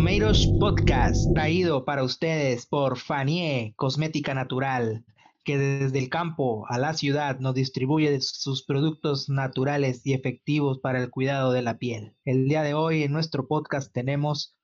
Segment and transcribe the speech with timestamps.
[0.00, 5.04] Tomatoes Podcast, traído para ustedes por Fanier Cosmética Natural,
[5.44, 11.02] que desde el campo a la ciudad nos distribuye sus productos naturales y efectivos para
[11.02, 12.16] el cuidado de la piel.
[12.24, 14.56] El día de hoy en nuestro podcast tenemos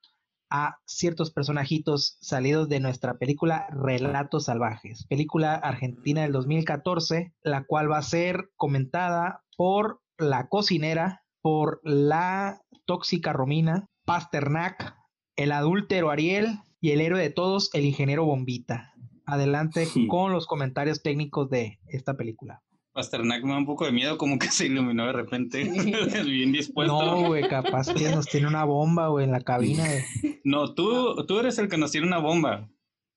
[0.48, 7.92] a ciertos personajitos salidos de nuestra película Relatos Salvajes, película argentina del 2014, la cual
[7.92, 14.96] va a ser comentada por la cocinera, por la tóxica Romina, Pasternak,
[15.36, 18.92] el adúltero Ariel y el héroe de todos, el ingeniero Bombita.
[19.24, 22.62] Adelante con los comentarios técnicos de esta película.
[22.92, 25.64] Pasternak me da un poco de miedo, como que se iluminó de repente,
[26.24, 27.02] bien dispuesto.
[27.02, 29.84] No, güey, capaz que nos tiene una bomba, güey, en la cabina.
[30.44, 32.70] No, tú, tú eres el que nos tiene una bomba.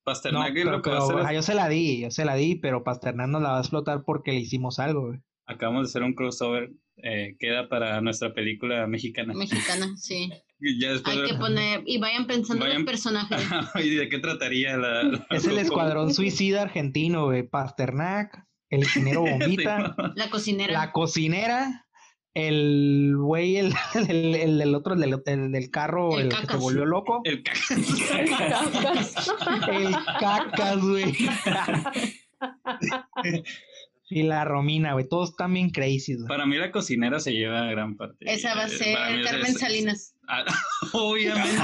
[0.04, 2.56] Pasternak no, lo que va a hacer Yo se la di, yo se la di,
[2.56, 5.20] pero Pasternak nos la va a explotar porque le hicimos algo, güey.
[5.46, 9.36] Acabamos de hacer un crossover, eh, queda para nuestra película mexicana.
[9.36, 10.32] Mexicana, sí.
[10.62, 13.40] Ya después Hay que poner, y vayan pensando en los personajes.
[13.84, 15.26] ¿Y de qué trataría la...?
[15.30, 17.44] es el escuadrón suicida argentino, güey.
[17.44, 19.96] Pasternak, el ingeniero Bombita.
[20.16, 20.74] la cocinera.
[20.74, 21.86] La cocinera.
[22.36, 26.86] El güey, el, el, el, del otro, el del, del carro, el, que se volvió
[26.86, 27.22] loco.
[27.24, 27.72] El cacas.
[29.72, 31.16] el cacas, güey.
[34.12, 35.10] y la Romina, güey.
[35.10, 36.28] Todos están bien crazy, güey.
[36.28, 38.32] Para mí la cocinera se lleva gran parte.
[38.32, 40.16] Esa va a ser Carmen Salinas.
[40.94, 41.58] Obviamente.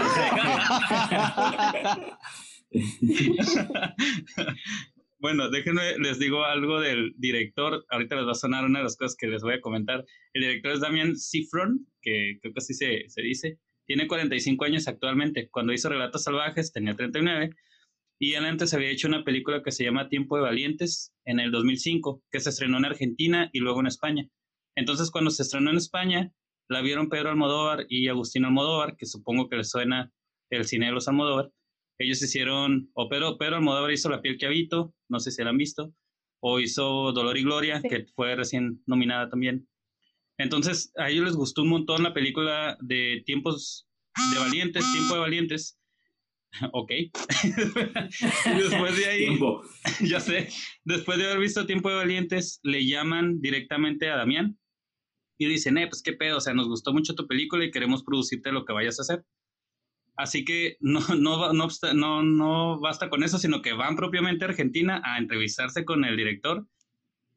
[5.19, 7.85] bueno, déjenme, les digo algo del director.
[7.89, 10.05] Ahorita les va a sonar una de las cosas que les voy a comentar.
[10.33, 13.59] El director es Damian Sifron, que creo que así se, se dice.
[13.85, 15.49] Tiene 45 años actualmente.
[15.49, 17.51] Cuando hizo Relatos Salvajes tenía 39.
[18.17, 21.51] Y él antes había hecho una película que se llama Tiempo de Valientes en el
[21.51, 24.29] 2005, que se estrenó en Argentina y luego en España.
[24.75, 26.31] Entonces, cuando se estrenó en España,
[26.67, 30.11] la vieron Pedro Almodóvar y Agustín Almodóvar, que supongo que les suena
[30.49, 31.51] el cine de los Almodóvar.
[31.97, 35.51] Ellos hicieron, o Pedro, Pedro Almodóvar hizo La piel que habito, no sé si la
[35.51, 35.93] han visto,
[36.41, 39.67] o hizo Dolor y Gloria, que fue recién nominada también.
[40.37, 43.87] Entonces, a ellos les gustó un montón la película de Tiempos
[44.33, 45.79] de Valientes, Tiempo de Valientes.
[46.73, 46.91] ok.
[48.57, 49.39] después de ahí,
[50.01, 50.49] ya sé,
[50.83, 54.57] después de haber visto Tiempo de Valientes, le llaman directamente a Damián
[55.37, 58.03] y dicen, eh, pues qué pedo, o sea, nos gustó mucho tu película y queremos
[58.03, 59.25] producirte lo que vayas a hacer.
[60.15, 64.49] Así que no, no, no, no, no basta con eso, sino que van propiamente a
[64.49, 66.65] Argentina a entrevistarse con el director.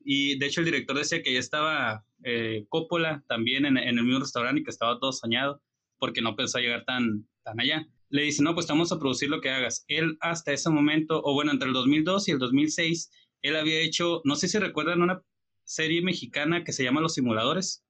[0.04, 4.04] Y de hecho el director decía que ya estaba eh, Coppola también en, en, el
[4.04, 5.60] mismo restaurante y que estaba todo soñado
[5.98, 7.86] porque no pensó llegar tan, tan allá.
[8.08, 9.84] Le dice, no, pues vamos a producir lo que hagas.
[9.88, 13.10] Él hasta ese momento, o bueno, entre el 2002 y el 2006,
[13.42, 15.22] él había hecho, no sé si recuerdan una
[15.64, 17.84] serie mexicana que se llama Los Simuladores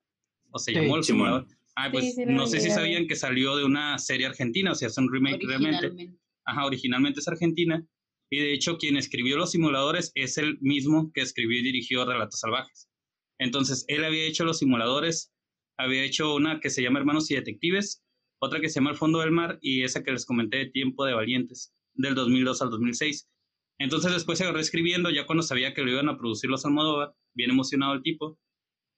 [0.50, 1.46] o se llamó El Simulador.
[1.76, 4.98] Ah, pues no sé si sabían que salió de una serie argentina, o sea, es
[4.98, 6.12] un remake realmente.
[6.44, 7.86] Ajá, originalmente es argentina.
[8.30, 12.40] Y de hecho, quien escribió Los Simuladores es el mismo que escribió y dirigió Relatos
[12.40, 12.88] Salvajes.
[13.38, 15.32] Entonces, él había hecho Los Simuladores,
[15.78, 18.02] había hecho una que se llama Hermanos y Detectives,
[18.40, 21.04] otra que se llama El Fondo del Mar y esa que les comenté de Tiempo
[21.04, 23.28] de Valientes, del 2002 al 2006.
[23.78, 27.14] Entonces después se agarró escribiendo, ya cuando sabía que lo iban a producir los Almodóvar,
[27.34, 28.38] bien emocionado el tipo,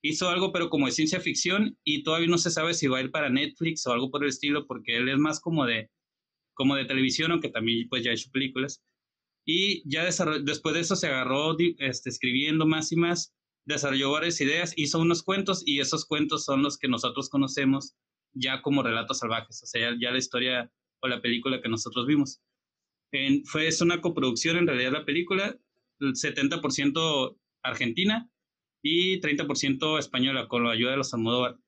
[0.03, 3.03] hizo algo pero como de ciencia ficción y todavía no se sabe si va a
[3.03, 5.91] ir para Netflix o algo por el estilo porque él es más como de
[6.55, 8.83] como de televisión aunque también pues ya ha hecho películas.
[9.47, 13.35] Y ya después de eso se agarró este, escribiendo más y más
[13.65, 17.95] desarrolló varias ideas hizo unos cuentos y esos cuentos son los que nosotros conocemos
[18.33, 22.41] ya como relatos salvajes o sea ya, la historia o la película que nosotros vimos.
[23.45, 25.59] Fue es una coproducción en realidad la película
[26.01, 28.31] el 70% argentina
[28.83, 31.59] y 30% española con la ayuda de los Almodóvar.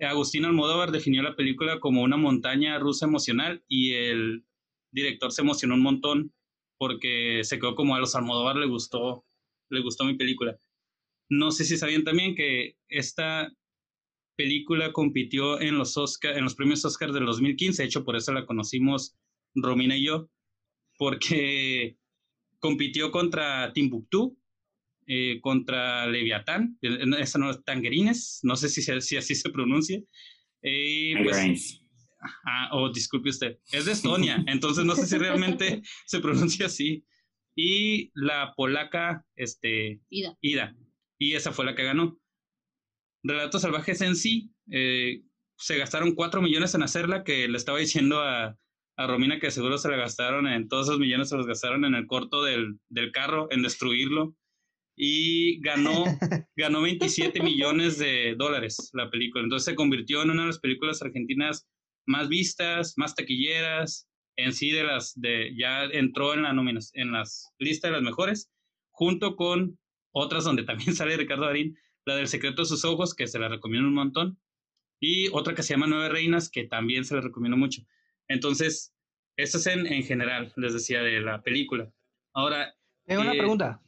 [0.00, 4.44] Agustín Almodóvar definió la película como una montaña rusa emocional y el
[4.92, 6.32] director se emocionó un montón
[6.78, 9.24] porque se quedó como a los Almodóvar le gustó,
[9.70, 10.58] le gustó mi película.
[11.30, 13.50] No sé si sabían también que esta
[14.36, 18.32] película compitió en los Oscar, en los premios Oscar del 2015, de hecho por eso
[18.32, 19.16] la conocimos
[19.54, 20.28] Romina y yo,
[20.98, 21.96] porque
[22.60, 24.36] compitió contra Timbuktu,
[25.08, 30.00] eh, contra Leviatán, esa no es Tangerines, no sé si, si así se pronuncia.
[30.62, 31.80] Eh, pues,
[32.44, 37.04] ah, oh, disculpe usted, es de Estonia, entonces no sé si realmente se pronuncia así.
[37.54, 40.36] Y la polaca, este, Ida.
[40.40, 40.76] Ida,
[41.18, 42.18] y esa fue la que ganó.
[43.22, 45.22] Relatos Salvajes en sí, eh,
[45.56, 48.58] se gastaron cuatro millones en hacerla, que le estaba diciendo a,
[48.96, 51.94] a Romina que seguro se la gastaron en, todos esos millones se los gastaron en
[51.94, 54.34] el corto del, del carro, en destruirlo
[54.96, 56.04] y ganó,
[56.56, 59.44] ganó 27 millones de dólares la película.
[59.44, 61.68] Entonces se convirtió en una de las películas argentinas
[62.06, 66.50] más vistas, más taquilleras, en sí de las de ya entró en la
[66.94, 68.50] en las listas de las mejores,
[68.90, 69.78] junto con
[70.12, 71.76] otras donde también sale Ricardo Darín,
[72.06, 74.38] la del secreto de sus ojos, que se la recomiendo un montón,
[75.00, 77.82] y otra que se llama Nueve Reinas, que también se la recomiendo mucho.
[78.28, 78.94] Entonces,
[79.36, 81.92] esto es en, en general, les decía, de la película.
[82.32, 82.74] Ahora...
[83.04, 83.82] Tengo una eh, pregunta.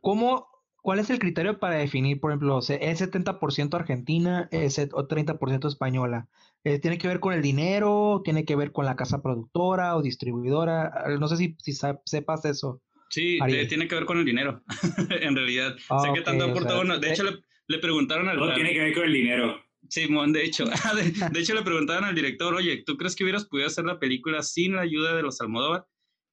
[0.00, 0.48] ¿Cómo,
[0.82, 6.28] ¿Cuál es el criterio para definir, por ejemplo, es 70% argentina es o 30% española?
[6.62, 8.22] Eh, ¿Tiene que ver con el dinero?
[8.24, 11.04] ¿Tiene que ver con la casa productora o distribuidora?
[11.18, 11.72] No sé si, si
[12.04, 12.82] sepas eso.
[13.10, 13.38] Sí,
[13.68, 14.62] tiene que ver con el dinero,
[15.10, 15.76] en realidad.
[15.76, 16.98] sé ah, que tanto aportó uno.
[16.98, 17.24] De hecho,
[17.68, 18.36] le, preguntaron al...
[18.36, 19.64] No, tiene que ver con el dinero.
[19.88, 20.64] Simón, de hecho,
[21.32, 24.42] de, hecho le preguntaron al director, oye, ¿tú crees que hubieras podido hacer la película
[24.42, 25.86] sin la ayuda de los Almodóvar?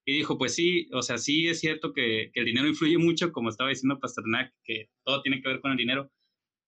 [0.06, 3.31] Y dijo, pues sí, o sea, sí es cierto que, que, el dinero influye mucho,
[3.31, 6.12] como estaba diciendo Pasternak, que todo tiene que ver con el dinero.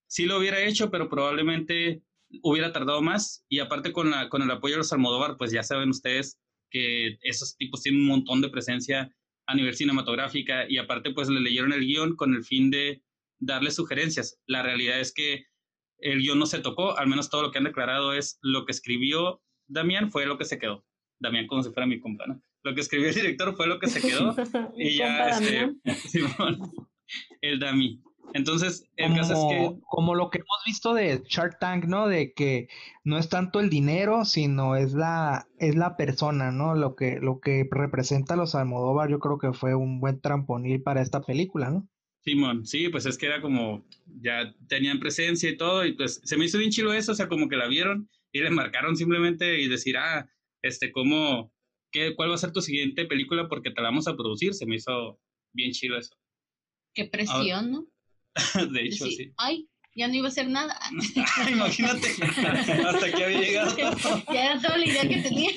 [0.06, 2.02] Sí lo hubiera hecho, pero probablemente
[2.42, 3.44] hubiera tardado más.
[3.48, 6.38] Y aparte con, la, con el apoyo de los Almodóvar, pues ya saben ustedes
[6.70, 9.14] que esos tipos tienen un montón de presencia
[9.46, 13.02] a nivel cinematográfica y aparte pues le leyeron el guion con el fin de
[13.38, 14.40] darle sugerencias.
[14.46, 15.46] La realidad es que
[15.98, 18.72] el guion no se tocó, al menos todo lo que han declarado es lo que
[18.72, 20.84] escribió Damián fue lo que se quedó.
[21.18, 22.24] Damián como si fuera mi compa,
[22.64, 24.34] Lo que escribió el director fue lo que se quedó
[24.76, 25.74] y ya, este,
[26.08, 26.72] Simón,
[27.42, 28.02] el Dami.
[28.32, 29.80] Entonces, el como, caso es que...
[29.86, 32.08] Como lo que hemos visto de Shark Tank, ¿no?
[32.08, 32.68] De que
[33.04, 36.74] no es tanto el dinero, sino es la, es la persona, ¿no?
[36.74, 40.82] Lo que, lo que representa a los Almodóvar, yo creo que fue un buen tramponil
[40.82, 41.86] para esta película, ¿no?
[42.24, 43.86] Simón, sí, pues es que era como,
[44.22, 47.28] ya tenían presencia y todo, y pues se me hizo bien chido eso, o sea,
[47.28, 50.26] como que la vieron y le marcaron simplemente y decir, ah,
[50.62, 51.52] este, ¿cómo,
[51.94, 54.52] qué, cuál va a ser tu siguiente película porque te la vamos a producir?
[54.52, 55.18] Se me hizo
[55.52, 56.14] bien chido eso.
[56.92, 57.86] Qué presión, ¿no?
[58.72, 59.32] de hecho, sí.
[59.36, 60.76] Ay, ya no iba a hacer nada.
[61.50, 62.08] Imagínate,
[62.86, 63.76] hasta que había llegado.
[64.32, 65.50] ya era toda la idea que tenía.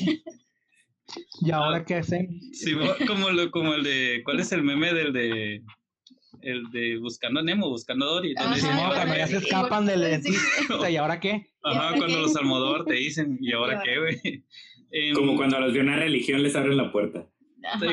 [1.42, 2.40] ¿Y ahora qué hacen?
[2.54, 2.74] Sí,
[3.08, 5.64] como, lo, como el de, ¿cuál es el meme del de
[6.42, 8.36] el de Buscando a Nemo, Buscando a Dory.
[8.38, 11.48] Ajá, no, cuando ya se escapan del dentista, ¿y ahora qué?
[11.64, 14.44] Ajá, cuando los Almodóvar te dicen, ¿y ahora qué, güey?
[14.92, 17.30] Em, como cuando a los de una religión les abren la puerta.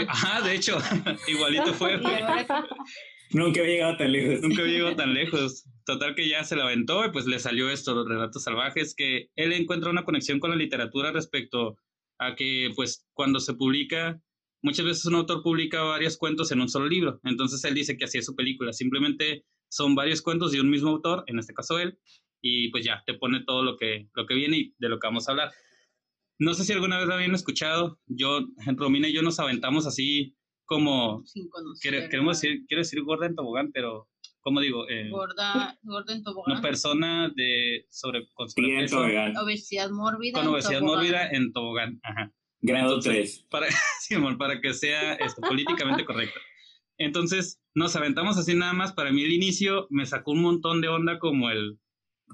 [0.08, 0.78] Ajá, de hecho,
[1.28, 1.98] igualito fue.
[3.32, 4.42] Nunca había llegado tan lejos.
[4.42, 5.64] Nunca había llegado tan lejos.
[5.84, 9.28] Total que ya se la aventó y pues le salió esto, los relatos salvajes, que
[9.36, 11.76] él encuentra una conexión con la literatura respecto
[12.18, 14.20] a que pues cuando se publica,
[14.62, 17.20] muchas veces un autor publica varios cuentos en un solo libro.
[17.24, 18.72] Entonces él dice que así es su película.
[18.72, 21.98] Simplemente son varios cuentos de un mismo autor, en este caso él,
[22.40, 25.08] y pues ya te pone todo lo que, lo que viene y de lo que
[25.08, 25.50] vamos a hablar.
[26.38, 28.00] No sé si alguna vez lo habían escuchado.
[28.06, 28.40] Yo,
[28.76, 30.36] Romina y yo nos aventamos así
[30.66, 31.22] como
[31.82, 34.08] queremos decir, quiero decir gorda en tobogán, pero
[34.40, 34.88] ¿cómo digo?
[34.88, 36.52] Eh, gorda, gorda en tobogán.
[36.52, 40.40] Una persona de sobre con obesidad mórbida.
[40.40, 42.32] Con obesidad mórbida en tobogán, ajá.
[42.60, 43.46] Grado 3.
[43.50, 43.66] Para,
[44.38, 46.40] para que sea esto políticamente correcto.
[46.96, 48.94] Entonces, nos aventamos así nada más.
[48.94, 51.78] Para mí el inicio me sacó un montón de onda como el,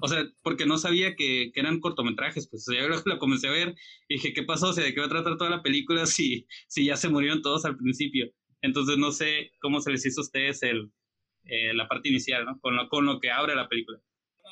[0.00, 3.48] o sea, porque no sabía que, que eran cortometrajes, pues o sea, yo lo, comencé
[3.48, 3.74] a ver
[4.08, 4.70] y dije, ¿qué pasó?
[4.70, 7.42] O sea, ¿de qué va a tratar toda la película si, si ya se murieron
[7.42, 8.30] todos al principio?
[8.62, 10.90] Entonces no sé cómo se les hizo a ustedes el,
[11.44, 12.60] eh, la parte inicial, ¿no?
[12.60, 13.98] Con lo, con lo que abre la película.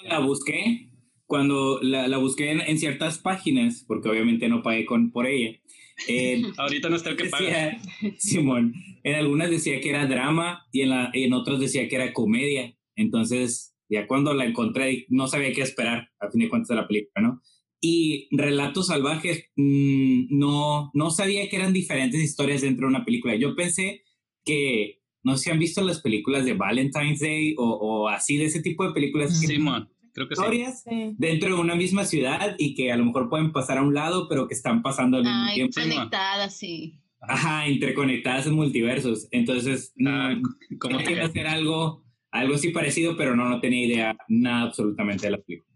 [0.04, 0.90] La busqué,
[1.26, 5.59] cuando la, la busqué en, ciertas páginas, porque obviamente no pagué con, por ella.
[6.07, 7.78] Eh, Ahorita no está el que paga.
[8.16, 12.12] Simón, en algunas decía que era drama y en, la, en otras decía que era
[12.12, 12.75] comedia.
[12.97, 16.88] Entonces, ya cuando la encontré, no sabía qué esperar, a fin de cuentas, de la
[16.88, 17.42] película, ¿no?
[17.80, 23.37] Y Relatos Salvajes, mm, no, no sabía que eran diferentes historias dentro de una película.
[23.37, 24.02] Yo pensé
[24.45, 28.47] que, no sé si han visto las películas de Valentine's Day o, o así, de
[28.47, 29.38] ese tipo de películas.
[29.38, 29.88] Sí, man.
[30.12, 30.85] Creo que historias
[31.16, 34.28] dentro de una misma ciudad y que a lo mejor pueden pasar a un lado,
[34.28, 35.80] pero que están pasando al mismo tiempo.
[35.80, 36.99] Conectadas, sí.
[37.21, 39.28] Ajá, interconectadas en multiversos.
[39.30, 40.35] Entonces, ah,
[40.80, 45.33] como quiero hacer algo algo así parecido, pero no, no tenía idea nada absolutamente de
[45.33, 45.69] la película.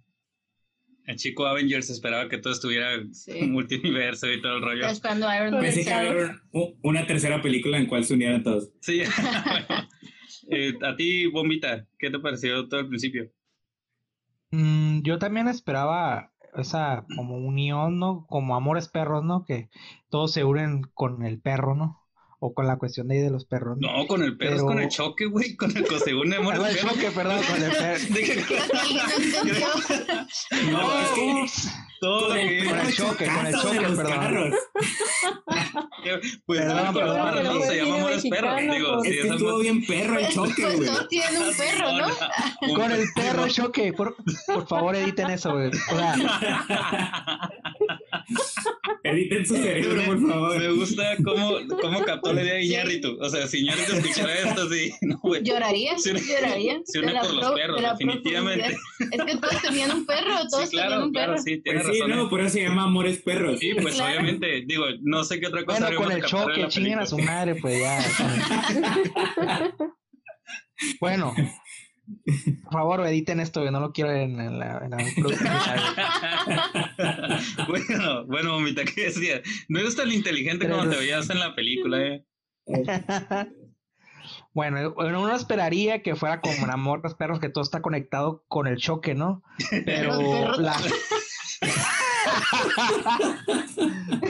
[1.04, 4.86] El chico Avengers esperaba que todo estuviera en multiverso y todo el rollo.
[4.86, 6.40] Esperando Iron Pensé que había
[6.82, 8.70] una tercera película en cual se unieran todos.
[8.80, 9.02] Sí.
[10.50, 13.30] Eh, a ti, Bombita, ¿qué te pareció todo el principio?
[14.50, 18.26] Mm, yo también esperaba esa como unión, ¿no?
[18.26, 19.44] Como amores perros, ¿no?
[19.44, 19.70] Que
[20.10, 22.01] todos se unen con el perro, ¿no?
[22.44, 23.78] O con la cuestión de ahí de los perros.
[23.78, 27.12] No, con el perro es con el choque, güey, con el según el el choque,
[27.14, 28.00] perdón, con el perro.
[30.72, 31.46] no, es que
[32.02, 34.12] todo Con lo el que Con el perro choque, con el choque, los perdón.
[34.12, 34.54] carros.
[36.46, 38.60] pues Perdón, los perdón, no se Amores Perros.
[38.60, 39.10] Digo, pues.
[39.12, 40.88] Es que estuvo bien perro el Pues, choque, pues güey.
[40.88, 42.08] todos tienen un perro, ¿no?
[42.74, 43.92] Con el perro choque.
[43.92, 44.16] Por,
[44.46, 45.70] por favor, editen eso, güey.
[49.04, 50.58] Editen su cerebro, por favor.
[50.58, 53.18] Me gusta cómo, cómo captó la idea de Iñárritu.
[53.20, 54.92] O sea, si Iñárritu escuchara esto, sí.
[55.02, 55.42] No, güey.
[55.42, 56.80] Lloraría, Se une- lloraría.
[56.84, 58.76] se une de la por los perros, definitivamente.
[59.10, 61.38] Es que todos tenían un perro, todos Sí, tenían claro, un perro.
[61.38, 62.26] sí, Pues sí, no, ¿eh?
[62.30, 63.58] por eso se llama Amores Perros.
[63.60, 64.10] Sí, pues Claro.
[64.12, 67.54] obviamente, digo, no sé qué otra cosa bueno, con el choque, chinguen a su madre,
[67.56, 67.98] pues ya.
[71.00, 71.32] Bueno,
[72.64, 73.72] por favor, editen esto, güey.
[73.72, 74.96] No lo quiero en, en la, en la
[77.68, 79.40] bueno, bueno, Momita, ¿qué decía?
[79.68, 82.24] No eres tan inteligente como te veías en la película, ¿eh?
[84.54, 88.66] Bueno, bueno, uno esperaría que fuera como en Amores Perros, que todo está conectado con
[88.66, 89.42] el choque, ¿no?
[89.86, 90.76] Pero Los la...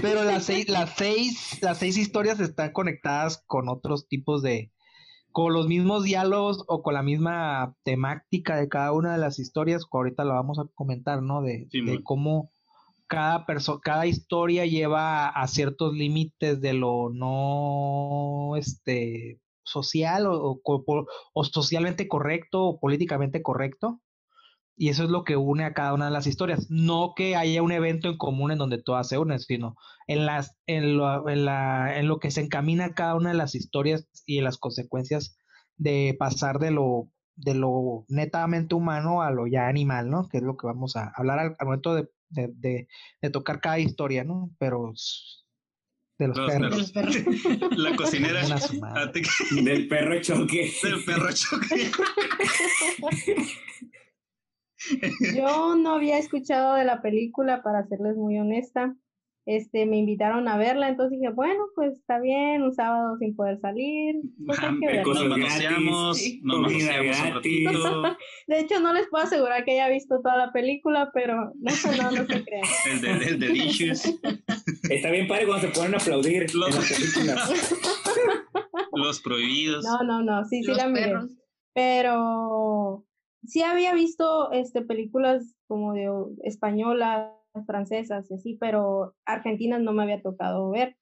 [0.01, 4.73] Pero las seis, las seis, las seis historias están conectadas con otros tipos de,
[5.33, 9.85] con los mismos diálogos o con la misma temática de cada una de las historias,
[9.85, 11.43] que ahorita lo vamos a comentar, ¿no?
[11.43, 12.03] De, Sí, de mon.
[12.03, 12.51] cómo
[13.07, 21.07] cada perso cada historia lleva a ciertos límites de lo no este social o, o
[21.35, 24.01] o socialmente correcto o políticamente correcto.
[24.77, 26.71] Y eso es lo que une a cada una de las historias.
[26.71, 29.77] No que haya un evento en común en donde todas se unen, sino
[30.07, 33.55] en, las, en, lo, en, la, en lo que se encamina cada una de las
[33.55, 35.37] historias y en las consecuencias
[35.77, 40.29] de pasar de lo, de lo netamente humano a lo ya animal, ¿no?
[40.29, 42.89] Que es lo que vamos a hablar al, al momento de, de, de,
[43.21, 44.51] de tocar cada historia, ¿no?
[44.59, 44.93] Pero
[46.19, 46.93] de los Los perros.
[46.93, 47.17] perros.
[47.77, 48.43] La cocinera.
[49.63, 50.71] Del perro choque.
[50.83, 51.91] Del perro choque.
[55.35, 58.95] Yo no había escuchado de la película, para serles muy honesta.
[59.45, 63.59] Este, me invitaron a verla, entonces dije, bueno, pues está bien, un sábado sin poder
[63.59, 64.15] salir,
[64.47, 65.03] pues hay que verla.
[65.03, 66.41] cosas manoseamos, Sí.
[66.45, 67.35] nos Comida manoseamos un gratis.
[67.73, 68.03] ratito.
[68.47, 72.11] De hecho, no les puedo asegurar que haya visto toda la película, pero no, no,
[72.13, 72.65] no se crean.
[72.93, 74.05] El de, el de Delicious.
[74.89, 77.27] Está bien padre cuando se ponen a aplaudir Los- en.
[78.95, 79.85] Los prohibidos.
[79.85, 81.07] No, no, no, sí, sí Los la miré.
[81.07, 81.31] perros.
[81.75, 83.05] Pero
[83.45, 86.11] sí había visto este, películas como de
[86.45, 87.33] españolas,
[87.67, 90.97] francesas y así, pero argentinas no me había tocado ver.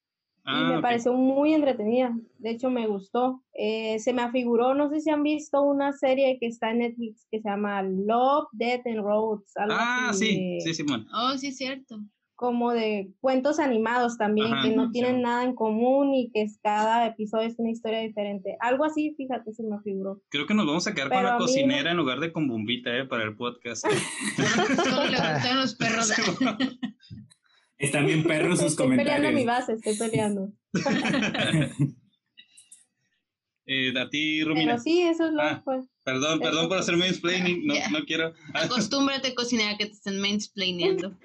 [0.45, 0.83] Ah, y me ok.
[0.83, 2.17] pareció muy entretenida.
[2.39, 3.45] De hecho, me gustó.
[3.53, 7.27] Eh, se me afiguró, no sé si han visto una serie que está en Netflix
[7.31, 9.57] que se llama Love, Death and Roads.
[9.57, 11.07] Algo Ah, así sí, de- sí, Simón.
[11.15, 12.01] Oh, sí, es cierto.
[12.41, 14.93] Como de cuentos animados también, Ajá, que no sí.
[14.93, 18.57] tienen nada en común y que es, cada episodio es una historia diferente.
[18.61, 20.23] Algo así, fíjate, se me afiguró.
[20.31, 22.49] Creo que nos vamos a quedar Pero con la no- cocinera en lugar de con
[22.49, 23.05] Bombita, ¿eh?
[23.05, 23.85] Para el podcast.
[23.87, 26.11] Le los perros.
[27.77, 29.47] Están bien perros sus Estoy peleando mi comentarios.
[29.47, 30.53] base, estoy peleando.
[33.67, 34.73] eh, a ti, Romina.
[34.73, 35.61] Pero sí, eso es lo Ah.
[35.63, 35.85] pues.
[36.05, 37.67] Perdón, perdón por hacerme explaining.
[37.67, 38.33] No, no quiero.
[38.55, 41.17] Acostúmbrate, cocinera, que te estén mansplaineando.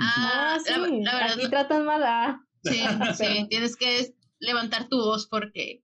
[0.00, 2.40] Ah, Ah, sí, la, la verdad, aquí tratan mal a...
[2.64, 2.80] sí,
[3.18, 5.82] sí, tienes que levantar tu voz porque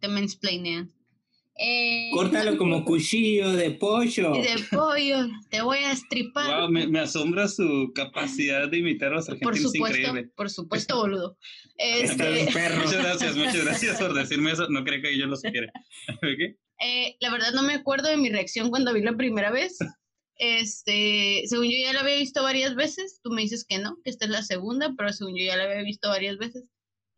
[0.00, 0.90] te mansplainean.
[1.62, 4.32] Eh, Córtalo como cuchillo de pollo.
[4.32, 6.60] de pollo, te voy a estripar.
[6.62, 9.72] wow, me, me asombra su capacidad de imitar a los por argentinos.
[9.72, 10.32] supuesto, Increíble.
[10.34, 11.36] por supuesto, boludo.
[11.76, 12.76] Este, perro.
[12.84, 14.68] Muchas gracias, muchas gracias por decirme eso.
[14.70, 15.70] No creo que yo lo supiera.
[16.22, 16.56] ¿Qué?
[16.82, 19.76] eh, la verdad no me acuerdo de mi reacción cuando vi la primera vez.
[20.42, 24.08] Este, según yo ya la había visto varias veces, tú me dices que no, que
[24.08, 26.64] esta es la segunda, pero según yo ya la había visto varias veces.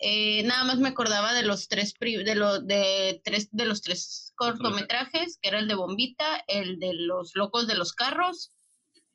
[0.00, 5.38] Eh, nada más me acordaba de los tres de de tres de los tres cortometrajes,
[5.40, 8.50] que era el de Bombita, el de los locos de los carros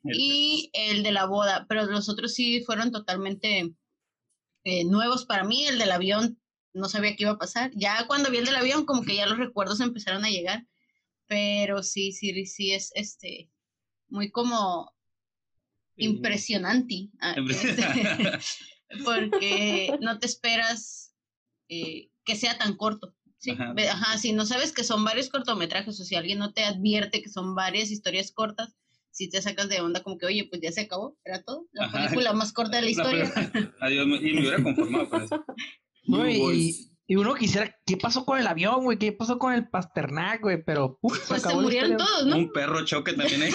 [0.04, 3.74] y el de la boda, pero los otros sí fueron totalmente
[4.64, 5.66] eh, nuevos para mí.
[5.68, 6.42] El del avión
[6.74, 7.72] no sabía qué iba a pasar.
[7.76, 10.66] Ya cuando vi el del avión, como que ya los recuerdos empezaron a llegar,
[11.28, 13.50] pero sí, sí, sí es este
[14.10, 14.92] muy como
[15.96, 17.10] impresionante.
[17.20, 17.76] ah, este,
[19.04, 21.14] porque no te esperas
[21.70, 23.14] eh, que sea tan corto.
[23.38, 23.52] ¿sí?
[23.52, 24.18] Ajá.
[24.18, 27.56] Si no sabes que son varios cortometrajes o si alguien no te advierte que son
[27.56, 28.76] varias historias cortas,
[29.12, 31.86] si te sacas de onda como que, oye, pues ya se acabó, era todo, la
[31.86, 32.04] Ajá.
[32.04, 33.34] película más corta de la La historia.
[33.82, 35.46] Adiós, y me hubiera conformado con eso.
[36.06, 36.92] No, y.
[37.10, 38.98] y uno quisiera, ¿qué pasó con el avión, güey?
[38.98, 40.62] ¿Qué pasó con el Pasternak, güey?
[40.64, 42.36] Pero, uf, Pues se murieron todos, ¿no?
[42.38, 43.52] Un perro choque también ahí.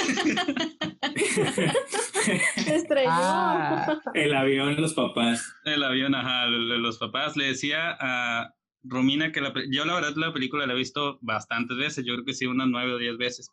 [2.65, 3.11] Se estrelló.
[3.11, 5.55] Ah, El avión, los papás.
[5.65, 7.37] El avión, ajá, los papás.
[7.37, 11.77] Le decía a Romina que la, yo la verdad la película la he visto bastantes
[11.77, 13.51] veces, yo creo que sí, unas nueve o diez veces.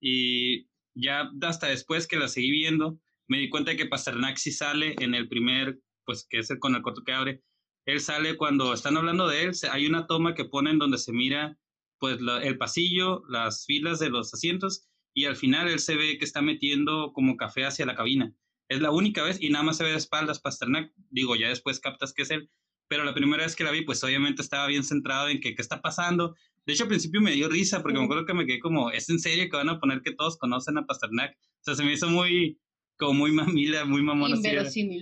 [0.00, 4.50] Y ya hasta después que la seguí viendo, me di cuenta de que Pasternak sí
[4.50, 7.42] sale en el primer, pues que es el, con el corto que abre.
[7.86, 11.58] Él sale cuando están hablando de él, hay una toma que ponen donde se mira
[11.98, 16.24] pues el pasillo, las filas de los asientos y al final él se ve que
[16.24, 18.34] está metiendo como café hacia la cabina.
[18.68, 20.92] Es la única vez y nada más se ve de espaldas Pasternak.
[21.10, 22.50] Digo, ya después captas que es él.
[22.88, 25.62] Pero la primera vez que la vi, pues obviamente estaba bien centrado en que qué
[25.62, 26.34] está pasando.
[26.66, 29.08] De hecho, al principio me dio risa porque me acuerdo que me quedé como, ¿es
[29.08, 31.36] en serio que van a poner que todos conocen a Pasternak?
[31.36, 32.60] O sea, se me hizo muy,
[33.02, 34.36] como muy mamila, muy mamona.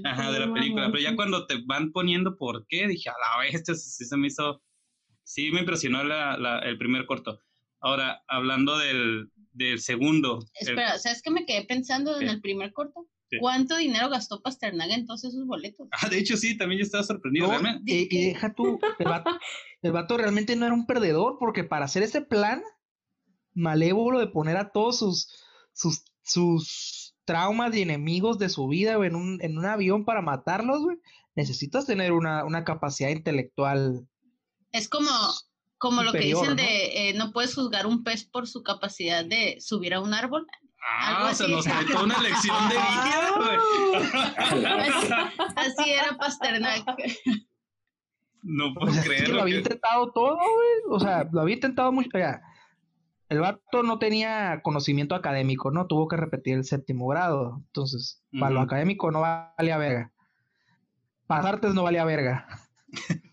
[0.05, 0.91] Ajá, de la película.
[0.91, 4.17] Pero ya cuando te van poniendo por qué, dije, a la vez, esto sí se
[4.17, 4.63] me hizo,
[5.23, 7.41] sí me impresionó la, la, el primer corto.
[7.81, 10.45] Ahora, hablando del, del segundo.
[10.55, 13.07] Espera, ¿sabes qué me quedé pensando en el primer corto?
[13.39, 15.89] ¿Cuánto dinero gastó Pasternak en todos esos boletos?
[15.93, 17.49] Ah, de hecho sí, también yo estaba sorprendido.
[17.87, 19.31] y, deja tú, el vato,
[19.83, 22.63] el vato realmente no era un perdedor, porque para hacer ese plan
[23.55, 25.29] malévolo de poner a todos sus,
[25.73, 27.00] sus, sus
[27.31, 30.97] traumas y enemigos de su vida en, un, en un avión para matarlos, güey,
[31.37, 34.05] necesitas tener una, una capacidad intelectual.
[34.73, 35.13] Es como,
[35.79, 39.59] como lo que dicen de eh, no puedes juzgar un pez por su capacidad de
[39.61, 40.45] subir a un árbol.
[40.83, 43.59] Ah, se nos faltó una lección de vida, güey.
[45.55, 46.85] así, era Pasternak.
[48.43, 49.05] No puedo creer.
[49.05, 49.35] creerlo.
[49.37, 50.97] lo había intentado todo, güey.
[50.97, 52.09] O sea, lo había intentado mucho.
[53.31, 55.87] El vato no tenía conocimiento académico, ¿no?
[55.87, 57.63] Tuvo que repetir el séptimo grado.
[57.67, 60.13] Entonces, para lo académico no valía verga.
[61.29, 62.49] Para artes no valía verga.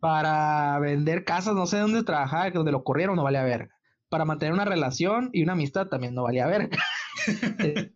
[0.00, 3.68] para vender casas, no sé dónde trabajaba, donde lo corrieron, no valía verga.
[4.08, 6.78] Para mantener una relación y una amistad también no valía verga.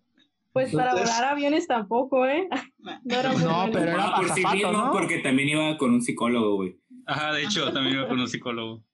[0.52, 2.46] pues para volar aviones tampoco, ¿eh?
[3.04, 4.92] No, pero era por sí mismo, ¿no?
[4.92, 6.78] porque también iba con un psicólogo, güey.
[7.06, 8.84] Ajá, de hecho, también iba con un psicólogo.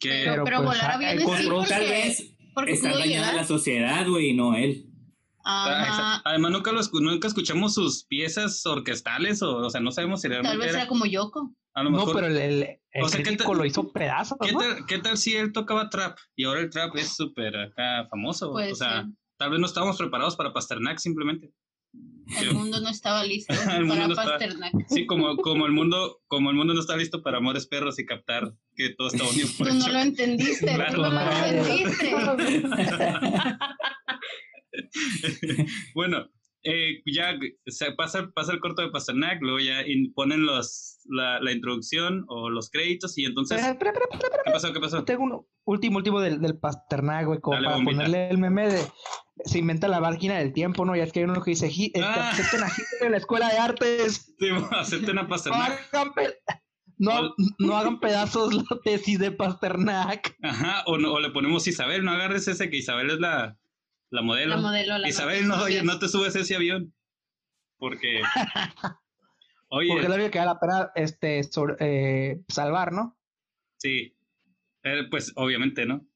[0.00, 4.32] Pero, pero, pues, volar aviones sí, porque, tal vez porque está dañada la sociedad, güey,
[4.32, 4.86] no él.
[5.44, 10.56] Además, nunca, nunca escuchamos sus piezas orquestales, o, o sea, no sabemos si realmente.
[10.56, 11.54] Tal vez era, como Yoko.
[11.74, 13.22] A lo mejor, no, pero el, el, o sea,
[13.54, 14.38] lo hizo pedazos.
[14.40, 18.06] ¿qué, tal, ¿Qué tal si él tocaba trap y ahora el trap es súper acá
[18.10, 18.52] famoso?
[18.52, 19.06] o sea,
[19.36, 21.52] tal vez no estábamos preparados para Pasternak simplemente.
[22.40, 23.54] El mundo no estaba listo
[23.88, 24.72] para Pasternak.
[24.88, 28.06] sí, como, como, el mundo, como el mundo no está listo para amores perros y
[28.06, 32.14] captar que todo está unido Tú no lo entendiste, claro, tú no lo entendiste.
[35.94, 36.28] bueno,
[36.64, 41.52] eh, ya se pasa, pasa el corto de Pasternak, luego ya ponen los, la, la,
[41.52, 43.62] introducción o los créditos y entonces...
[43.78, 44.72] ¿Qué pasó?
[44.72, 45.04] ¿Qué pasó?
[45.04, 48.82] Tengo un último, último del, del Pasternak, güey, como para ponerle el meme de...
[49.44, 50.96] Se inventa la máquina del tiempo, ¿no?
[50.96, 52.30] Ya es que hay uno que dice, este, ah.
[52.30, 52.68] acepten a
[53.02, 54.34] en la escuela de artes.
[54.38, 55.90] Sí, acepten a Pasternak.
[56.98, 60.34] No, no, hagan pedazos la tesis de Pasternak.
[60.42, 63.58] Ajá, o, no, o le ponemos Isabel, no agarres ese que Isabel es la
[64.10, 64.56] la modelo.
[65.06, 66.94] Isabel, no, no te subes ese avión.
[67.78, 68.22] Porque.
[69.68, 69.88] Oye.
[69.92, 71.40] Porque la vida que la pena este,
[71.80, 73.18] eh, salvar, ¿no?
[73.78, 74.16] Sí.
[74.84, 76.06] Eh, pues obviamente, ¿no?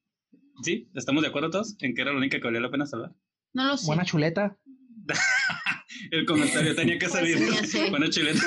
[0.62, 3.14] Sí, ¿estamos de acuerdo todos en que era la única que valía la pena salvar?
[3.54, 3.86] No lo sé.
[3.86, 4.58] Buena chuleta.
[6.10, 7.38] El comentario tenía que salir.
[7.90, 8.42] Buena chuleta.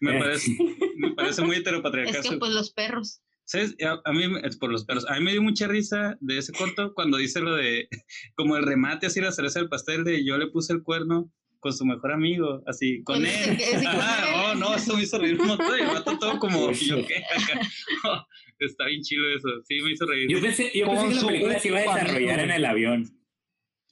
[0.00, 0.20] Me, eh.
[0.20, 0.56] parece,
[0.96, 2.16] me parece muy heteropatriarcal.
[2.16, 3.20] Es que pues los perros.
[3.44, 3.74] ¿Sabes?
[4.04, 6.92] A, mí, es por los perros, a mí me dio mucha risa de ese corto
[6.92, 7.88] cuando dice lo de,
[8.34, 11.72] como el remate, así la cereza del pastel de yo le puse el cuerno con
[11.72, 13.58] su mejor amigo, así, con, él.
[14.36, 17.16] oh, no, eso me hizo reír un montón, el mato todo como, yo qué,
[18.60, 20.28] está bien chido eso, sí, me hizo reír.
[20.30, 23.18] Yo pensé, yo pensé que la película se iba a desarrollar en el avión.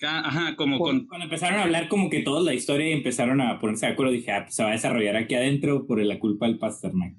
[0.02, 1.06] Ah, ajá, como con...
[1.06, 4.12] Cuando empezaron a hablar como que toda la historia y empezaron a ponerse de acuerdo,
[4.12, 7.14] dije, ah, pues se va a desarrollar aquí adentro por la culpa del Pasternak.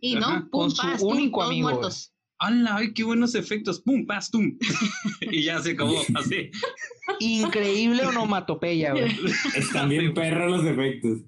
[0.00, 1.70] Y no, pum, con su único amigo.
[1.70, 2.12] Muertos.
[2.42, 2.76] ¡Hala!
[2.78, 3.80] ¡Ay, qué buenos efectos!
[3.80, 4.58] ¡Pum, pas, tum!
[5.20, 6.50] y ya se acabó, así.
[7.20, 9.14] Increíble onomatopeya, güey.
[9.54, 11.18] Están bien perros los efectos.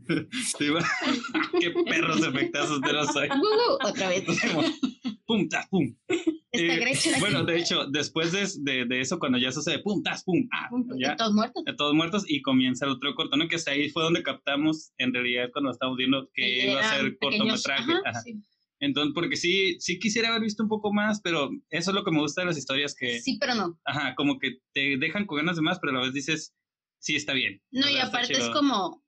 [0.59, 0.66] Sí,
[1.61, 3.29] qué perros efectazos de los hay.
[3.85, 4.24] Otra vez.
[5.24, 5.94] ¡Pum, tas, pum!
[6.53, 10.68] Eh, bueno, de hecho, después de, de, eso, cuando ya sucede pum, tas, pum, ah,
[10.98, 11.64] ya, todos muertos.
[11.77, 13.48] todos muertos y comienza el otro corto, ¿no?
[13.48, 17.92] Que ahí fue donde captamos, en realidad, cuando estábamos viendo que iba a ser cortometraje.
[18.05, 18.22] Ajá,
[18.80, 22.10] Entonces, porque sí, sí quisiera haber visto un poco más, pero eso es lo que
[22.10, 23.20] me gusta de las historias que...
[23.20, 23.78] Sí, pero no.
[23.84, 26.54] Ajá, como que te dejan con ganas de más, pero a la vez dices,
[26.98, 27.62] sí, está bien.
[27.70, 29.04] No, y aparte es como,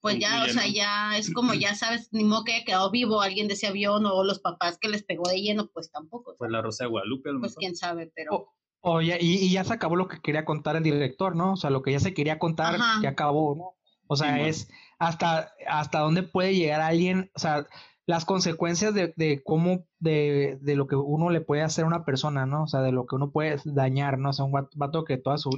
[0.00, 3.20] pues ya, o sea, ya es como ya sabes, ni modo que haya quedado vivo
[3.20, 6.34] alguien de ese avión o los papás que les pegó de lleno, pues tampoco.
[6.38, 8.52] Pues la Rosa de Guadalupe, Pues quién sabe, pero...
[8.80, 11.54] O, y, y, ya se acabó lo que quería contar el director, ¿no?
[11.54, 13.76] O sea, lo que ya se quería contar ya acabó, ¿no?
[14.06, 14.68] O sea, es
[15.00, 17.66] hasta, hasta dónde puede llegar alguien, o sea,
[18.08, 22.06] las consecuencias de, de cómo, de, de, lo que uno le puede hacer a una
[22.06, 22.62] persona, ¿no?
[22.62, 24.30] O sea, de lo que uno puede dañar, ¿no?
[24.30, 25.50] O sea, un vato que toda su,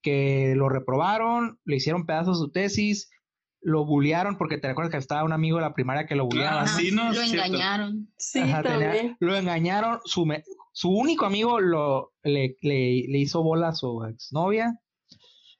[0.00, 3.10] que lo reprobaron, le hicieron pedazos su tesis,
[3.60, 6.62] lo bullearon, porque te recuerdas que estaba un amigo de la primaria que lo bulleaba.
[6.62, 7.12] Ah, sí, ¿no?
[7.12, 8.08] Lo engañaron.
[8.16, 9.16] Sí, Ajá, tenía- también.
[9.20, 14.02] lo engañaron, su, me- su único amigo lo, le, le, le hizo bola a su
[14.04, 14.80] exnovia,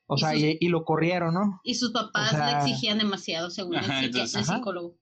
[0.07, 1.61] o Y sea, sus- y, y lo corrieron, ¿no?
[1.63, 4.57] Y sus papás O sea- le exigían demasiado, según el, Ajá, psiqui- entonces, el ajá.
[4.57, 4.97] psicólogo.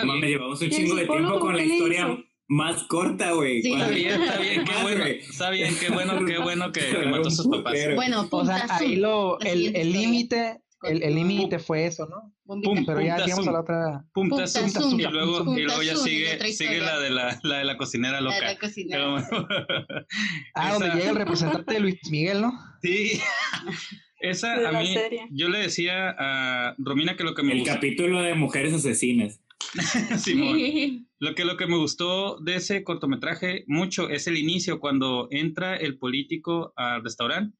[0.00, 0.32] Está Mames, bien.
[0.38, 2.18] llevamos un ¿Y el chingo de tiempo con la historia hizo?
[2.48, 3.62] más corta, güey.
[3.62, 3.72] Sí.
[3.72, 5.04] Está ¿Cuál- bien, está bien, qué bueno.
[5.04, 7.74] Está bien, qué bueno, qué bueno que, que mató a sus papás.
[7.94, 12.32] Bueno, O sea, ahí lo, el límite, el límite fue eso, ¿no?
[12.44, 12.84] Pum.
[12.86, 14.04] Pero ya llegamos a la otra.
[14.14, 17.40] Pum, Punta ta, zoom, zoom, y luego, y luego ya sigue, sigue la de la,
[17.42, 18.52] la de la cocinera La de loca.
[18.52, 19.26] la cocinera.
[19.28, 19.48] Pero-
[20.54, 22.52] Ah, donde llega el representante de Luis Miguel, ¿no?
[22.82, 23.20] Sí.
[24.20, 25.26] Esa a mí, serie.
[25.30, 29.40] yo le decía a Romina que lo que me El capítulo de mujeres asesinas.
[30.18, 35.28] Simón, lo que lo que me gustó de ese cortometraje mucho es el inicio cuando
[35.30, 37.56] entra el político al restaurante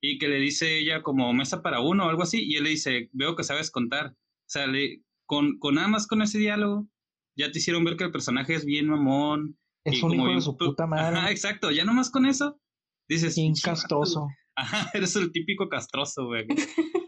[0.00, 2.70] y que le dice ella como mesa para uno o algo así y él le
[2.70, 6.88] dice veo que sabes contar, o sea, le- con con nada más con ese diálogo
[7.36, 10.24] ya te hicieron ver que el personaje es bien mamón Es y un como hijo
[10.26, 11.16] bien de su pu- puta madre.
[11.18, 12.60] Ajá, exacto, ya nomás con eso
[13.08, 14.28] dices Bien castroso.
[14.56, 16.46] Ajá, eres el típico castroso, güey.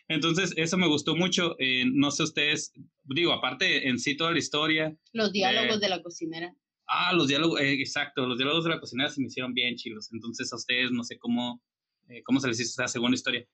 [0.09, 1.55] Entonces, eso me gustó mucho.
[1.59, 2.73] eh, no sé ustedes,
[3.05, 4.97] digo, aparte en sí toda la historia.
[5.13, 6.55] Los diálogos Eh, de la cocinera.
[6.87, 10.11] Ah, los diálogos, eh, exacto, los diálogos de la cocinera se me hicieron bien chilos.
[10.13, 11.61] Entonces, a ustedes no sé cómo,
[12.09, 13.47] eh, cómo se les hizo esa segunda historia.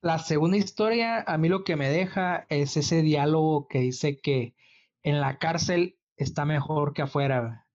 [0.00, 4.54] La segunda historia, a mí lo que me deja es ese diálogo que dice que
[5.02, 7.66] en la cárcel está mejor que afuera.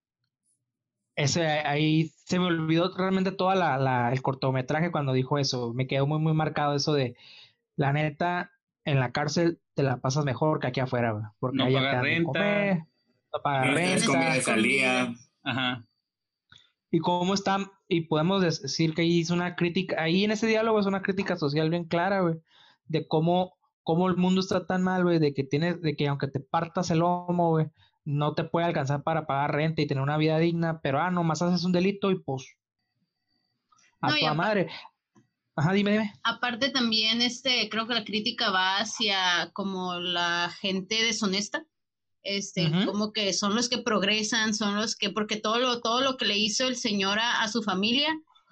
[1.16, 5.74] Ese ahí se me olvidó realmente toda la, la- el cortometraje cuando dijo eso.
[5.74, 7.16] Me quedó muy muy marcado eso de
[7.78, 8.52] la neta
[8.84, 12.02] en la cárcel te la pasas mejor que aquí afuera, güey, porque No allá pagas
[12.02, 12.26] renta.
[12.26, 12.78] comer,
[13.32, 14.06] no pagas renta.
[14.06, 15.04] comida de salida.
[15.06, 15.20] comida.
[15.44, 15.84] Ajá.
[16.90, 20.80] y cómo está, y podemos decir que ahí es una crítica, ahí en ese diálogo
[20.80, 22.36] es una crítica social bien clara, güey,
[22.86, 26.28] de cómo, cómo el mundo está tan mal, güey, de que tienes, de que aunque
[26.28, 27.66] te partas el lomo, güey,
[28.04, 31.42] no te puede alcanzar para pagar renta y tener una vida digna, pero ah, nomás
[31.42, 32.56] haces un delito y pues
[34.00, 34.68] a No, tu madre.
[35.58, 36.12] Ajá, dime, dime.
[36.22, 41.66] Aparte también, este, creo que la crítica va hacia como la gente deshonesta.
[42.22, 46.16] Este, como que son los que progresan, son los que, porque todo lo, todo lo
[46.18, 48.08] que le hizo el señor a, a su familia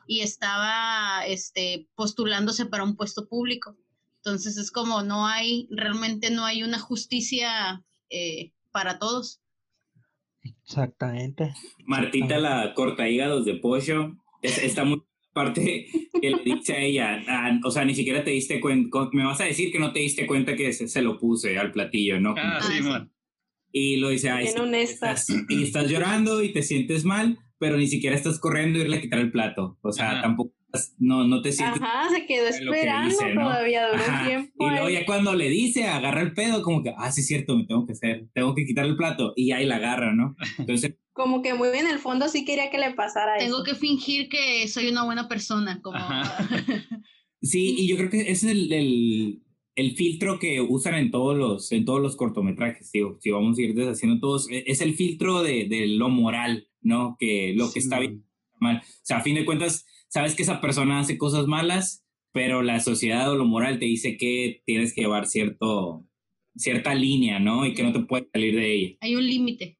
[0.07, 3.77] y estaba este, postulándose para un puesto público.
[4.19, 9.40] Entonces es como no hay, realmente no hay una justicia eh, para todos.
[10.42, 11.55] Exactamente.
[11.85, 14.16] Martita la corta hígados de pollo.
[14.42, 15.03] Es- está muy
[15.37, 15.87] parte
[16.20, 19.40] que le dice a ella, ah, o sea, ni siquiera te diste cuenta, me vas
[19.40, 22.35] a decir que no te diste cuenta que se, se lo puse al platillo, ¿no?
[22.37, 22.83] Ah, Ah, sí, sí.
[22.83, 23.12] man.
[23.70, 28.16] Y lo dice, ay, estás, y estás llorando y te sientes mal, pero ni siquiera
[28.16, 29.79] estás corriendo a irle a quitar el plato.
[29.83, 30.22] O sea, Ajá.
[30.22, 30.55] tampoco,
[30.98, 31.81] no, no te sientes...
[31.83, 33.42] Ajá, se quedó que esperando dice, ¿no?
[33.44, 34.20] todavía, duró Ajá.
[34.22, 34.66] un tiempo.
[34.66, 37.57] Y luego ya cuando le dice, agarra el pedo, como que, ah, sí es cierto,
[37.57, 40.37] me tengo que hacer, tengo que quitar el plato, y ahí la agarra, ¿no?
[40.59, 43.64] Entonces, Como que muy en el fondo sí quería que le pasara Tengo eso.
[43.64, 46.46] que fingir que soy una buena persona, como Ajá.
[47.40, 49.42] sí, y yo creo que ese es el, el,
[49.76, 53.62] el filtro que usan en todos los, en todos los cortometrajes, digo, si vamos a
[53.62, 57.16] ir deshaciendo todos, e- es el filtro de, de lo moral, ¿no?
[57.18, 58.00] Que lo que Sí, está man.
[58.07, 58.24] bien
[58.61, 58.76] mal.
[58.85, 62.02] O sea, a fin de cuentas, sabes que esa persona hace cosas malas,
[62.33, 66.09] pero la sociedad o lo moral te dice que tienes que llevar cierto,
[66.57, 67.66] cierta línea, ¿no?
[67.66, 68.96] Y que no te puedes salir de ella.
[69.02, 69.76] hay un límite.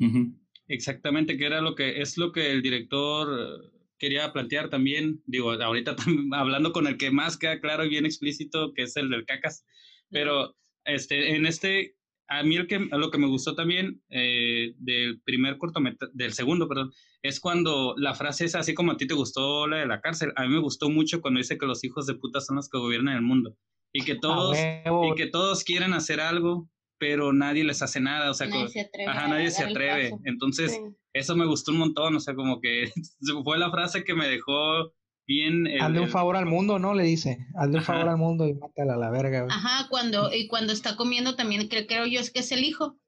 [0.00, 0.34] Ujú.
[0.66, 5.22] Exactamente, que era lo que es lo que el director quería plantear también.
[5.24, 5.96] Digo, ahorita
[6.32, 9.64] hablando con el que más queda claro y bien explícito, que es el del cacas.
[10.10, 11.96] Pero este, en este,
[12.28, 16.68] a mí el que, lo que me gustó también eh, del primer cortometraje, del segundo,
[16.68, 20.00] perdón, es cuando la frase es así como a ti te gustó la de la
[20.00, 20.32] cárcel.
[20.36, 22.78] A mí me gustó mucho cuando dice que los hijos de puta son los que
[22.78, 23.56] gobiernan el mundo
[23.92, 28.30] y que A todos y que todos quieren hacer algo, pero nadie les hace nada.
[28.30, 29.10] O sea, Nadie co- se atreve.
[29.10, 30.10] ajá, nadie se atreve.
[30.24, 30.80] Entonces, Sí.
[31.14, 32.90] eso me gustó un montón, o sea, como que
[33.44, 34.92] fue la frase que me dejó
[35.28, 35.68] bien.
[35.68, 36.94] el- hazle un el- favor al mundo, ¿no?
[36.94, 37.92] Le dice, hazle un Ajá.
[37.92, 39.52] favor al mundo y mátala a la verga, güey.
[39.54, 42.98] Ajá, cuando, y cuando está comiendo también, que creo yo es que es el hijo,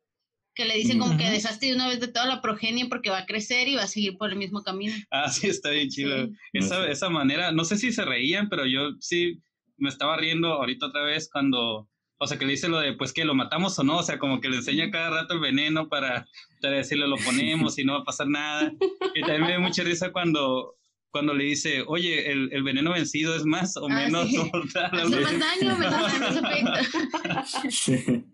[0.55, 1.33] que le dice como que Ujú.
[1.33, 3.89] deshazte de una vez de toda la progenie porque va a crecer y va a
[3.89, 4.93] seguir por el mismo camino.
[5.11, 6.27] Ah, sí, está bien chido.
[6.27, 6.33] Sí.
[6.53, 6.91] Esa, No sé.
[6.93, 9.41] esa manera, no sé si se reían, pero yo sí
[9.79, 13.13] me estaba riendo ahorita otra vez cuando, o sea, que le dice lo de, pues
[13.15, 15.89] que lo matamos o no, o sea, como que le enseña cada rato el veneno
[15.89, 16.27] para,
[16.61, 18.73] para decirle lo ponemos y no va a pasar nada.
[19.15, 20.75] Y también me dio mucha risa cuando,
[21.11, 24.39] cuando le dice, oye, el, el veneno vencido es más o Ah, menos sí.
[24.53, 24.91] mortal.
[24.93, 28.25] Hace más daño, menos, efecto.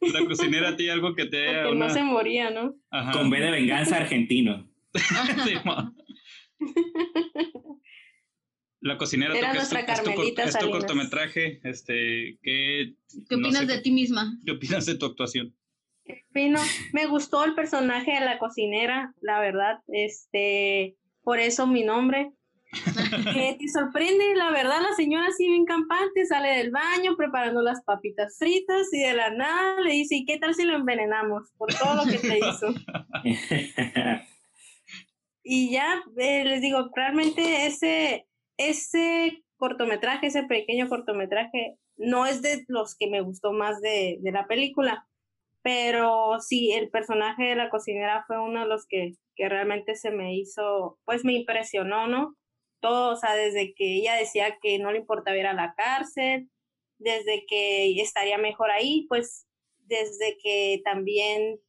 [0.00, 1.62] La cocinera tiene algo que te...
[1.62, 2.74] Porque no se moría, ¿no?
[2.90, 3.12] Ajá.
[3.12, 4.68] Con B de venganza argentino.
[5.44, 5.54] Sí.
[8.80, 12.94] La cocinera, Era que es tu, nuestra es tu es cortometraje, este, ¿qué,
[13.28, 14.38] ¿Qué no opinas sé, de ti misma?
[14.44, 15.54] ¿Qué opinas de tu actuación?
[16.32, 16.60] Fino.
[16.92, 19.80] Me gustó el personaje de la cocinera, la verdad.
[19.88, 20.96] Este,
[21.28, 22.32] por eso mi nombre.
[23.34, 27.84] Que te sorprende, la verdad, la señora así bien campante sale del baño preparando las
[27.84, 31.52] papitas fritas y de la nada le dice, ¿y qué tal si lo envenenamos?
[31.58, 32.68] Por todo lo que te hizo.
[35.50, 38.26] Y ya eh, les digo, realmente ese,
[38.58, 44.32] ese cortometraje, ese pequeño cortometraje, no es de los que me gustó más de, de
[44.32, 45.06] la película,
[45.62, 50.10] pero sí, el personaje de la cocinera fue uno de los que, que realmente se
[50.10, 52.34] me hizo, pues me impresionó, ¿no?
[52.80, 56.48] Todo, o sea, desde que ella decía que no le importaba ir a la cárcel,
[56.98, 59.46] desde que estaría mejor ahí, pues
[59.86, 61.60] desde que también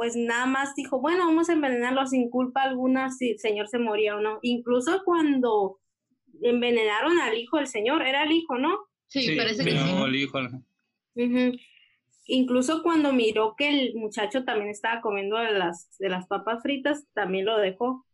[0.00, 3.78] pues nada más dijo, bueno, vamos a envenenarlo sin culpa alguna si el señor se
[3.78, 4.38] moría o no.
[4.40, 5.78] Incluso cuando
[6.40, 8.78] envenenaron al hijo del señor, era el hijo, ¿no?
[9.08, 9.76] Sí, parece que sí.
[9.76, 11.52] el hijo, Ujú.
[12.32, 17.04] Incluso cuando miró que el muchacho también estaba comiendo de las, de las papas fritas,
[17.12, 18.06] también lo dejó.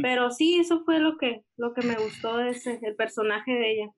[0.00, 3.72] Pero sí, eso fue lo que, lo que me gustó de ese, el personaje de
[3.72, 3.90] ella.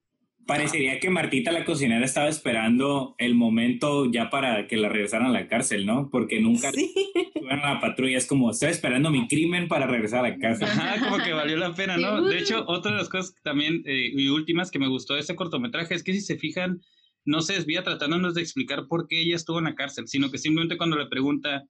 [0.47, 5.31] Parecería que Martita la cocinera estaba esperando el momento ya para que la regresaran a
[5.31, 6.09] la cárcel, ¿no?
[6.11, 6.91] Porque nunca Sí.
[7.49, 8.17] a la patrulla.
[8.17, 10.67] Es como, estoy esperando mi crimen para regresar a la cárcel.
[10.67, 12.23] Ajá, como que valió la pena, ¿no?
[12.23, 15.35] De hecho, otra de las cosas también eh, y últimas que me gustó de este
[15.35, 16.81] cortometraje es que si se fijan,
[17.25, 20.37] no se desvía tratándonos de explicar por qué ella estuvo en la cárcel, sino que
[20.37, 21.63] simplemente cuando le pregunta,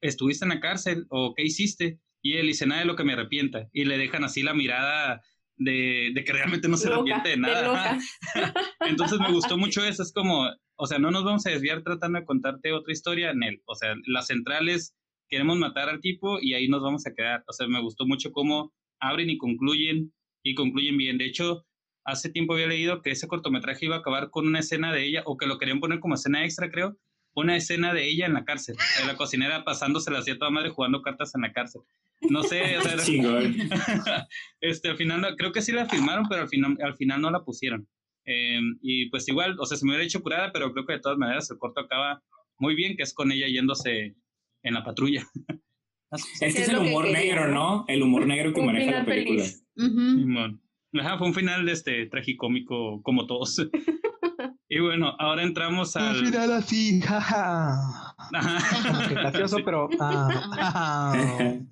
[0.00, 2.00] ¿estuviste en la cárcel o qué hiciste?
[2.22, 3.68] Y él dice, nada de lo que me arrepienta.
[3.72, 5.22] Y le dejan así la mirada
[5.56, 7.72] de, de que realmente no se Loca, arrepiente de de nada.
[7.72, 7.98] Ajá.
[8.80, 12.18] Entonces me gustó mucho eso, es como, o sea, no nos vamos a desviar tratando
[12.18, 13.62] de contarte otra historia en él.
[13.66, 14.94] O sea, las centrales,
[15.28, 17.44] queremos matar al tipo y ahí nos vamos a quedar.
[17.48, 21.18] O sea, me gustó mucho cómo abren y concluyen y concluyen bien.
[21.18, 21.65] De hecho,
[22.06, 25.22] hace tiempo había leído que ese cortometraje iba a acabar con una escena de ella,
[25.26, 26.96] o que lo querían poner como escena extra, creo,
[27.34, 30.70] una escena de ella en la cárcel, de la cocinera pasándosela así a toda madre
[30.70, 31.82] jugando cartas en la cárcel.
[32.30, 32.96] No sé, o sea,
[34.60, 37.30] este, al final, no- creo que sí la filmaron, pero al final, al final no
[37.30, 37.86] la pusieron.
[38.24, 41.00] Eh, y pues igual, o sea, se me hubiera hecho curada, pero creo que de
[41.00, 42.22] todas maneras el corto acaba
[42.58, 44.14] muy bien, que es con ella yéndose
[44.62, 45.26] en la patrulla.
[46.10, 47.84] Este Sí, es es el que humor negro, ¿no?
[47.88, 49.44] El humor negro que Un maneja la película.
[51.00, 53.56] Ajá, fue un final este, tragicómico como todos.
[54.68, 56.26] y bueno, ahora entramos Al al...
[56.26, 58.14] final así, jaja.
[58.32, 59.08] Ajá.
[59.10, 59.88] Gracioso, pero.
[60.00, 61.54] ah, ah.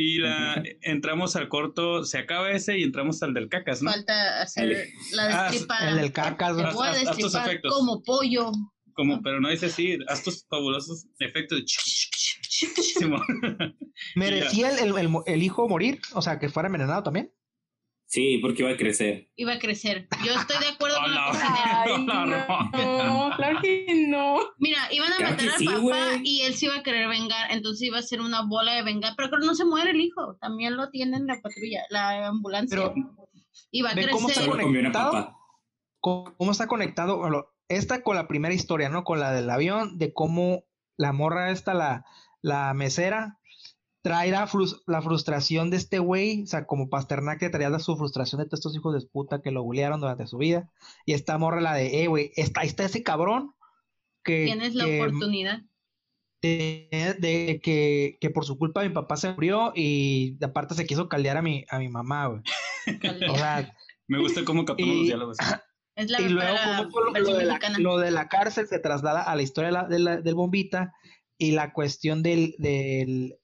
[0.00, 3.90] Y la, entramos al corto, se acaba ese y entramos al del cacas, ¿no?
[3.90, 5.90] Falta hacer la Ah, destripada.
[5.90, 8.52] el del cacas, voy a destripar como pollo.
[8.92, 11.64] Como, pero no dice así, haz tus fabulosos efectos
[13.00, 13.74] de...
[14.14, 16.00] ¿Merecía el, el- el- el hijo morir?
[16.14, 17.32] O sea, que fuera envenenado también.
[18.08, 19.28] Sí, porque iba a crecer.
[19.36, 20.08] Iba a crecer.
[20.24, 21.82] Yo estoy de acuerdo con la.
[21.82, 24.38] Ay, no, claro que no.
[24.58, 27.50] Mira, iban a Claro matar al sí, papá y él se iba a querer vengar,
[27.50, 29.12] entonces iba a ser una bola de vengar.
[29.14, 32.28] Pero creo que no se muere el hijo, también lo tiene en la patrulla, la
[32.28, 32.78] ambulancia.
[32.78, 32.94] Pero,
[33.70, 34.48] iba a cómo crecer.
[34.48, 35.36] comió una conectado?
[36.00, 37.18] ¿Cómo cómo está conectado?
[37.18, 39.04] Bueno, esta con la primera historia, ¿no?
[39.04, 40.64] Con la del avión, de cómo
[40.96, 42.06] la morra esta, la,
[42.40, 43.37] la mesera,
[44.02, 47.96] trae la, frus- la frustración de este güey, o sea, como Pasternak que traía su
[47.96, 50.70] frustración de todos estos hijos de puta que lo bullearon durante su vida,
[51.04, 53.52] y esta morra la de, eh, güey, está, ahí está ese cabrón
[54.24, 55.62] que, Tienes la que- oportunidad.
[56.40, 61.08] de, de que, que por su culpa mi papá se murió y aparte se quiso
[61.08, 62.42] caldear a mi, a mi mamá, güey.
[63.28, 63.74] O sea,
[64.06, 65.36] Me gusta cómo captamos Y- los diálogos.
[65.96, 67.78] Es la y luego como por lo, lo de la, mexicana.
[67.80, 70.92] lo de la cárcel se traslada a la historia de la- de la- del bombita
[71.36, 73.36] y la cuestión del, del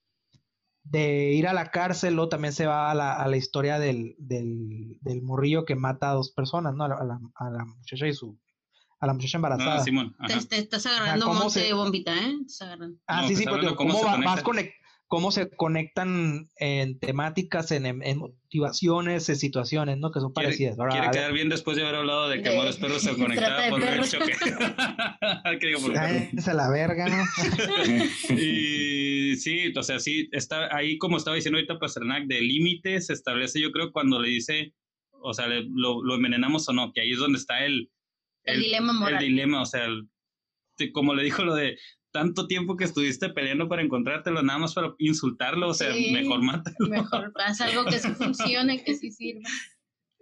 [0.85, 4.15] de ir a la cárcel luego también se va a la, a la historia del,
[4.19, 6.85] del, del morrillo que mata a dos personas, ¿no?
[6.85, 8.39] A la, a la- a la muchacha y su
[9.01, 9.77] a la muchacha embarazada.
[9.79, 10.17] No, Simón.
[10.27, 10.43] Te, Ajá.
[10.49, 12.37] te estás agarrando ¿cómo monte se- de bombita, ¿eh?
[12.39, 12.99] Te estás agarrando.
[13.07, 14.75] Ah, No, sí, sí, porque cómo, cómo se va- vas conectan.
[15.15, 20.11] Cómo se conectan en temáticas, en, motivaciones, en situaciones, ¿no?
[20.11, 20.77] Que son Quiere, parecidas.
[20.77, 23.11] Ahora, quiere ver, quedar bien después de haber hablado de que De- Amores Perros se
[23.15, 24.11] Trata conectaba de por el perros.
[24.11, 24.33] choque.
[26.51, 27.25] A la verga, ¿no?
[28.37, 33.13] Y sí, o sea, sí, está ahí como estaba diciendo ahorita Pasternak, de límites se
[33.13, 34.75] establece, yo creo, cuando le dice,
[35.13, 37.89] o sea, le- lo, lo envenenamos o no, que ahí es donde está el,
[38.43, 39.23] El dilema moral.
[39.23, 40.09] El dilema, o sea, el-
[40.93, 41.79] como le dijo lo de
[42.15, 46.13] tanto tiempo que estuviste peleando para encontrártelo, nada más para insultarlo, o sea, Sí.
[46.13, 46.77] mejor mátalo.
[46.89, 49.43] Mejor haz algo que sí funcione, que sí sirva.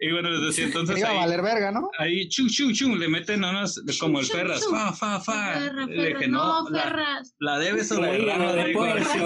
[0.04, 1.88] Y bueno, les decía entonces Iba a ahí, valer verga, ¿no?
[1.98, 4.72] ahí chu, chu, chu, le meten unos como el Chum, Ferras, chum.
[4.72, 5.52] fa, fa, fa.
[5.60, 7.34] Ferras, Le dije, no, no, la, Ferras.
[7.38, 9.18] la debes o la Oiga, derramas, de.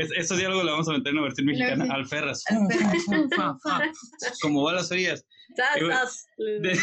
[0.00, 1.86] Es, esos diálogos lo vamos a meter en una versión mexicana.
[1.94, 2.42] Al Ferras.
[2.48, 3.04] Ferras.
[3.36, 3.82] Fa, fa, fa.
[4.42, 5.24] Como va las frías.
[5.78, 5.96] Bueno.
[6.62, 6.78] De,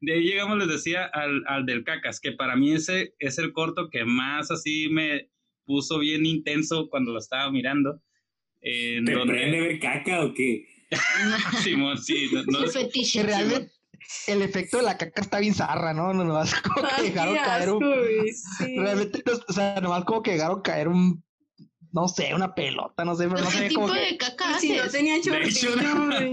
[0.00, 3.52] de ahí llegamos, les decía, al, al del Cacas, que para mí ese es el
[3.52, 5.30] corto que más así me
[5.64, 8.00] puso bien intenso cuando lo estaba mirando.
[8.60, 10.66] En ¿Te donde- prende ver caca o qué?
[11.62, 13.20] Simón, sí, no, no, fetiche.
[13.20, 13.72] Que realmente
[14.26, 16.12] el efecto de la caca está bien zarra, ¿no?
[16.14, 17.84] Nomás como que Ay, dejaron caer un.
[18.56, 18.76] sí.
[18.78, 21.22] Realmente, o sea, nomás como que dejaron caer un.
[21.90, 24.00] No sé, una pelota, no sé, pero no ¿Qué sé tipo como que.
[24.00, 25.68] de caca Si no tenía chorrito,
[26.06, 26.32] güey.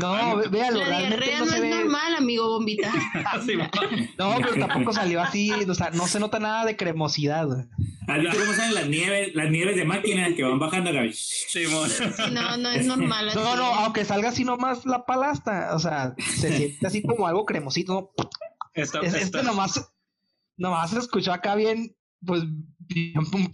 [0.00, 1.70] No, véalo, La realmente diarrea no no se es ve.
[1.70, 2.90] normal, amigo bombita.
[3.46, 3.70] Simón.
[4.18, 7.46] No, pero tampoco salió así, o sea, no se nota nada de cremosidad.
[7.46, 7.60] güey.
[8.08, 11.02] ¿Has visto cómo salen las nieves, las nieves de máquina que van bajando acá?
[11.12, 11.88] Simón.
[11.88, 13.38] Sí, no, no es normal así.
[13.38, 17.44] No, no, aunque salga así nomás la palasta, o sea, se siente así como algo
[17.46, 18.26] cremosito, ¿no?
[18.74, 19.88] Está, Es- está- Este nomás,
[20.56, 21.94] nomás se escuchó acá bien,
[22.26, 22.42] pues,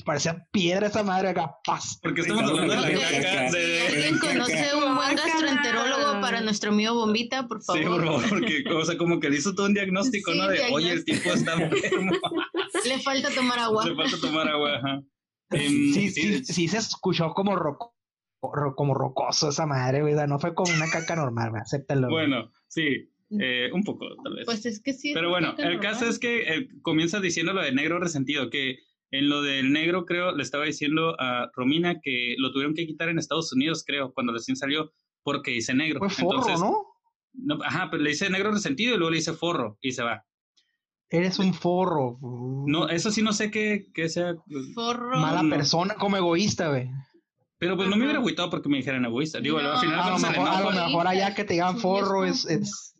[0.05, 1.98] parecía piedra esa madre acá, paz.
[2.03, 3.51] porque estamos hablando de la caca.
[3.51, 7.85] De, alguien conoce un buen gastroenterólogo para nuestro amigo bombita, por Sí, favor.
[8.03, 10.48] por favor, porque, o sea, como que le hizo todo un diagnóstico, Sí, ¿no?
[10.48, 12.12] De, oye, el tipo está enfermo,
[12.85, 13.85] Le falta tomar agua.
[13.87, 15.03] le falta tomar agua, ajá.
[15.51, 17.94] Em, Sí, sí, sí se escuchó como roco,
[18.42, 22.09] ro- como rocoso esa madre, sea, no fue como una caca normal, acéptalo.
[22.11, 24.44] Bueno, sí, eh, un poco, tal vez.
[24.44, 25.12] Pues es que sí.
[25.14, 25.81] Pero bueno, el normal.
[25.81, 28.77] caso es que eh, comienza diciendo lo de negro resentido, que
[29.11, 33.09] en lo del negro, creo, le estaba diciendo a Romina que lo tuvieron que quitar
[33.09, 34.92] en Estados Unidos, creo, cuando recién salió,
[35.23, 35.99] porque dice negro.
[35.99, 36.87] Fue forro, Entonces, ¿no?
[37.33, 40.25] no, Ajá, pero le dice negro resentido y luego le dice forro y se va.
[41.11, 42.18] Eres un forro.
[42.66, 44.35] No, eso sí no sé qué, qué sea.
[44.75, 45.18] Forro.
[45.18, 45.49] Mala no.
[45.57, 46.90] persona, como egoísta, güey.
[47.59, 49.40] Pero pues no me hubiera agüitado porque me dijeran egoísta.
[49.40, 52.27] Digo, No, al final A lo mejor, a lo mejor allá que te digan forro
[52.27, 52.94] es es.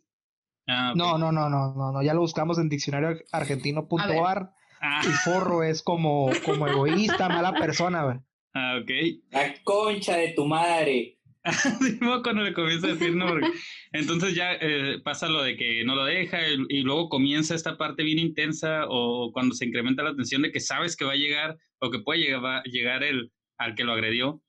[0.67, 0.93] Ah.
[0.95, 5.63] No, no, no, no, no, no, ya lo buscamos en diccionario argentino.ar Ah, y forro
[5.63, 8.17] es como, como egoísta, mala persona, güey.
[8.53, 8.91] ah, ok.
[9.31, 11.17] La concha de tu madre.
[12.23, 13.27] Cuando le comienza a decir no.
[13.27, 13.47] porque-
[13.93, 17.77] Entonces ya eh, pasa lo de que no lo deja y, y luego comienza esta
[17.77, 21.17] parte bien intensa o cuando se incrementa la tensión de que sabes que va a
[21.17, 24.41] llegar o que puede llegar, va a llegar el al que lo agredió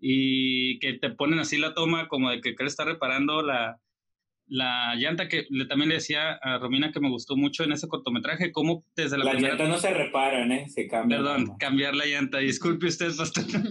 [0.00, 3.78] y que te ponen así la toma como de que, que él está reparando la,
[4.48, 7.86] la llanta que le, también le decía a Romina que me gustó mucho en ese
[7.88, 9.54] cortometraje, cómo desde la Las primera...
[9.54, 10.68] llantas no se reparan, ¿eh?
[10.68, 11.22] Se cambian.
[11.22, 12.38] Perdón, cambiar la llanta.
[12.38, 13.10] Disculpe usted,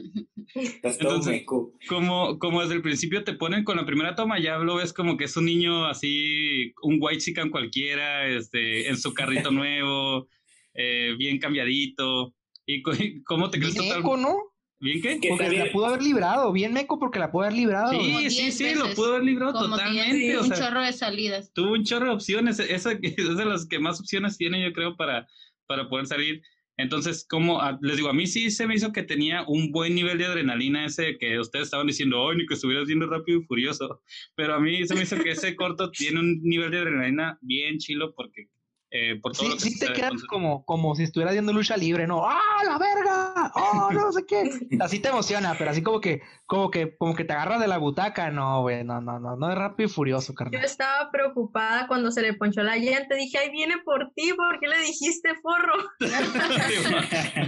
[0.53, 1.73] todo entonces- meco.
[1.87, 5.17] como, como desde el principio te ponen con la primera toma, ya lo ves como
[5.17, 10.27] que es un niño así, un white chican cualquiera, este, en su carrito nuevo,
[10.73, 12.33] eh, bien cambiadito.
[12.65, 12.81] ¿Y
[13.23, 14.35] cómo te crees Bien total- ¿no?
[14.79, 15.19] ¿Bien qué?
[15.19, 17.91] Que Porque la pudo haber librado, bien meco porque la pudo haber librado.
[17.91, 18.95] Sí, sí, diez sí, lo veces.
[18.95, 20.17] pudo haber librado Como totalmente.
[20.17, 21.51] tiene o un sea, chorro de salidas.
[21.53, 22.59] tuvo un chorro de opciones.
[22.59, 25.27] Esa es de las que más opciones tiene, yo creo, para,
[25.65, 26.41] para poder salir.
[26.79, 29.95] Entonces, como a- les digo, a mí sí se me hizo que tenía un buen
[29.95, 33.45] nivel de adrenalina ese que ustedes estaban diciendo, ay, ni que estuvieras viendo rápido y
[33.45, 34.03] furioso.
[34.35, 37.79] Pero a mí se me hizo que ese corto tiene un nivel de adrenalina bien
[37.79, 38.49] chilo porque
[38.89, 41.75] eh, por todo Sí, lo que sí te quedas como, como si estuvieras viendo lucha
[41.75, 42.25] libre, ¿no?
[42.25, 43.51] ¡Ah, la verga!
[43.55, 44.49] ¡Oh, no sé qué!
[44.81, 47.77] Así te emociona, pero así como que, como que, como que te agarras de la
[47.77, 50.63] butaca, no, güey, no, no, no, no es rápido y furioso, Yo carnal.
[50.63, 53.15] estaba preocupada cuando se le ponchó la llanta.
[53.15, 55.73] Dije, ahí viene por ti, ¿por qué le dijiste forro?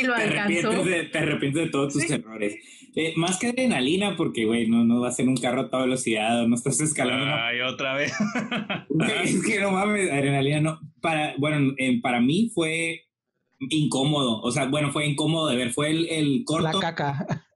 [0.00, 0.68] Y lo Te alcanzó.
[0.70, 2.56] arrepientes, de, te arrepientes de todos tus errores.
[2.96, 6.42] Eh, más que adrenalina, porque, güey, no, no vas en un carro a toda velocidad,
[6.42, 7.24] o no estás escalando.
[7.24, 8.12] una- Ay, otra vez.
[9.24, 10.80] es que no mames, adrenalina no.
[11.00, 13.02] Para, bueno, eh, para mí fue
[13.68, 14.40] incómodo.
[14.42, 15.70] O sea, bueno, fue incómodo de ver.
[15.72, 16.80] Fue el, el La corto.
[16.80, 17.46] caca.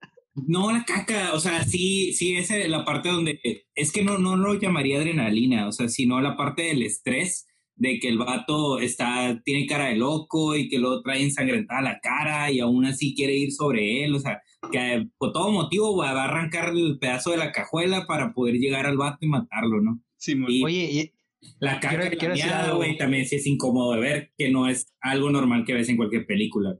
[0.46, 3.40] No, la caca, o sea, sí, sí, es la parte donde,
[3.74, 7.98] es que no, no lo llamaría adrenalina, o sea, sino la parte del estrés, de
[7.98, 12.50] que el vato está, tiene cara de loco y que lo trae ensangrentada la cara
[12.50, 16.24] y aún así quiere ir sobre él, o sea, que por todo motivo va a
[16.24, 20.00] arrancar el pedazo de la cajuela para poder llegar al vato y matarlo, ¿no?
[20.16, 21.12] Sí, muy- Y Oye, y-
[21.58, 25.30] la caca quiero- quiero güey, también sí es incómodo de ver, que no es algo
[25.30, 26.78] normal que ves en cualquier película.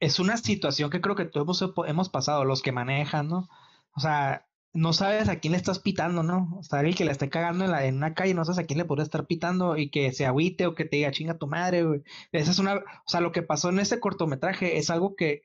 [0.00, 3.48] es una situación que creo que todos hemos, hemos pasado, los que manejan, ¿no?
[3.96, 4.44] O sea,
[4.74, 6.48] no sabes a quién le estás pitando, ¿no?
[6.58, 8.66] O sea, el que la esté cagando en, la, en una calle, no sabes a
[8.66, 11.46] quién le podría estar pitando y que se agüite o que te diga chinga tu
[11.46, 12.02] madre, güey.
[12.32, 15.44] Esa es una, o sea, lo que pasó en ese cortometraje es algo que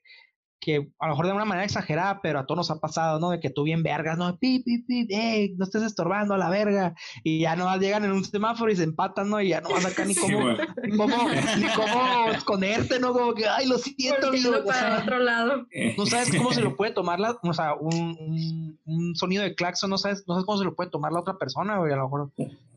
[0.60, 3.30] que a lo mejor de una manera exagerada, pero a todos nos ha pasado, ¿no?
[3.30, 4.38] De que tú bien vergas, ¿no?
[4.38, 6.96] Pi, pi, pi, eh, no estés estorbando a la verga.
[7.24, 9.42] Y ya no llegan en un semáforo y se empatan, ¿no?
[9.42, 10.52] Y ya no vas acá ni cómo,
[10.84, 11.18] ni cómo,
[11.58, 13.14] ni cómo esconderte, ¿no?
[13.14, 14.52] Como que, ay, lo siento, amigo.
[14.52, 15.68] O sea, para otro lado.
[15.98, 19.56] no sabes cómo se lo puede tomar la, o sea, un, un, un sonido de
[19.56, 21.96] claxon, no sabes, no sabes cómo se lo puede tomar la otra persona, güey, a
[21.96, 22.32] lo mejor.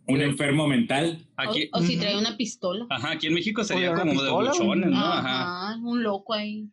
[0.08, 1.24] Un enfermo mental.
[1.36, 2.86] Aquí, o, o si trae una pistola.
[2.90, 4.98] ajá, aquí en México sería como de buchones, ¿no?
[4.98, 5.76] Ajá, Ajá.
[5.82, 6.68] un loco ahí.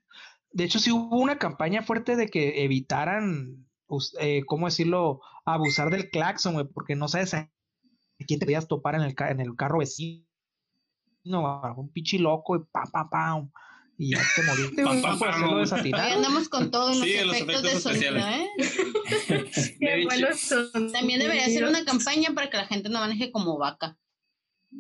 [0.52, 5.22] De hecho, sí hubo una campaña fuerte de que evitaran, us- eh, ¿cómo decirlo?
[5.46, 7.50] Abusar del claxon, güey, porque no sabes a
[8.28, 10.26] quién te podías topar en el, ca- en el carro vecino.
[11.24, 13.52] Un pichi loco y pam, pam, pam.
[13.98, 15.02] Y ya te moriste, güey.
[15.92, 18.50] Pam, andamos con todos los Sí, los efectos, de sonido, especiales.
[18.58, 19.76] ¿eh?
[19.80, 20.92] Qué buenos son.
[20.94, 23.98] También debería ser una campaña para que la gente no maneje como vaca.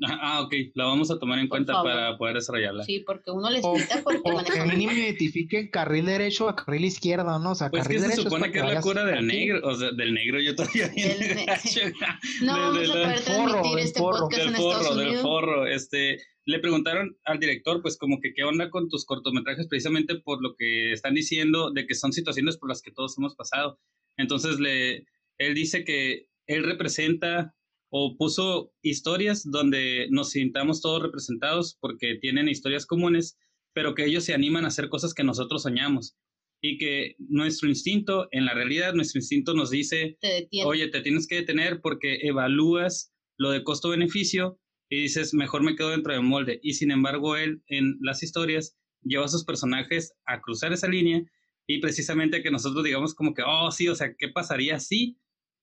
[0.07, 1.91] Ah, ok, la vamos a tomar en Por cuenta favor.
[1.91, 2.83] para poder desarrollarla.
[2.83, 6.55] Sí, porque uno les O, grita porque o que maneja mínimo identifiquen carril derecho a
[6.55, 7.51] carril izquierdo, ¿no?
[7.51, 9.67] O sea, Pues que carril se derecho supone para que es la cura del negro,
[9.67, 11.45] o sea, del negro yo todavía Del ne-.
[12.41, 14.19] No De- vamos de a la- poder forro, transmitir del este forro.
[14.19, 15.21] podcast del en Estados forro, del Unidos.
[15.23, 20.15] forro, este, le preguntaron al director, pues como que qué onda con tus cortometrajes, precisamente
[20.19, 23.79] por lo que están diciendo de que son situaciones por las que todos hemos pasado.
[24.17, 25.05] Entonces le,
[25.39, 27.55] él dice que él representa
[27.89, 33.37] o puso historias donde nos sintamos todos representados porque tienen historias comunes,
[33.73, 36.15] pero que ellos se animan a hacer cosas que nosotros soñamos
[36.61, 41.27] y que nuestro instinto, en la realidad, nuestro instinto nos dice Te oye, te tienes
[41.27, 44.59] que detener porque evalúas lo de costo-beneficio
[44.89, 46.59] y dices, mejor me quedo dentro del molde.
[46.61, 51.23] Y sin embargo, él en las historias lleva a sus personajes a cruzar esa línea
[51.67, 55.17] y precisamente que nosotros digamos como que, oh, sí, o sea, ¿qué pasaría si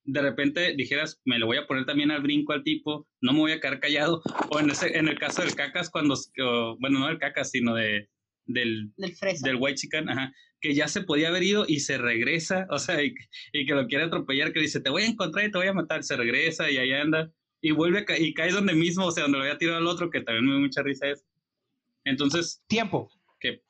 [0.09, 3.39] de repente dijeras, me lo voy a poner también al brinco al tipo, no me
[3.39, 4.21] voy a quedar callado?
[4.49, 7.75] O en, ese, en el caso del cacas, cuando, o, bueno, no del cacas, sino
[7.75, 8.09] de,
[8.45, 9.45] del, del fresa.
[9.47, 13.03] del white chicken, ajá, que ya se podía haber ido y se regresa, o sea,
[13.03, 13.13] y,
[13.51, 15.73] y que lo quiere atropellar, que dice, te voy a encontrar y te voy a
[15.73, 17.29] matar, se regresa y ahí anda,
[17.61, 19.87] y vuelve a ca- y cae donde mismo, o sea, donde lo había tirado al
[19.87, 21.25] otro, que también me dio mucha risa eso.
[22.05, 23.11] Entonces, Tiempo.
[23.41, 23.61] que...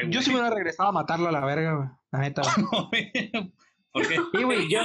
[0.00, 1.88] Ay, Yo sí me hubiera regresado a matarlo a la verga, güey.
[2.10, 2.42] La neta.
[3.92, 4.16] ¿Por qué?
[4.34, 4.68] Sí, güey.
[4.70, 4.80] Yo,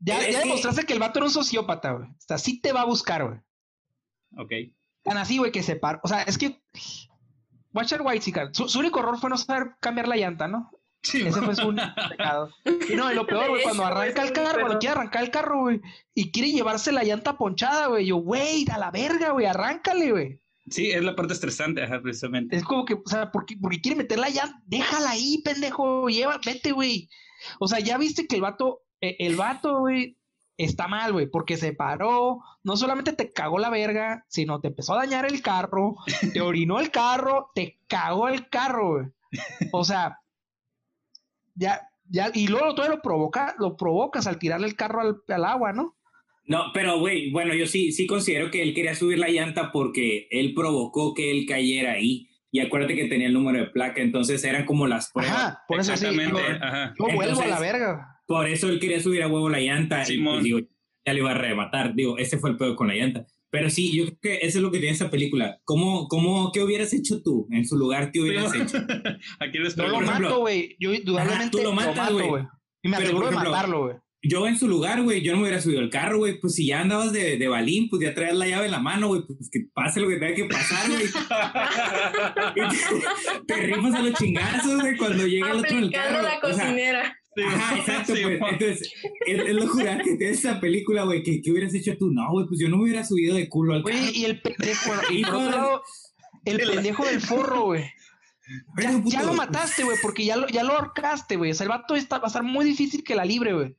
[0.00, 2.08] Ya, ya demostraste que el vato era un sociópata, güey.
[2.08, 3.38] O sea, sí te va a buscar, güey.
[4.36, 4.72] Ok.
[5.02, 6.00] Tan así, güey, que se par...
[6.02, 6.62] O sea, es que...
[7.72, 10.70] Watcher White Chica, su, su único error fue no saber cambiar la llanta, ¿no?
[11.02, 12.50] Sí, Ese fue su único pecado.
[12.64, 15.60] Y no, y lo peor, güey, cuando arranca el carro, cuando quiere arrancar el carro,
[15.60, 15.80] güey,
[16.14, 18.06] y quiere llevarse la llanta ponchada, güey.
[18.06, 20.40] Yo, güey, a la verga, güey, arráncale, güey.
[20.68, 22.54] Sí, es la parte estresante, ajá, precisamente.
[22.54, 26.38] Es como que, o sea, porque, porque quiere meter la llanta, déjala ahí, pendejo, lleva,
[26.44, 27.08] vete, güey.
[27.58, 30.16] O sea, ya viste que el vato, el vato, güey,
[30.56, 34.94] está mal, güey, porque se paró, no solamente te cagó la verga, sino te empezó
[34.94, 35.96] a dañar el carro,
[36.32, 39.06] te orinó el carro, te cagó el carro, güey.
[39.72, 40.18] O sea,
[41.54, 45.44] ya, ya, y luego todavía lo provoca, lo provocas al tirarle el carro al, al
[45.44, 45.96] agua, ¿no?
[46.50, 50.26] no, pero güey, bueno, yo sí, sí considero que él quería subir la llanta porque
[50.32, 52.26] él provocó que él cayera ahí.
[52.52, 55.36] Y acuérdate que tenía el número de placa, entonces eran como las pruebas.
[55.36, 56.06] Ajá, por eso sí.
[56.06, 56.94] Yo, ajá.
[56.98, 58.19] yo vuelvo a la verga.
[58.30, 60.02] Por eso él quería subir a huevo la llanta.
[60.02, 60.34] Y Simón.
[60.34, 60.60] pues, digo,
[61.04, 61.96] ya le iba a rematar.
[61.96, 63.26] Digo, ese fue el pedo con la llanta.
[63.50, 65.58] Pero sí, yo creo que eso es lo que tiene esa película.
[65.64, 67.48] ¿Cómo, cómo, qué hubieras hecho tú?
[67.50, 68.78] En su lugar, ¿qué hubieras hecho?
[69.40, 70.76] Aquí les No lo mato, güey.
[70.78, 72.44] Yo indudablemente tú lo lo matas, mato, güey.
[72.84, 73.96] Y me Pero, aseguro de matarlo, güey.
[74.22, 76.38] Yo en su lugar, güey, yo no me hubiera subido el carro, güey.
[76.38, 79.08] Pues si ya andabas de, de balín, pues ya traías la llave en la mano,
[79.08, 79.22] güey.
[79.26, 81.02] Pues que pase lo que tenga que pasar, güey.
[83.42, 86.22] Y te, te a los chingazos, güey, cuando llega el otro en el carro.
[86.22, 87.16] la O sea, cocinera.
[87.34, 88.34] Sí, Ajá, exacto, sí, pues.
[88.34, 88.92] Entonces,
[89.26, 91.22] es, es lo jurar que tienes esa película, güey.
[91.22, 92.10] ¿qué, ¿Qué hubieras hecho tú?
[92.10, 93.96] No, güey, pues yo no me hubiera subido de culo al carro.
[93.96, 95.82] Güey, y el pendejo, y por otro lado,
[96.44, 97.84] el pendejo del forro, güey.
[98.50, 101.52] Ya, Pero, puto, ya lo mataste, güey, porque ya lo, ya lo ahorcaste, güey.
[101.52, 103.76] O sea, el vato está, va a estar muy difícil que la libre, güey.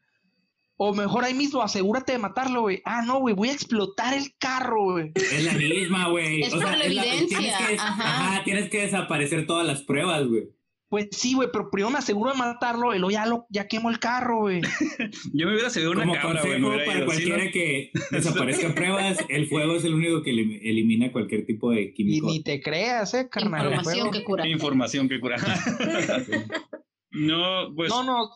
[0.78, 2.82] O mejor ahí mismo, asegúrate de matarlo, güey.
[2.86, 5.12] Ah, no, güey, voy a explotar el carro, güey.
[5.14, 6.42] Es la misma, güey.
[6.42, 8.04] Es por la evidencia, tienes que, ajá.
[8.04, 10.50] ajá, tienes que desaparecer todas las pruebas, güey.
[10.92, 13.90] Pues sí, güey, pero primero me aseguro de matarlo y luego ya, lo, ya quemo
[13.90, 14.60] el carro, güey.
[15.34, 16.62] Yo me hubiera subido una Como cabra, güey.
[16.62, 17.00] consejo para ido.
[17.00, 17.52] Sí, cualquiera ¿no?
[17.52, 21.94] que desaparezca pruebas, el fuego es el único que elim- elimina cualquier tipo de Y
[21.94, 22.28] químico.
[22.28, 23.68] ni te creas, eh, carnal.
[23.68, 24.46] Información que cura.
[24.46, 25.38] Información que cura.
[27.12, 27.90] no, pues.
[27.90, 28.30] No, no.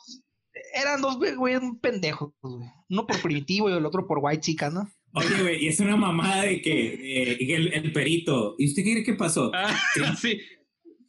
[0.74, 2.70] Eran dos güey, güeyes pendejos, güey.
[2.89, 4.89] Uno por primitivo y el otro por white chica, ¿no?
[5.14, 6.93] Oye, güey, y es una mamada de que,
[7.34, 8.56] eh, el, el perito.
[8.58, 9.51] ¿Y usted qué cree que pasó?
[9.53, 9.76] Ah,
[10.20, 10.39] sí.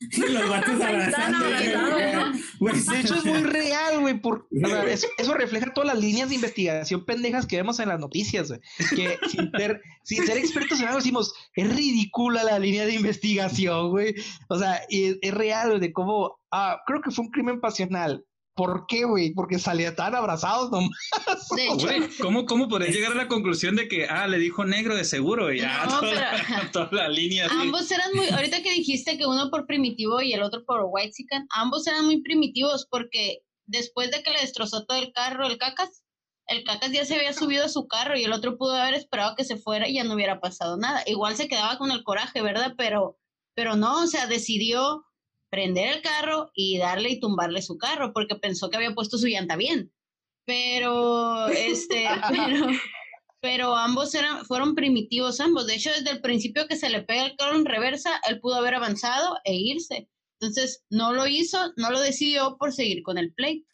[0.28, 1.46] Los vatos abrazando.
[1.48, 4.20] De hecho, es muy real, güey.
[4.20, 7.88] por- o sea, eso, eso refleja todas las líneas de investigación pendejas que vemos en
[7.88, 8.60] las noticias, güey.
[8.94, 13.90] Que sin ser, sin ser expertos en algo decimos, es ridícula la línea de investigación,
[13.90, 14.14] güey.
[14.48, 17.60] O sea, y es, es real, güey, de cómo, ah, creo que fue un crimen
[17.60, 18.24] pasional.
[18.56, 19.34] ¿Por qué, güey?
[19.34, 20.90] Porque salían tan abrazados nomás.
[21.54, 24.64] De hecho, Güey, ¿cómo, ¿Cómo podés llegar a la conclusión de que, ah, le dijo
[24.64, 25.52] negro de seguro?
[25.52, 27.46] Y ya, No, toda, la, pero- toda la línea.
[27.46, 27.54] así.
[27.60, 31.12] ambos eran muy, ahorita que dijiste que uno por primitivo y el otro por white
[31.50, 36.02] ambos eran muy primitivos porque después de que le destrozó todo el carro, el cacas,
[36.46, 39.34] el cacas ya se había subido a su carro y el otro pudo haber esperado
[39.36, 41.02] que se fuera y ya no hubiera pasado nada.
[41.06, 42.72] Igual se quedaba con el coraje, ¿verdad?
[42.78, 43.18] Pero,
[43.54, 45.04] pero no, o sea, decidió
[45.56, 49.26] prender el carro y darle y tumbarle su carro porque pensó que había puesto su
[49.26, 49.90] llanta bien.
[50.44, 52.66] Pero, este, pero,
[53.40, 55.66] pero ambos eran, fueron primitivos ambos.
[55.66, 58.56] De hecho, desde el principio que se le pega el carro en reversa, él pudo
[58.56, 60.08] haber avanzado e irse.
[60.38, 63.66] Entonces, no lo hizo, no lo decidió por seguir con el pleito.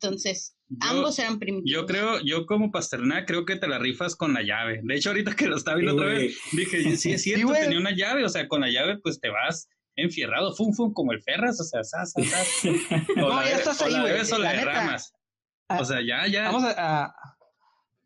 [0.00, 1.80] Entonces, Yo- ambos eran primitivos.
[1.82, 4.80] Yo creo, yo como Pasternak creo que te la rifas con la llave.
[4.82, 7.62] De hecho, ahorita que lo estaba viendo Sí, otra vez, dije, sí es cierto, güey.
[7.62, 11.12] tenía una llave, o sea, con la llave pues te vas enfierrado, fum, fum, como
[11.12, 12.42] el Ferras, o sea, sa, sa, sa.
[12.42, 15.14] O No, la ya estás o ahí, güey, debes o la derramas.
[15.68, 16.44] Ah, O sea, ya, ya.
[16.44, 17.14] Vamos a, a-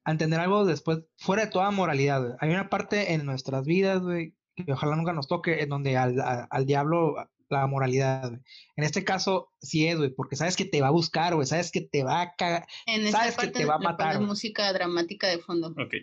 [0.05, 2.33] a entender algo después, fuera de toda moralidad, güey.
[2.41, 6.19] Hay una parte en nuestras vidas, güey, que ojalá nunca nos toque, en donde al,
[6.21, 7.17] a- al diablo
[7.51, 8.41] la moralidad, güey.
[8.77, 11.71] En este caso, sí es, güey, porque sabes que te va a buscar, güey, sabes
[11.73, 14.73] que te va a cagar, en esta sabes que parte te va a matar, música
[14.73, 15.69] dramática de fondo.
[15.77, 15.95] Ok.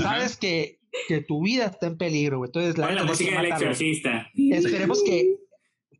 [0.00, 2.48] sabes que, que tu vida está en peligro, güey.
[2.48, 3.70] Entonces, la que música del matarlo.
[3.70, 4.30] exorcista.
[4.34, 5.36] Esperemos que,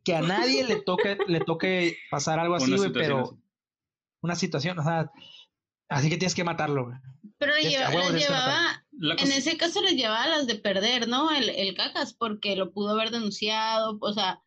[0.03, 3.37] que a nadie le toque, le toque pasar algo así, güey, pero
[4.21, 5.11] una situación, o sea,
[5.89, 6.97] así que tienes que matarlo, güey.
[7.37, 8.85] Pero que- lleva- llevaba,
[9.17, 11.31] en ese caso les llevaba las de perder, ¿no?
[11.31, 14.41] El, el cacas, porque lo pudo haber denunciado, o sea,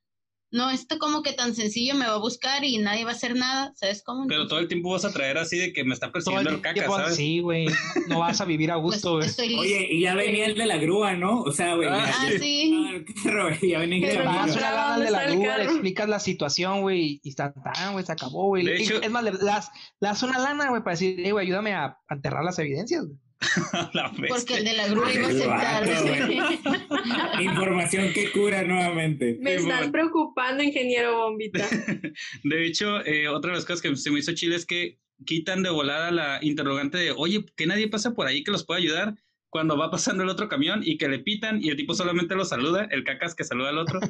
[0.50, 3.36] no está como que tan sencillo, me va a buscar y nadie va a hacer
[3.36, 4.26] nada, ¿sabes cómo?
[4.26, 6.62] Pero todo el tiempo vas a traer así de que me está persiguiendo el el
[6.62, 7.16] caca, tiempo, ¿sabes?
[7.16, 7.66] sí, güey,
[8.08, 9.42] no vas a vivir a Pues, gusto, lista.
[9.42, 11.42] Oye, y ya venía el de la grúa, ¿no?
[11.42, 11.88] O sea, güey.
[11.90, 12.88] Ah, ya- sí.
[12.94, 17.20] el carro, ya venía una ¿dónde de la el grúa, le explicas la situación, güey,
[17.22, 18.66] y está tan, güey, se acabó, güey.
[18.68, 22.58] Es más, le das, una lana, güey, para decir, güey, ayúdame a, a enterrar las
[22.58, 23.18] evidencias, güey.
[23.92, 25.90] La Porque el de la grúa iba a vato,
[27.40, 29.38] Información que cura nuevamente.
[29.40, 29.92] Me estás bueno.
[29.92, 31.66] preocupando, ingeniero Bombita.
[32.44, 35.62] De hecho, eh, otra de las cosas que se me hizo chile es que quitan
[35.62, 39.14] de volada la interrogante de, oye, que nadie pasa por ahí que los pueda ayudar
[39.50, 42.44] cuando va pasando el otro camión y que le pitan y el tipo solamente lo
[42.44, 44.00] saluda, el cacas que saluda al otro.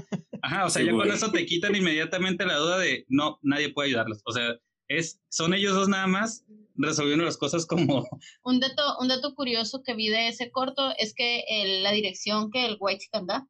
[0.43, 3.71] Ajá, o sea, Sí, ya con eso te quitan inmediatamente la duda de, no, nadie
[3.71, 4.21] puede ayudarlos.
[4.25, 4.57] O sea,
[4.89, 6.45] es, son ellos dos nada más
[6.81, 8.07] resolviendo las cosas como,
[8.45, 12.51] Un dato, un dato curioso que vi de ese corto es que el- la dirección
[12.53, 13.49] que el White Chicken da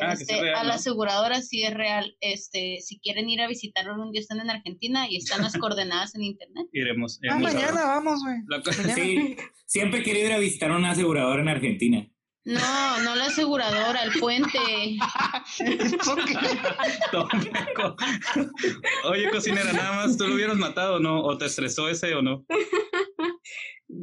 [0.00, 0.68] ah, que este, real, a ¿no?
[0.68, 2.16] la aseguradora sí es real.
[2.20, 6.14] Este, si quieren ir a visitarlo un día están en Argentina y están las coordenadas
[6.14, 6.66] en internet.
[6.72, 7.18] Iremos.
[7.24, 8.38] Ah, iremos mañana vamos, güey.
[8.94, 9.36] Sí,
[9.66, 12.08] siempre he querido ir a visitar una aseguradora en Argentina.
[12.44, 14.58] No, no la aseguradora, el puente.
[19.04, 21.22] Oye, cocinera, nada más, ¿tú lo hubieras matado o no?
[21.22, 22.46] ¿O te estresó ese o no?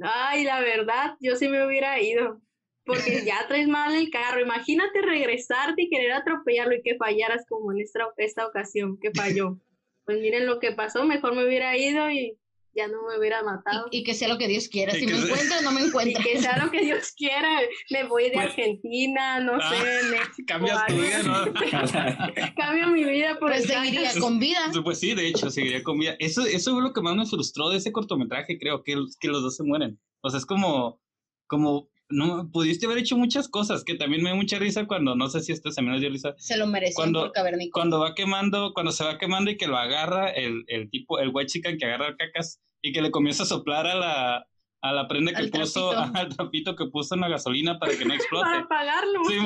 [0.04, 2.42] Ay, la verdad, yo sí me hubiera ido.
[2.86, 4.42] Porque ya traes mal el carro.
[4.42, 9.60] Imagínate regresarte y querer atropellarlo y que fallaras como en esta, esta ocasión que falló.
[10.06, 12.38] Pues miren lo que pasó, mejor me hubiera ido y
[12.76, 13.88] ya no me hubiera matado.
[13.92, 14.96] Y, y que sea lo que Dios quiera.
[14.96, 16.24] Y Si me sea- encuentra, no me Y encuentra.
[16.24, 17.60] que sea lo que Dios quiera,
[17.90, 20.44] me voy de Pues- Argentina, no Ah, sé, México.
[20.48, 21.54] Cambias tu vida, ¿no?
[22.56, 24.72] Cambio mi vida por Pues seguiría con vida.
[24.84, 26.16] Pues sí, de hecho, seguiría con vida.
[26.20, 29.42] Eso, eso fue lo que más me frustró de ese cortometraje, creo, que, que los
[29.42, 30.00] dos se mueren.
[30.22, 31.02] O sea, es como,
[31.48, 35.28] como, no, pudiste haber hecho muchas cosas, que también me da mucha risa cuando, no
[35.30, 38.74] sé si esto también nos dio risa, Se lo mereció Cuando- por cuando va quemando,
[38.74, 41.86] cuando se va quemando y que lo agarra el, el tipo, el white chicken que
[41.86, 44.48] agarra el cacas y que le comienza a soplar a la,
[44.82, 46.18] a la prenda que Al puso, trapito.
[46.20, 48.46] al trapito que puso en la gasolina para que no explote.
[48.46, 49.22] Para pagarlo.
[49.28, 49.38] Sí,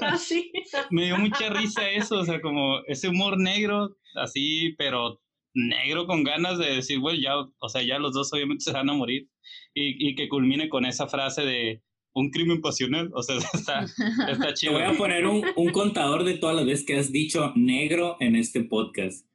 [0.00, 0.52] Así.
[0.90, 5.20] me dio mucha risa eso, o sea, como ese humor negro, así, pero
[5.54, 8.90] negro con ganas de decir, bueno, ya, o sea, ya los dos obviamente se van
[8.90, 9.28] a morir,
[9.74, 11.82] y, y que culmine con esa frase de
[12.14, 14.72] un crimen pasional, o sea, está, está Te chido.
[14.74, 18.36] voy a poner un, un contador de todas las veces que has dicho negro en
[18.36, 19.26] este podcast.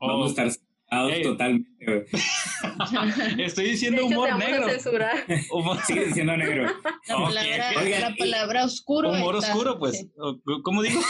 [0.00, 1.22] Vamos a Oh, estar censurados Ey.
[1.22, 2.06] totalmente.
[3.38, 4.66] estoy diciendo te humor negro.
[4.66, 5.16] a censurar.
[5.52, 6.64] Humor, Sigue diciendo negro.
[7.06, 9.10] La Ok, palabra, la y- palabra oscuro.
[9.12, 9.98] humor está- oscuro, pues.
[10.00, 10.10] sí.
[10.62, 11.00] ¿Cómo digo?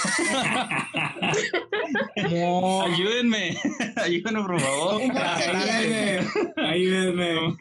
[2.31, 2.83] No.
[2.83, 3.57] Ayúdenme,
[3.97, 5.03] ayúdenme, por favor.
[5.03, 6.21] Ayúdenme.
[6.57, 7.57] Ayúdenme.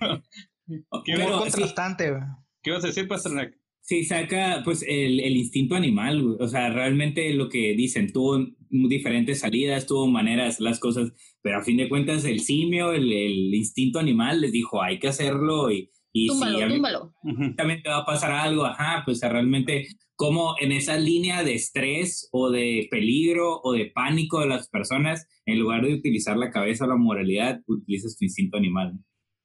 [1.05, 2.21] ¿Qué Humor Pero sí, contrastante, güey.
[2.63, 3.57] ¿Qué vas a decir, Pasternak?
[3.81, 6.37] Sí, saca pues el, el instinto animal, güey.
[6.39, 11.63] o sea, realmente lo que dicen, tuvo diferentes salidas, tuvo maneras, las cosas, pero a
[11.63, 15.89] fin de cuentas el simio, el, el instinto animal les dijo, hay que hacerlo y,
[16.13, 17.13] y túmbalo, si túmbalo.
[17.57, 22.29] También te va a pasar algo, ajá, pues realmente como en esa línea de estrés
[22.31, 26.85] o de peligro o de pánico de las personas, en lugar de utilizar la cabeza
[26.85, 28.99] o la moralidad, utilizas tu instinto animal.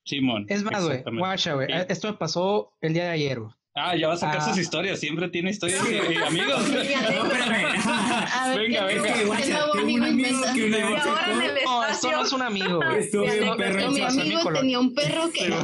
[0.06, 0.46] Simón.
[0.48, 1.66] Es más, güey, guacha, güey.
[1.66, 1.74] Sí.
[1.88, 3.52] Esto me pasó el día de ayer, güey.
[3.78, 4.40] Ah, ya va a sacar Ah.
[4.40, 4.98] sus historias.
[5.00, 6.68] Siempre tiene historias de de amigos.
[6.68, 8.56] No, espérame.
[8.56, 9.24] Venga, ¿qué venga.
[9.26, 11.70] Guacha, tengo un amigo que una Y vez ahora en el chocó.
[11.70, 13.10] No, esto no es un amigo, güey.
[13.10, 13.90] Bien no, perro.
[13.90, 15.54] Mi pasó a mi amigo tenía un perro que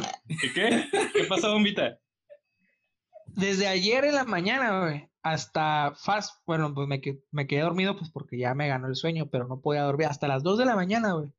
[0.40, 0.84] ¿Qué qué?
[1.14, 1.98] ¿Qué pasó, bombita?
[3.26, 8.10] Desde ayer en la mañana, güey, hasta fast, bueno, pues me, me quedé dormido pues
[8.10, 10.76] porque ya me ganó el sueño, pero no podía dormir hasta las 2 de la
[10.76, 11.30] mañana, güey.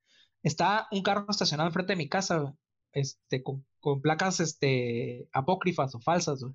[0.42, 2.54] Está un carro estacionado enfrente de mi casa, güey,
[2.94, 6.54] este, con, con placas, este, apócrifas o falsas, güey.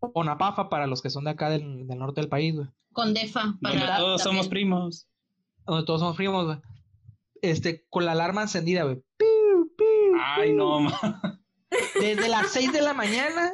[0.00, 2.68] O Napafa para los que son de acá del, del norte del país, güey.
[2.92, 3.56] con defa.
[3.60, 5.06] Donde para- todos somos primos.
[5.64, 6.58] Donde todos somos primos, güey.
[7.40, 9.02] Este, con la alarma encendida, güey.
[9.16, 9.86] Piu, piu,
[10.20, 11.40] Ay, no, ma.
[11.94, 13.52] Desde las 6 de la mañana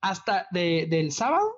[0.00, 1.48] hasta de, del sábado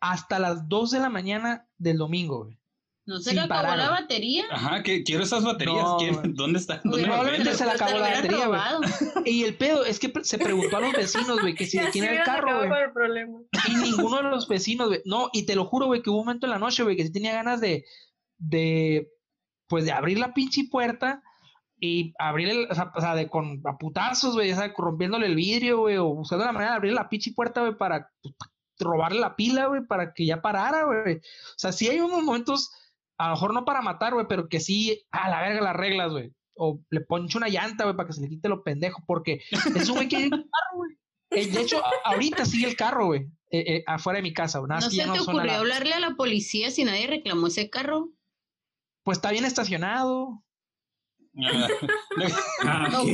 [0.00, 2.58] hasta las 2 de la mañana del domingo, güey.
[3.04, 4.44] ¿No se sin le acabó parar, la batería?
[4.50, 5.82] Ajá, que quiero esas baterías.
[5.82, 6.32] No, ¿Quién- güey.
[6.34, 6.80] ¿Dónde están?
[6.84, 8.60] ¿Dónde probablemente se le acabó la batería, güey.
[9.26, 12.04] Y el pedo es que se preguntó a los vecinos, güey, que si de quién
[12.04, 12.70] era el carro, güey.
[13.68, 15.00] Y ninguno de los vecinos, güey.
[15.04, 17.04] No, y te lo juro, güey, que hubo un momento en la noche, güey, que
[17.04, 17.84] sí tenía ganas de,
[18.38, 19.10] de,
[19.66, 21.22] pues de abrir la pinche puerta
[21.80, 25.26] y abrir el, o sea, o sea, de con a putazos, güey, o sea, rompiéndole
[25.26, 28.08] el vidrio, güey, o buscando la manera de abrir la pinche puerta, güey, para
[28.78, 31.16] robarle la pila, güey, para que ya parara, güey.
[31.16, 32.70] O sea, sí hay unos momentos,
[33.24, 36.10] a lo mejor no para matar, güey, pero que sí, a la verga las reglas,
[36.12, 36.32] güey.
[36.54, 39.88] O le poncho una llanta, güey, para que se le quite lo pendejo, porque es
[39.88, 40.90] un güey que carro, güey.
[41.30, 44.60] Eh, De hecho, ahorita sigue el carro, güey, eh, eh, afuera de mi casa.
[44.60, 47.70] Nada ¿No se te no ocurrió la- hablarle a la policía si nadie reclamó ese
[47.70, 48.10] carro?
[49.02, 50.44] Pues está bien estacionado.
[51.34, 51.68] Ah,
[52.64, 53.08] Ah, Ok.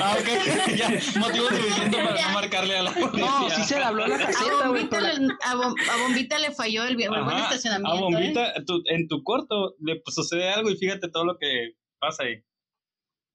[0.00, 0.28] Ah, ok.
[0.76, 0.88] Ya,
[1.18, 3.26] motivo suficiente para no marcarle a la policía.
[3.26, 4.84] No, sí se le habló a la caseta, güey.
[4.84, 7.92] A, Bom- a Bombita le falló el, el buen estacionamiento.
[7.92, 8.00] A ¿eh?
[8.00, 12.22] Bombita, tu- en tu corto le pues, sucede algo y fíjate todo lo que pasa
[12.22, 12.42] ahí.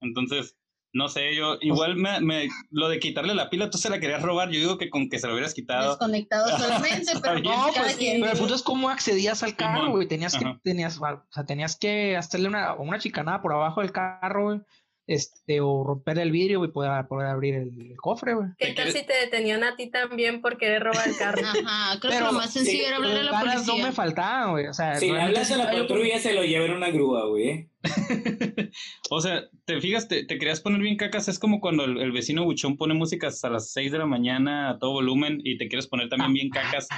[0.00, 0.56] Entonces,
[0.92, 4.22] no sé, yo igual me, me- lo de quitarle la pila, tú se la querías
[4.22, 5.90] robar, yo digo que con que se lo hubieras quitado.
[5.90, 7.44] Desconectado solamente, pero bien.
[7.54, 8.20] No, pues, quien.
[8.20, 10.08] pero el punto es cómo accedías al carro, güey.
[10.08, 14.44] Tenías que, tenías, o sea, tenías que hacerle una, una chicanada por abajo del carro,
[14.44, 14.60] güey.
[15.08, 18.48] Este, o romper el vidrio, güey, poder, poder abrir el, el cofre, güey.
[18.58, 21.42] ¿Qué ¿Te tal si te detenían a ti también por querer robar el carro?
[21.64, 23.86] Ajá, creo Pero, que lo más sencillo sí, era hablarle a la Ganas no policía.
[23.86, 24.66] me faltaban, güey.
[24.66, 27.70] O sea, Si hablas a la patrulla, se lo lleva en una grúa, güey.
[29.10, 32.12] O sea, te fijas, te, te querías poner bien cacas, es como cuando el, el
[32.12, 35.68] vecino buchón pone música hasta las 6 de la mañana a todo volumen y te
[35.68, 36.88] quieres poner también bien cacas,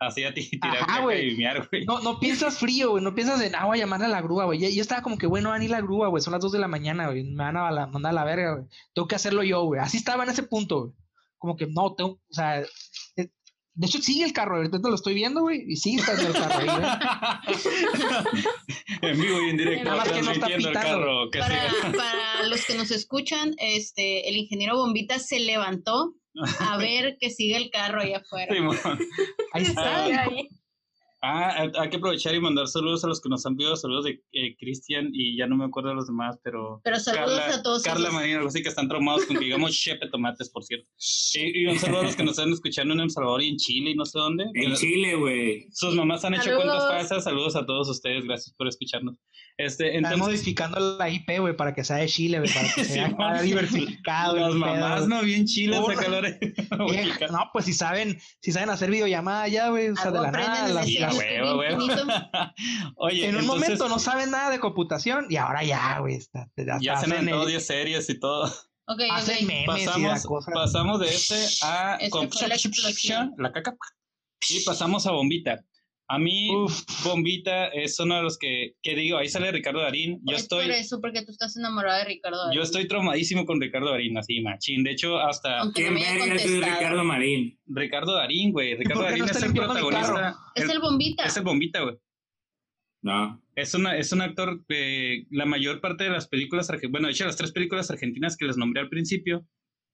[0.00, 1.34] así a ti, tirar Ajá, güey.
[1.34, 1.84] y miar, güey.
[1.84, 3.02] No, no piensas frío, güey.
[3.04, 4.58] No piensas en, ah, voy a la grúa, güey.
[4.60, 6.22] Ya- Yo estaba como que, bueno, van a ir la grúa, güey.
[6.22, 7.24] Son las 2 de la mañana, güey.
[7.24, 8.66] Me van a la- mandar a la verga, güey.
[8.94, 9.80] Tengo que hacerlo yo, güey.
[9.80, 10.92] Así estaba en ese punto, güey.
[11.38, 12.62] Como que, no, tengo, o sea,
[13.76, 15.62] de hecho sigue el carro, ahorita lo estoy viendo, güey.
[15.70, 16.82] Y sigue estando el carro ahí, güey.
[19.02, 20.80] en vivo y en directo, Nada más que no está el pitando.
[20.80, 21.30] carro.
[21.30, 26.14] Que Para, los que nos escuchan, este, el ingeniero Bombita se levantó
[26.60, 28.54] a ver que sigue el carro allá afuera.
[29.52, 30.04] Ahí está.
[30.04, 30.48] Ahí, ahí.
[31.28, 34.22] Ah, hay- que aprovechar y mandar saludos a los que nos han pedido saludos de
[34.32, 37.62] eh, Cristian y ya no me acuerdo de los demás, pero Pero saludos Carla, a
[37.62, 37.82] todos.
[37.82, 40.88] Carla algo así que están traumados con que digamos chepe tomates, por cierto.
[41.34, 43.56] Y, y un saludo a los que nos están escuchando en El Salvador y en
[43.56, 44.44] Chile y no sé dónde.
[44.54, 45.66] En Chile, güey.
[45.72, 46.64] Sus mamás han hecho Saludos.
[46.64, 47.24] cuentas falsas.
[47.24, 49.16] Saludos a todos ustedes, gracias por escucharnos.
[49.58, 52.84] Este, Están entonces, modificando la IP, güey, para que sea de Chile, güey, para que
[52.84, 53.42] Sí, sea man.
[53.42, 54.36] diversificado.
[54.36, 55.08] las mamás pedo.
[55.08, 56.26] no bien chilas Por- de calor.
[57.30, 60.68] No, pues si saben, si saben hacer videollamada ya, güey, o sea, de la nada,
[60.68, 61.86] las- las- huevo, huevo.
[62.96, 66.42] Oye, en un entonces, momento no saben nada de computación y ahora ya, güey, está,
[66.42, 68.44] hasta ya se hacen, han el- 10 series y todo.
[68.88, 69.48] Ok, hacen ok.
[69.48, 70.50] memes y la pasamos, cosa.
[70.52, 72.28] pasamos de este a Este con-
[73.38, 73.74] la caca
[74.48, 75.64] y pasamos a Bombita.
[76.08, 80.20] A mí, Uf, Bombita es uno de los que, que digo, ahí sale Ricardo Darín.
[80.22, 82.36] Yo es estoy, por eso, porque tú estás enamorado de Ricardo.
[82.44, 82.62] yo Darín.
[82.62, 84.84] estoy traumadísimo con Ricardo Darín, así, machín.
[84.84, 86.50] De hecho, hasta Aunque no ¿Quién me haya verga es.
[86.52, 87.58] Ricardo Marín?
[87.66, 88.76] Ricardo Darín, güey.
[88.76, 90.36] Ricardo ¿Por qué Darín no es el protagonista.
[90.54, 91.24] Es el- bombita.
[91.24, 91.96] es el Bombita, güey.
[93.02, 93.42] No.
[93.54, 97.24] Es, una, es un actor que la mayor parte de las películas, bueno, de hecho
[97.24, 99.46] las tres películas argentinas que les nombré al principio,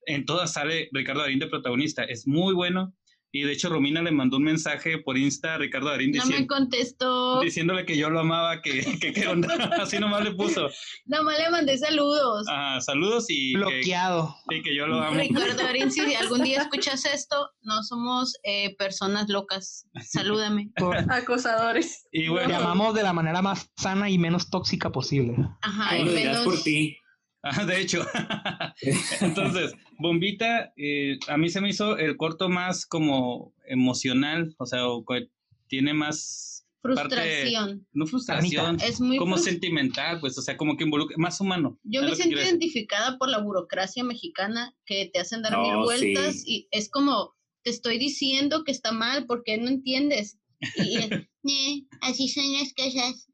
[0.06, 2.04] en todas sale Ricardo Darín de protagonista.
[2.04, 2.94] Es muy bueno.
[3.34, 6.46] Y de hecho, Romina le mandó un mensaje por Insta a Ricardo Darín No me
[6.46, 7.40] contestó.
[7.40, 9.54] diciéndole que yo lo amaba, que, que qué onda.
[9.80, 10.68] Así nomás le puso.
[11.06, 12.46] Nomás le mandé saludos.
[12.50, 13.54] Ah, saludos y.
[13.54, 14.36] Bloqueado.
[14.50, 15.18] Que, sí, que yo lo amo.
[15.18, 19.86] Ricardo Darín, si algún día escuchas esto, no somos eh, personas locas.
[20.04, 20.70] Salúdame.
[21.08, 22.06] Acosadores.
[22.12, 22.48] Y bueno.
[22.50, 25.36] Llamamos de la manera más sana y menos tóxica posible.
[25.62, 25.96] Ajá.
[25.98, 26.98] Y menos- por ti.
[27.42, 28.06] Ah, de hecho.
[29.20, 34.86] Entonces, Bombita, eh, a mí se me hizo el corto más como emocional, o sea,
[34.88, 35.28] o que
[35.68, 37.86] tiene más parte- Frustración.
[37.92, 41.78] no frustración, Es muy como sentimental, pues, o sea, como que involucra, más humano.
[41.84, 46.42] Yo me siento identificada por la burocracia mexicana que te hacen dar No, mil vueltas
[46.42, 46.44] sí.
[46.46, 50.38] y es como, te estoy diciendo que está mal porque no entiendes.
[50.76, 50.96] Y,
[51.44, 53.28] "Eh, así son las cosas.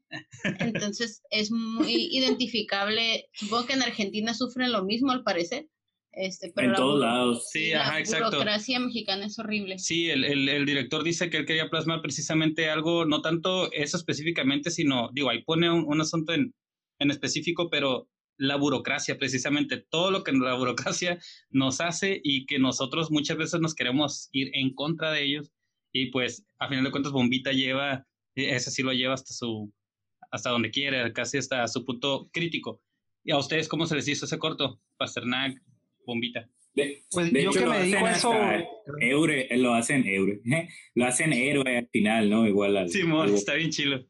[0.59, 3.25] Entonces es muy identificable.
[3.33, 5.67] Supongo que en Argentina sufren lo mismo al parecer.
[6.11, 7.49] Este, pero En la todos lados.
[7.51, 8.31] Sí, la ajá, exacto.
[8.31, 9.77] burocracia mexicana es horrible.
[9.77, 13.97] Sí, el, el, el director dice que él quería plasmar precisamente algo, no tanto eso
[13.97, 16.53] específicamente, sino, digo, ahí pone un, un asunto en,
[16.99, 22.57] en específico, pero la burocracia, precisamente, todo lo que la burocracia nos hace y que
[22.57, 25.51] nosotros muchas veces nos queremos ir en contra de ellos.
[25.93, 29.71] Y pues, a final de cuentas, Bombita lleva, ese sí lo lleva hasta su,
[30.31, 32.81] hasta donde quiere, casi hasta su punto crítico.
[33.23, 34.81] ¿Y a ustedes cómo se les hizo ese corto?
[34.97, 35.61] Pasternak,
[36.05, 36.49] Bombita.
[36.73, 38.33] De, Pues de yo hecho, que lo me dijo eso.
[39.01, 40.39] Eure, lo hacen Eure.
[40.95, 42.47] Lo hacen héroe al final, ¿no?
[42.47, 42.89] Igual al.
[42.89, 44.05] Simón, al- está bien chilo.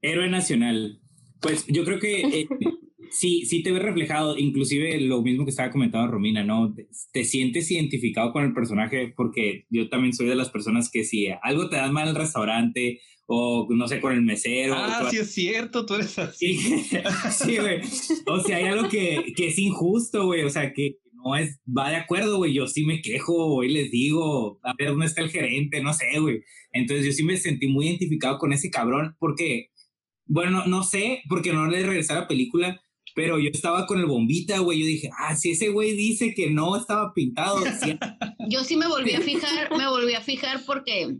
[0.00, 1.00] Héroe nacional.
[1.40, 2.48] Pues yo creo que eh,
[3.10, 6.72] sí, sí te ves reflejado, inclusive lo mismo que estaba comentando Romina, ¿no?
[6.74, 11.04] Te, te sientes identificado con el personaje porque yo también soy de las personas que
[11.04, 13.00] si algo te da mal en el restaurante
[13.30, 14.74] o no sé, con el mesero.
[14.74, 16.56] Ah, sí es cierto, tú eres así.
[16.56, 16.84] Sí,
[17.30, 17.80] sí, güey.
[18.26, 20.44] O sea, hay algo que, que es injusto, güey.
[20.44, 22.54] O sea, que no es, va de acuerdo, güey.
[22.54, 26.06] Yo sí me quejo, güey, les digo, a ver dónde está el gerente, no sé,
[26.18, 26.42] güey.
[26.72, 29.72] Entonces yo sí me sentí muy identificado con ese cabrón porque,
[30.24, 32.80] bueno, no, no sé, porque no le regresé a la película,
[33.14, 34.80] pero yo estaba con el bombita, güey.
[34.80, 37.98] Yo dije, ah, si ese güey dice que no estaba pintado, sí,
[38.48, 41.18] Yo sí me volví a fijar, me volví a fijar porque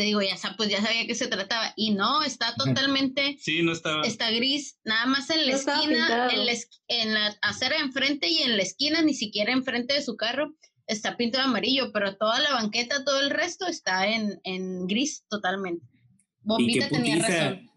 [0.00, 3.72] te digo, ya, pues ya sabía que se trataba y no, está totalmente, Sí, no
[3.72, 4.00] estaba.
[4.06, 6.52] está gris, nada más en la No esquina, en la,
[6.88, 10.54] en la acera de enfrente y en la esquina, ni siquiera enfrente de su carro,
[10.86, 15.84] está pintado amarillo, pero toda la banqueta, todo el resto está en, en gris totalmente.
[16.40, 17.69] Bombita tenía razón.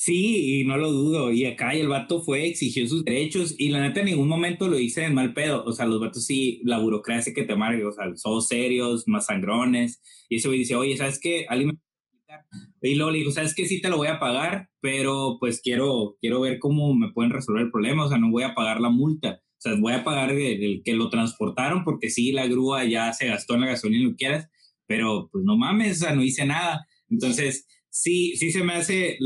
[0.00, 1.32] Sí, y no lo dudo.
[1.32, 4.78] Y acá el vato fue, exigió sus derechos y la neta en ningún momento lo
[4.78, 5.64] hice en mal pedo.
[5.64, 9.26] O sea, los vatos sí, la burocracia que te amarga, o sea, son serios, más
[9.26, 10.00] sangrones.
[10.28, 11.46] Y ese güey dice, oye, ¿sabes qué?
[11.48, 12.46] Alguien me puede quitar?".
[12.80, 13.66] Y luego le dijo, ¿sabes qué?
[13.66, 17.64] Sí te lo voy a pagar, pero pues quiero, quiero ver cómo me pueden resolver
[17.64, 18.04] el problema.
[18.04, 19.40] O sea, no voy a pagar la multa.
[19.42, 23.12] O sea, voy a pagar el, el que lo transportaron porque sí, la grúa ya
[23.12, 24.48] se gastó en la gasolina, lo quieras,
[24.86, 26.86] pero pues no mames, o sea, no hice nada.
[27.10, 27.66] Entonces,
[28.00, 29.18] sí, sí se me hace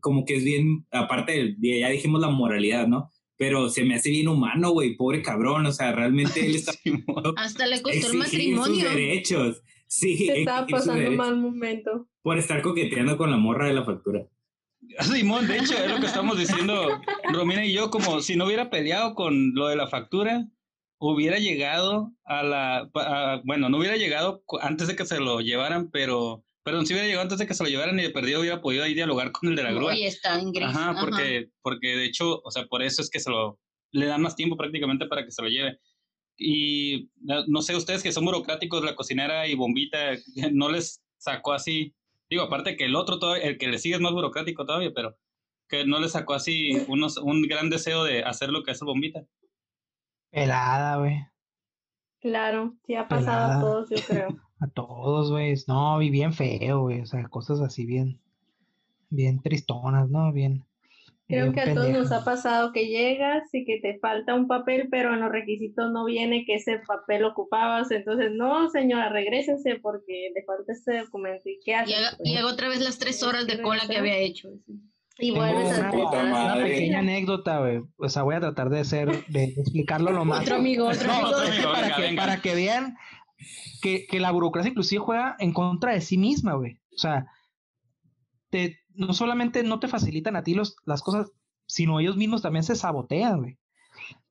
[0.00, 3.10] como que es bien, aparte, de- ya dijimos la moralidad, ¿no?
[3.38, 6.72] Pero se me hace bien humano, güey, pobre cabrón, o sea, realmente él está.
[7.36, 8.88] Hasta le costó el exigir sus matrimonio.
[8.90, 9.62] derechos.
[9.88, 12.08] Sí, Se estaba pasando un mal momento.
[12.22, 14.26] por estar coqueteando con la morra de la factura.
[15.00, 17.00] Simón, de hecho, es lo que estamos diciendo
[17.32, 20.46] Romina y yo, como si no hubiera peleado con lo de la factura,
[20.98, 25.90] hubiera llegado a la, a- bueno, no hubiera llegado antes de que se lo llevaran,
[25.90, 28.60] pero, perdón, si hubiera llegado antes de que se lo llevaran y de perdido hubiera
[28.60, 29.92] podido ahí dialogar con el de la grúa.
[29.92, 30.66] Oye, está en gris.
[30.66, 31.00] Ajá, ajá.
[31.00, 33.60] porque, porque de hecho, o sea, por eso es que se lo,
[33.92, 35.78] le dan más tiempo prácticamente para que se lo lleve.
[36.36, 37.08] Y
[37.46, 40.16] no sé, ustedes que son burocráticos, la cocinera y bombita,
[40.52, 41.94] no les sacó así,
[42.28, 45.16] digo, aparte que el otro, todavía, el que le sigue es más burocrático todavía, pero
[45.68, 49.24] que no le sacó así unos, un gran deseo de hacer lo que hace bombita.
[50.32, 51.24] Pelada, güey.
[52.20, 53.60] Claro, sí ha pasado a Pelada.
[53.60, 54.36] todos, yo creo.
[54.58, 55.54] A todos, güey.
[55.66, 57.00] No, y bien feo, güey.
[57.00, 58.18] O sea, cosas así bien,
[59.10, 60.32] bien tristonas, ¿no?
[60.32, 60.64] Bien.
[61.28, 62.22] Creo bien que a todos nos pendejas.
[62.22, 66.04] ha pasado que llegas y que te falta un papel, pero en los requisitos no
[66.04, 67.90] viene que ese papel ocupabas.
[67.90, 71.48] Entonces, no, señora, regrésese porque le falta este documento.
[71.48, 71.96] ¿Y qué haces?
[71.96, 74.50] haga, y haga otra vez las tres horas de cola que había hecho.
[75.18, 77.82] Y vuelves a una, pequeña anécdota, güey.
[77.96, 80.42] O sea, voy a tratar de ser, de explicarlo lo más.
[80.42, 81.32] Otro amigo, otro No, amigo.
[81.72, 82.22] para, venga, que, venga.
[82.22, 82.96] para que vean
[83.82, 86.80] que, que la burocracia inclusive juega en contra de sí misma, güey.
[86.94, 87.26] O sea,
[88.50, 91.32] te, no solamente no te facilitan a ti los, las cosas,
[91.66, 93.58] sino ellos mismos también se sabotean, güey.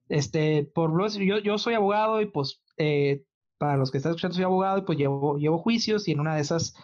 [0.09, 3.23] Este, por lo yo, yo soy abogado y pues eh,
[3.57, 6.35] para los que están escuchando soy abogado y pues llevo, llevo juicios y en una
[6.35, 6.75] de esas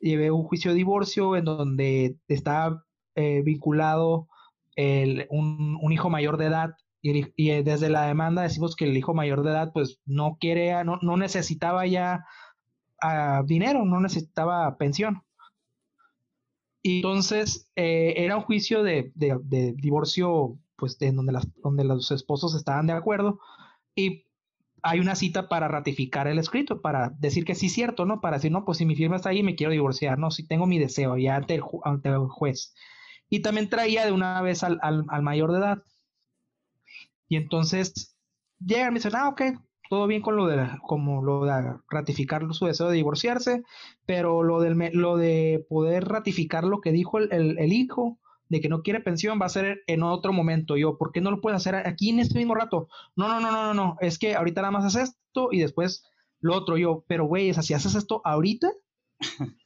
[0.00, 2.82] llevé un juicio de divorcio en donde está
[3.14, 4.28] eh, vinculado
[4.74, 8.96] el, un, un hijo mayor de edad y, eh, desde la demanda decimos que el
[8.96, 12.24] hijo mayor de edad pues no quiere, no, no necesitaba ya
[13.02, 15.22] ah, dinero, no necesitaba pensión.
[16.80, 22.10] Y entonces eh, era un juicio de, de, divorcio, pues de donde, las, donde los
[22.12, 23.40] esposos estaban de acuerdo.
[23.94, 24.26] Y
[24.82, 28.20] hay una cita para ratificar el escrito, para decir que sí es cierto, ¿no?
[28.20, 30.30] Para decir, no, pues si mi firma está ahí, me quiero divorciar, ¿no?
[30.30, 32.74] Si tengo mi deseo ya ante el, ante el juez.
[33.28, 35.82] Y también traía de una vez al, al mayor de edad.
[37.32, 38.14] Y entonces
[38.58, 39.40] llegan y me dicen, ah, ok,
[39.88, 43.62] todo bien con lo de, como lo de ratificar su deseo de divorciarse,
[44.04, 48.18] pero lo, del, lo de poder ratificar lo que dijo el, el, hijo,
[48.50, 50.76] de que no quiere pensión, va a ser en otro momento.
[50.76, 52.90] Yo, ¿por qué no lo puedes hacer aquí en este mismo rato?
[53.16, 56.04] No, no, no, no, no, no, es que ahorita nada más haces esto y después
[56.40, 56.76] lo otro.
[56.76, 58.70] Yo, pero güey, es si haces esto ahorita,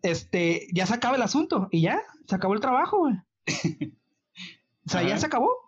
[0.00, 3.14] este, ya se acaba el asunto y ya, se acabó el trabajo, güey.
[4.86, 5.67] O sea, ya se acabó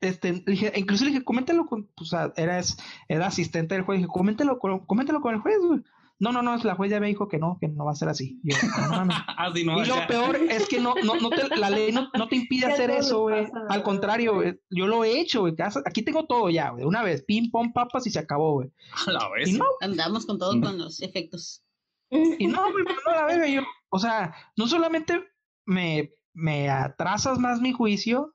[0.00, 2.60] este, dije, incluso le dije, coméntalo con, sea, era,
[3.08, 5.80] era asistente del juez, dije, coméntalo, coméntalo con el juez, güey.
[6.18, 8.08] No, no, no, la juez ya me dijo que no, que no va a ser
[8.08, 8.38] así.
[8.44, 8.56] Yo,
[8.90, 12.10] no, así no, y lo peor es que no, no, no te, la ley no,
[12.16, 13.48] no te impide hacer eso, güey.
[13.68, 15.54] Al contrario, yo lo he hecho, güey.
[15.84, 16.84] Aquí tengo todo ya, güey.
[16.84, 18.70] Una vez, pim, pom, papas y se acabó, güey.
[19.08, 19.52] A la vez.
[19.52, 21.64] No, Andamos con todo con los efectos.
[22.10, 23.62] Y no, güey, no la veo yo.
[23.88, 25.24] O sea, no solamente
[25.66, 28.32] me, me atrasas más mi juicio,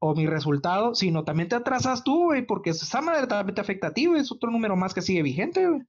[0.00, 3.88] o mi resultado, sino también te atrasas tú, güey, porque esa madre también te afecta
[3.88, 5.82] a ti, güey, es otro número más que sigue vigente, güey.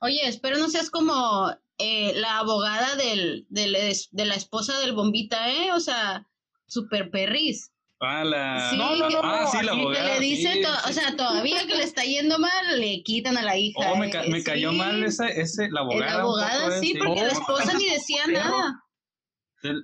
[0.00, 3.76] Oye, espero no seas como eh, la abogada del, del,
[4.10, 5.72] de la esposa del bombita, ¿eh?
[5.72, 6.26] O sea,
[6.66, 7.70] super perris.
[8.00, 8.70] Ah, la...
[8.70, 10.14] Sí, no, no, no, ah, sí, la abogada.
[10.14, 13.92] le dice, o sea, todavía que le está yendo mal, le quitan a la hija.
[13.92, 16.16] Oh, me, ca eh, me cayó mal esa, ese, la abogada.
[16.16, 18.82] La abogada, sí, porque la esposa ni decía nada.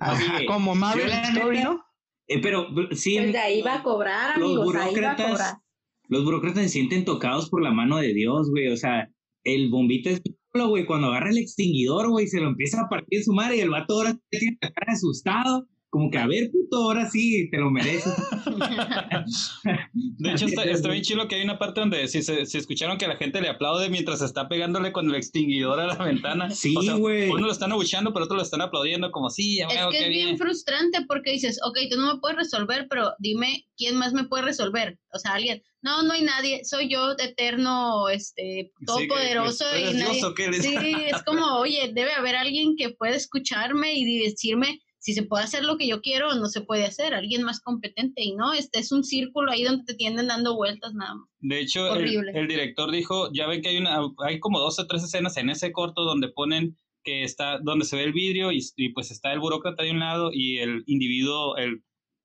[0.01, 1.81] Ajá, como Marvel Story, ¿no?
[2.29, 3.17] Eh, pero sí.
[3.17, 5.55] Pues de ahí va a cobrar, amigos, los burócratas, ahí va a cobrar.
[6.07, 8.67] Los burócratas se sienten tocados por la mano de Dios, güey.
[8.69, 9.09] O sea,
[9.43, 10.21] el bombita es
[10.53, 13.69] güey, cuando agarra el extinguidor, güey, se lo empieza a partir su madre y el
[13.69, 17.71] vato ahora tiene la cara asustado como que a ver, puto, ahora sí te lo
[17.71, 18.13] mereces.
[19.93, 23.17] de hecho, está, bien chido que hay una parte donde si, se, escucharon que la
[23.17, 26.51] gente le aplaude mientras está pegándole con el extinguidor a la ventana.
[26.51, 27.29] Sí, güey.
[27.29, 30.37] uno lo están abucheando, pero otro lo están aplaudiendo como, sí, Es que es bien,
[30.37, 34.43] frustrante porque dices, ok, tú no me puedes resolver, pero dime quién más me puede
[34.43, 34.99] resolver.
[35.11, 35.63] O sea, alguien.
[35.81, 39.63] No, no hay nadie, soy yo eterno, este, todopoderoso.
[39.77, 40.21] y nadie...
[40.61, 40.75] Sí,
[41.07, 45.63] es como, oye, debe haber alguien que pueda escucharme y decirme si se puede hacer
[45.63, 48.79] lo que yo quiero o no se puede hacer, alguien más competente y no, este
[48.79, 51.29] es un círculo ahí donde te tienden dando vueltas nada más.
[51.39, 55.03] De hecho, el, director dijo, ya ven que hay una, hay como dos o tres
[55.03, 59.09] escenas en ese corto donde ponen que está, donde se ve el vidrio y, pues
[59.09, 61.81] está el burócrata de un lado y el individuo, el,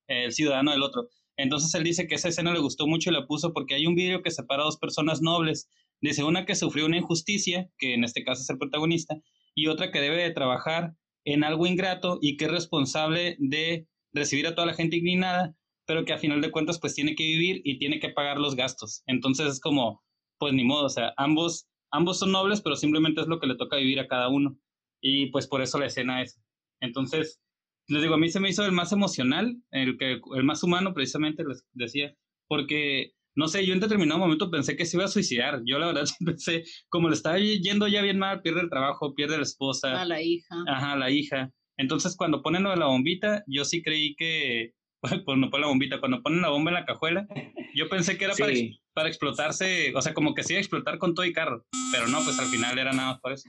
[0.09, 1.09] el ciudadano del otro.
[1.37, 3.95] Entonces él dice que esa escena le gustó mucho y la puso porque hay un
[3.95, 5.69] vidrio que separa a dos personas nobles.
[6.01, 9.17] Dice una que sufrió una injusticia, que en este caso es el protagonista,
[9.55, 10.95] y otra que debe de trabajar
[11.25, 15.55] en algo ingrato y que es responsable de recibir a toda la gente indignada,
[15.87, 18.57] pero que a final de cuentas pues tiene que vivir y tiene que pagar los
[18.57, 19.03] gastos.
[19.07, 20.03] Entonces es como,
[20.39, 23.57] pues ni modo, o sea, ambos, ambos son nobles, pero simplemente es lo que le
[23.57, 24.59] toca vivir a cada uno.
[25.01, 26.41] Y pues por eso la escena es.
[26.81, 27.41] Entonces,
[27.89, 30.95] les digo, a mí se me hizo el más emocional, el, que, el más humano
[30.95, 32.15] precisamente, les decía,
[32.49, 35.61] porque no sé, yo en determinado momento pensé que se iba a suicidar.
[35.65, 39.37] Yo la verdad pensé, como le estaba yendo ya bien mal, pierde el trabajo, pierde
[39.37, 40.01] la esposa.
[40.01, 40.55] A la hija.
[40.69, 41.51] Ajá, la hija.
[41.77, 44.73] Entonces cuando ponen lo de la bombita, yo sí creí que,
[45.27, 47.27] pues no ponen la bombita, cuando ponen la bomba en la cajuela,
[47.75, 48.53] yo pensé que era para,
[48.93, 52.07] para, explotarse, o sea, como que sí iba a explotar con todo y carro, pero
[52.07, 53.49] no, pues al final era nada más por eso.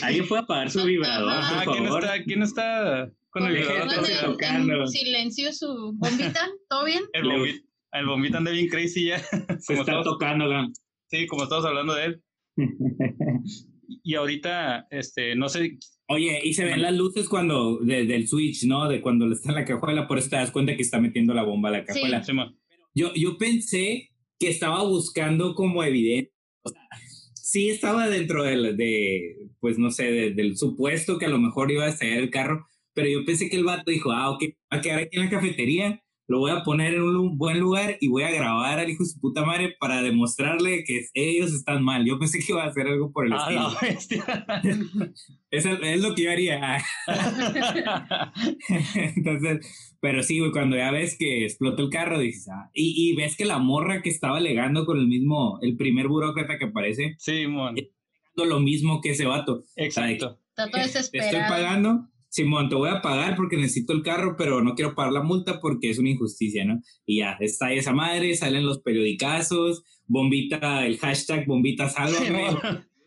[0.00, 4.08] Alguien fue a apagar su vibrador, ah, ¿quién está, ¿quién está con el vibrador?
[4.40, 7.04] En silencio su bombita, ¿todo bien?
[7.12, 7.71] El bombita.
[7.92, 9.18] El bombita anda bien crazy ya.
[9.60, 10.72] Se está tocando, gan.
[11.08, 12.22] Sí, como estamos hablando de él.
[14.02, 15.78] y ahorita, este, no sé.
[16.08, 18.88] Oye, y se ven las luces cuando, del switch, ¿no?
[18.88, 21.44] De cuando está en la cajuela, por eso te das cuenta que está metiendo la
[21.44, 22.22] bomba a la cajuela.
[22.22, 22.32] Sí.
[22.94, 26.32] Yo, yo pensé que estaba buscando como evidente.
[26.62, 26.82] O sea,
[27.34, 31.84] sí estaba dentro del, de, pues no sé, del supuesto que a lo mejor iba
[31.84, 34.80] a estallar el carro, pero yo pensé que el vato dijo, ah, ok, va a
[34.80, 36.02] quedar aquí en la cafetería
[36.32, 39.10] lo voy a poner en un buen lugar y voy a grabar al hijo de
[39.10, 42.06] su puta madre para demostrarle que ellos están mal.
[42.06, 44.22] Yo pensé que iba a hacer algo por el ah, estilo.
[45.50, 46.82] Eso es lo que yo haría.
[49.14, 53.14] Entonces, pero sí, güey, cuando ya ves que explota el carro, dices, ah, y, y,
[53.14, 57.14] ves que la morra que estaba alegando con el mismo, el primer burócrata que aparece,
[57.18, 57.76] sí, mon.
[58.36, 59.64] lo mismo que ese vato.
[59.76, 60.38] Exacto.
[60.48, 61.36] Está todo desesperado.
[61.36, 65.12] Estoy pagando Simón, te voy a pagar porque necesito el carro, pero no quiero pagar
[65.12, 66.80] la multa porque es una injusticia, ¿no?
[67.04, 72.46] Y ya, está ahí esa madre, salen los periodicazos, bombita, el hashtag bombita sálvame.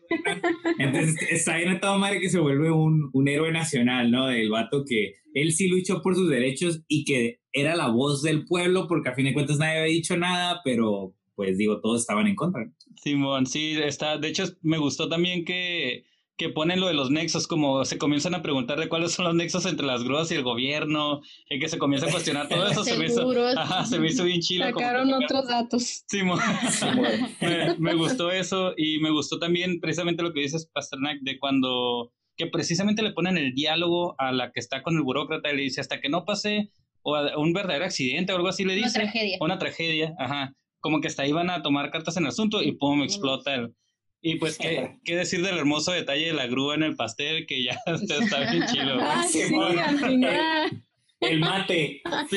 [0.78, 4.28] Entonces está bien a toda madre que se vuelve un, un héroe nacional, ¿no?
[4.28, 8.44] Del vato que él sí luchó por sus derechos y que era la voz del
[8.44, 12.28] pueblo porque a fin de cuentas nadie había dicho nada, pero pues digo, todos estaban
[12.28, 12.72] en contra.
[13.02, 14.18] Simón, sí, está.
[14.18, 16.04] De hecho, me gustó también que
[16.36, 19.34] que ponen lo de los nexos, como se comienzan a preguntar de cuáles son los
[19.34, 22.84] nexos entre las grúas y el gobierno, y que se comienza a cuestionar todo eso,
[22.84, 24.64] se me, hizo, ajá, se me hizo bien chido.
[24.64, 26.04] Sacaron otros datos.
[26.06, 26.22] Sí,
[27.40, 32.12] me, me, gustó eso y me gustó también precisamente lo que dices, Pasternak, de cuando,
[32.36, 35.62] que precisamente le ponen el diálogo a la que está con el burócrata y le
[35.62, 36.70] dice, hasta que no pase
[37.02, 38.98] o un verdadero accidente o algo así le dice.
[38.98, 39.38] Una tragedia.
[39.40, 40.54] Una tragedia, ajá.
[40.80, 43.74] Como que hasta ahí van a tomar cartas en el asunto y pum, explota el
[44.22, 47.46] y pues, ¿qué, ¿qué, decir del hermoso detalle de la grúa en el pastel?
[47.46, 48.98] Que ya está, bien chido.
[49.00, 50.82] Ah, sí, al final.
[51.20, 52.02] El mate.
[52.28, 52.36] Sí,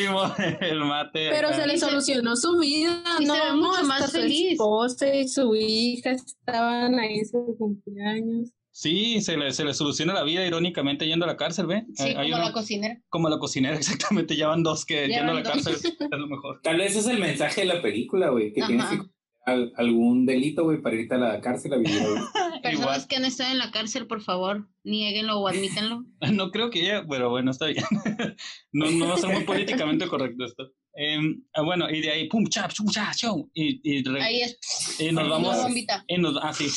[0.61, 1.29] el mate.
[1.31, 3.57] Pero se le solucionó su vida, ¿no?
[3.57, 4.57] mucho más feliz.
[4.57, 8.49] Su esposa y su hija estaban ahí en su cumpleaños.
[8.71, 11.85] Sí, se le, se le soluciona la vida irónicamente yendo a la cárcel, ¿ve?
[11.95, 13.01] Sí, como la cocinera.
[13.09, 14.37] Como la cocinera, exactamente.
[14.37, 15.75] Ya van dos que yendo a la cárcel.
[15.75, 16.61] es lo mejor.
[16.63, 18.99] Tal vez es el mensaje de la película, güey, que tienes que
[19.49, 21.93] algún delito, güey, para irte a la cárcel a vivir.
[22.63, 26.05] Personas que han estado en la cárcel, por favor, nieguenlo o admítanlo.
[26.33, 27.83] No creo que ya, pero bueno, está bien.
[28.73, 30.71] no, no va a ser muy políticamente correcto esto.
[31.53, 33.13] Ah, bueno, y de ahí, pum, chap, chum, chap,
[33.53, 34.99] y, y, ahí es.
[34.99, 35.55] y nos vamos.
[36.07, 36.67] Y nos, ah, sí,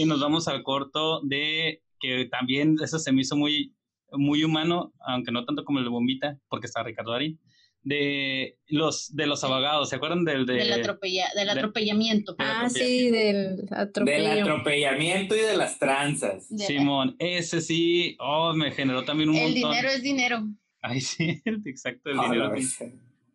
[0.00, 3.74] y nos vamos al corto de que también eso se me hizo muy,
[4.12, 7.40] muy humano, aunque no tanto como el de Bombita, porque está Ricardo Darín
[7.84, 12.34] de los de los abogados, ¿se acuerdan del del, atropella, del atropellamiento?
[12.38, 14.30] ah, sí, del atropello.
[14.30, 16.48] Del atropellamiento y de las tranzas.
[16.48, 19.56] Simón, ese sí, oh, me generó también un el montón.
[19.56, 20.48] El dinero es dinero.
[20.80, 22.52] Ay, sí, exacto, el dinero.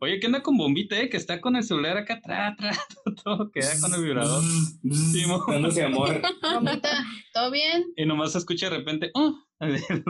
[0.02, 1.10] Oye, ¿qué onda con Bombita, eh?
[1.10, 2.88] Que está con el celular acá atrás, atrás,
[3.24, 4.44] todo, queda con el vibrador.
[4.44, 5.42] Simón.
[5.48, 6.22] Dándose amor.
[6.42, 7.86] Bombita, ¿todo bien?
[7.96, 9.36] Y nomás se escucha de repente, oh.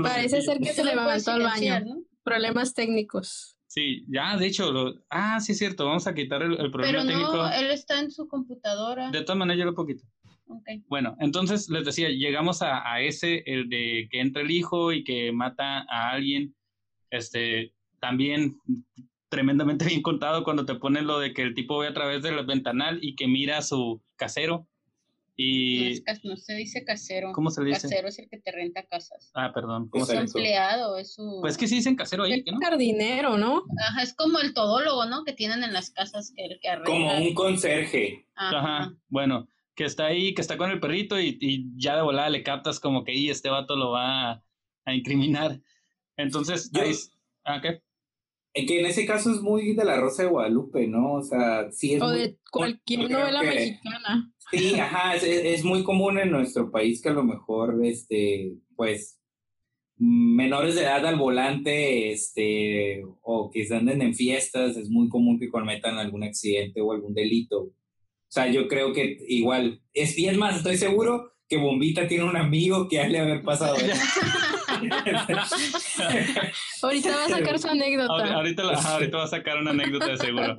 [0.02, 1.80] Parece ser que se levantó al baño.
[1.80, 2.04] ¿no?
[2.24, 3.59] Problemas técnicos.
[3.70, 7.04] Sí, ya, de hecho, lo, ah, sí es cierto, vamos a quitar el, el problema
[7.06, 9.12] Pero no, él está en su computadora.
[9.12, 10.04] De todas maneras, yo lo poquito.
[10.48, 10.84] Okay.
[10.88, 15.04] Bueno, entonces les decía, llegamos a, a, ese, el de que entra el hijo y
[15.04, 16.56] que mata a alguien,
[17.12, 18.60] este, también
[19.30, 22.44] tremendamente bien contado cuando te ponen lo de que el tipo ve a través del
[22.48, 24.68] ventanal y que mira a su casero
[25.42, 26.04] y...
[26.26, 27.32] No, se dice casero.
[27.32, 27.84] ¿Cómo se dice?
[27.84, 29.32] Casero es el que te renta casas.
[29.34, 29.88] Ah, perdón.
[29.90, 31.38] ¿Cómo es empleado, es su...
[31.40, 32.60] Pues que sí dicen casero ahí, ¿no?
[32.60, 33.64] jardinero, ¿no?
[33.88, 35.24] Ajá, es como el todólogo, ¿no?
[35.24, 36.94] Que tienen en las casas que el que arregla.
[36.94, 38.28] Como un conserje.
[38.36, 38.94] Ajá.
[39.08, 42.44] Bueno, que está ahí, que está con el perrito y, y ya de volada le
[42.44, 44.44] captas como que y este vato lo va a,
[44.84, 45.62] a incriminar.
[46.18, 46.92] Entonces, Yo, ahí,
[47.46, 47.82] ¿ah, qué?
[48.54, 51.14] Que en ese caso es muy de la Rosa de Guadalupe, ¿no?
[51.14, 52.02] O sea, sí es.
[52.02, 54.34] O de cualquier novela mexicana.
[54.52, 59.20] Sí, ajá, es, es, muy común en nuestro país que a lo mejor, este, pues,
[59.98, 65.38] menores de edad al volante, este, o que se anden en fiestas, es muy común
[65.40, 67.62] que cometan algún accidente o algún delito.
[67.62, 72.38] O sea, yo creo que igual, es, es más, estoy seguro que Bombita tiene un
[72.38, 74.02] amigo que ha le haber pasado eso.
[76.82, 78.34] ahorita va a sacar su anécdota.
[78.34, 80.58] Ahorita, ahorita va a sacar una anécdota seguro.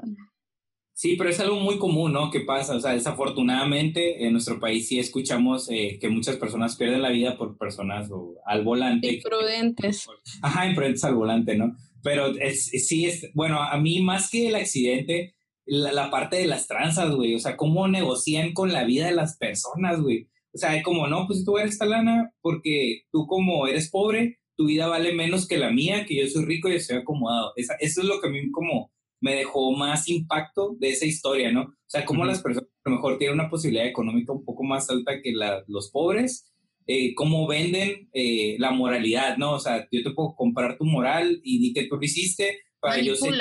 [1.01, 2.31] Sí, pero es algo muy común, ¿no?
[2.31, 7.01] Que pasa, o sea, desafortunadamente en nuestro país sí escuchamos eh, que muchas personas pierden
[7.01, 9.15] la vida por personas o, al volante.
[9.15, 10.07] Imprudentes.
[10.43, 11.75] Ajá, imprudentes al volante, ¿no?
[12.03, 16.47] Pero es, sí es, bueno, a mí más que el accidente, la, la parte de
[16.47, 20.29] las tranzas, güey, o sea, cómo negocian con la vida de las personas, güey.
[20.53, 24.67] O sea, como, no, pues tú eres esta lana porque tú como eres pobre, tu
[24.67, 27.53] vida vale menos que la mía, que yo soy rico y estoy acomodado.
[27.57, 31.53] Esa, eso es lo que a mí como me dejó más impacto de esa historia,
[31.53, 31.63] ¿no?
[31.63, 34.89] O sea, cómo las personas a lo mejor tienen una posibilidad económica un poco más
[34.91, 36.51] alta que la, los pobres,
[36.87, 39.53] eh, cómo venden eh, la moralidad, ¿no?
[39.53, 43.01] O sea, yo te puedo comprar tu moral y di que tú lo hiciste para
[43.01, 43.35] yo ser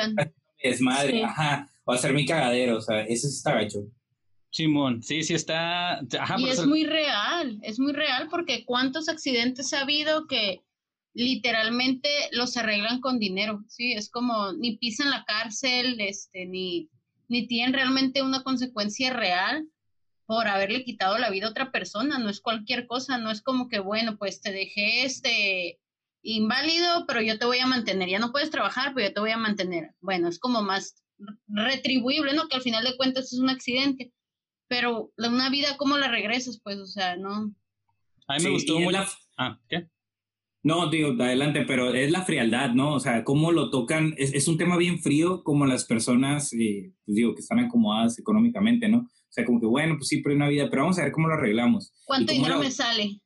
[0.62, 3.80] desmadre, ajá, o hacer mi cagadero, o sea, eso sí está gacho.
[4.52, 6.02] Simón, sí, sí está.
[6.38, 10.64] y es muy real, es muy real porque cuántos accidentes ha habido que
[11.14, 16.90] literalmente los arreglan con dinero, sí, es como ni pisan la cárcel, este, ni,
[17.28, 19.68] ni tienen realmente una consecuencia real
[20.26, 23.68] por haberle quitado la vida a otra persona, no es cualquier cosa, no es como
[23.68, 25.80] que, bueno, pues te dejé este
[26.22, 29.32] inválido, pero yo te voy a mantener, ya no puedes trabajar, pero yo te voy
[29.32, 29.96] a mantener.
[30.02, 31.04] Bueno, es como más
[31.48, 32.48] retribuible, ¿no?
[32.48, 34.12] Que al final de cuentas es un accidente
[34.70, 36.62] pero una vida, ¿cómo la regresas?
[36.64, 37.54] Pues, o sea, no.
[38.28, 39.04] A mí me gustó mucho.
[39.38, 39.88] Ah, ¿qué?
[40.62, 42.94] No, digo, adelante, pero es la frialdad, ¿no?
[42.94, 46.92] O sea, cómo lo tocan, es, es un tema bien frío como las personas, eh,
[47.06, 49.00] pues digo, que están acomodadas económicamente, ¿no?
[49.00, 51.12] O sea, como que, bueno, pues sí, pero hay una vida, pero vamos a ver
[51.14, 51.94] cómo lo arreglamos.
[52.06, 53.22] ¿Cuánto dinero la- me sale?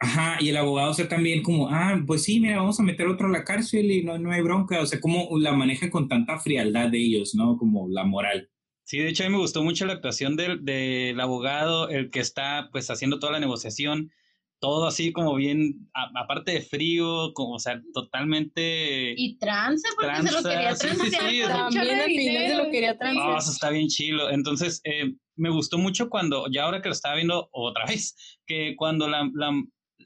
[0.00, 3.08] Ajá, y el abogado, o sea, también como, ah, pues sí, mira, vamos a meter
[3.08, 6.06] otro a la cárcel y no, no hay bronca, o sea, cómo la manejan con
[6.06, 7.56] tanta frialdad de ellos, ¿no?
[7.56, 8.48] Como la moral.
[8.88, 12.20] Sí, de hecho a mí me gustó mucho la actuación del, del abogado, el que
[12.20, 14.10] está pues haciendo toda la negociación,
[14.60, 19.12] todo así como bien, a- aparte de frío, como, o sea, totalmente...
[19.14, 22.06] Y tranza, porque se lo Tranza, quería sí, sí, transear sí, por un también al
[22.06, 23.30] final se lo quería transear.
[23.30, 24.30] Ah, eso está bien chilo.
[24.30, 28.16] Entonces, eh, me gustó mucho cuando, ya ahora que lo estaba viendo otra vez,
[28.46, 29.52] que cuando la, la,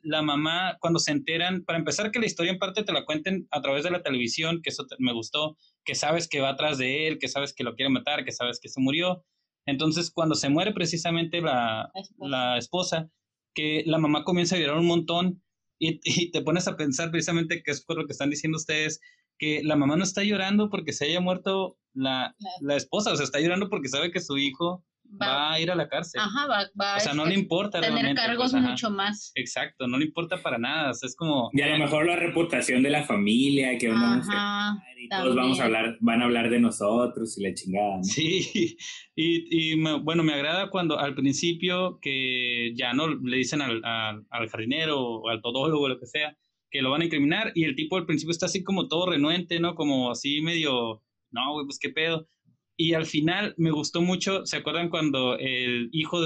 [0.03, 3.47] la mamá, cuando se enteran, para empezar que la historia en parte te la cuenten
[3.53, 6.79] a través de la televisión, que eso te- me gustó, que sabes que va atrás
[6.79, 9.25] de él, que sabes que lo quiere matar, que sabes que se murió.
[9.67, 12.29] Entonces, cuando se muere precisamente la, La esposa.
[12.29, 13.11] la esposa,
[13.55, 15.43] que la mamá comienza a llorar un montón
[15.79, 19.01] y, y te pones a pensar precisamente que es por lo que están diciendo ustedes,
[19.39, 23.17] que la mamá no está llorando porque se haya muerto la, La- la esposa, o
[23.17, 24.85] sea, está llorando porque sabe que su hijo
[25.21, 26.21] va, Va, a ir a la cárcel.
[26.21, 28.21] ajá, va, va o sea, no le importa tener realmente.
[28.23, 29.33] cargos pues, mucho más.
[29.35, 31.51] Exacto, no le importa para nada, o sea, es como...
[31.53, 35.61] Y a lo mejor la reputación de la familia, que a Ajá, y todos vamos
[35.61, 38.05] a hablar, van a hablar de nosotros y la chingada, ¿no?
[38.05, 38.77] Sí,
[39.17, 43.85] y, y me- bueno, me agrada cuando al principio que ya no le dicen al,
[43.85, 46.37] al, al jardinero o al todólogo o lo que sea,
[46.71, 49.61] que lo van a incriminar y el tipo al principio está así como todo renuente,
[49.61, 49.75] ¿no?
[49.75, 52.29] Como así medio, no, güey, pues qué pedo.
[52.77, 56.19] Y al final me gustó mucho, ¿se acuerdan cuando el hijo,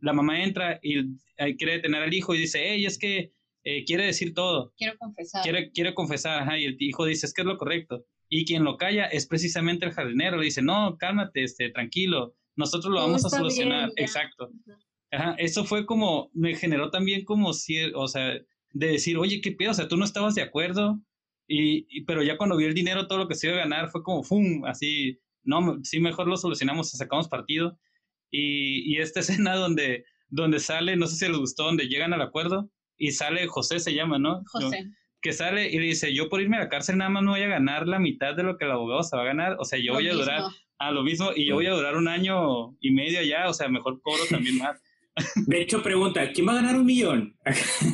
[0.00, 1.16] la mamá entra y
[1.56, 3.32] quiere detener al hijo y dice, hey, es que
[3.64, 5.42] eh, quiere decir todo, Quiero confesar.
[5.42, 8.04] quiere, quiere confesar, ajá, y el hijo dice, es que es lo correcto.
[8.28, 12.92] Y quien lo calla es precisamente el jardinero, le dice, no, cálmate, este, tranquilo, nosotros
[12.92, 13.90] lo vamos a bien, solucionar.
[13.96, 14.50] Exacto.
[15.10, 18.34] Ajá, eso fue como, me generó también como si, o sea,
[18.72, 21.00] de decir, oye, qué pedo, o sea, tú no estabas de acuerdo,
[21.46, 23.88] y, y- pero ya cuando vio el dinero, todo lo que se iba a ganar
[23.90, 24.64] fue como, ¡fum!
[24.66, 27.78] Así, no, me- sí, mejor lo solucionamos, sacamos partido.
[28.30, 32.22] Y, y esta escena donde, donde sale, no sé si les gustó, donde llegan al
[32.22, 34.42] acuerdo, y sale José, se llama, ¿no?
[34.46, 34.86] José.
[35.20, 37.42] que sale y le dice, yo por irme a la cárcel nada más no voy
[37.42, 39.78] a ganar la mitad de lo que el abogado se va a ganar, o sea,
[39.78, 40.54] yo Lo voy a durar mismo.
[40.78, 43.68] a lo mismo y yo voy a durar un año y medio allá, o sea,
[43.68, 44.80] mejor cobro también más.
[45.46, 47.36] De hecho, pregunta, ¿quién va a ganar un millón?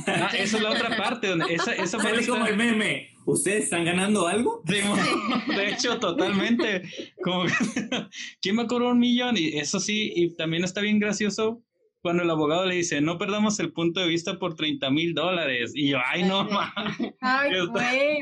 [0.07, 3.10] Ah, esa es la otra parte, donde esa, esa Sale como está- el meme.
[3.27, 4.63] ¿Ustedes están ganando algo?
[4.69, 4.97] Sí, mo-
[5.57, 6.83] de hecho, totalmente.
[7.23, 7.53] Como que,
[8.43, 9.37] ¿quién va a cobrar un millón?
[9.37, 11.63] Y eso sí, y también está bien gracioso
[12.03, 15.73] cuando el abogado le dice, no perdamos el punto de vista por 30 mil dólares.
[15.75, 16.73] Y yo, ay, no, ma.
[17.21, 18.19] Ay, Está- güey.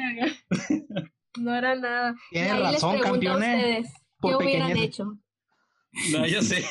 [1.38, 2.14] No era nada.
[2.32, 3.88] Les razón, campeones.
[4.20, 4.84] ¿Qué hubieran pequeñez.
[4.88, 5.16] hecho?
[6.12, 6.64] No, yo sé.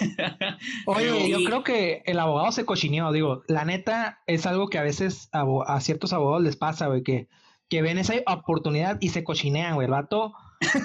[0.86, 4.84] Oye, yo creo que el abogado se cochineó, digo, la neta es algo que a
[4.84, 7.28] veces a, a ciertos abogados les pasa, güey, que,
[7.70, 9.86] que ven esa oportunidad y se cochinean, güey.
[9.86, 10.34] El vato,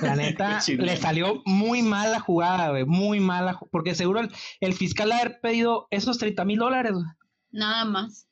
[0.03, 4.31] la neta, le salió muy mal la jugada, güey, muy mala, porque seguro el,
[4.61, 7.05] el fiscal ha haber pedido esos 30 mil dólares, güey.
[7.51, 8.29] Nada más.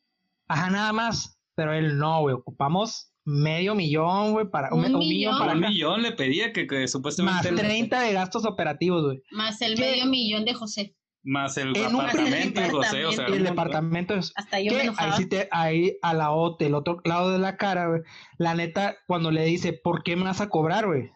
[0.48, 4.98] Ajá, nada más, pero él no, güey, ocupamos medio millón, güey, para Un un, millón.
[5.08, 7.48] millón para un millón le pedía que, que más supuestamente...
[7.50, 9.22] él- 30 de gastos operativos, güey.
[9.30, 9.82] Más el ¿Qué?
[9.82, 10.96] medio millón de José.
[11.22, 14.72] Más el En un apartamento, primer José, o sea, Y el departamento es Hasta yo
[14.72, 17.88] que me ahí sí te, ahí a la otra, el otro lado de la cara,
[17.88, 18.00] güey,
[18.38, 21.10] la neta, cuando le dice, ¿por qué me vas a cobrar, güey?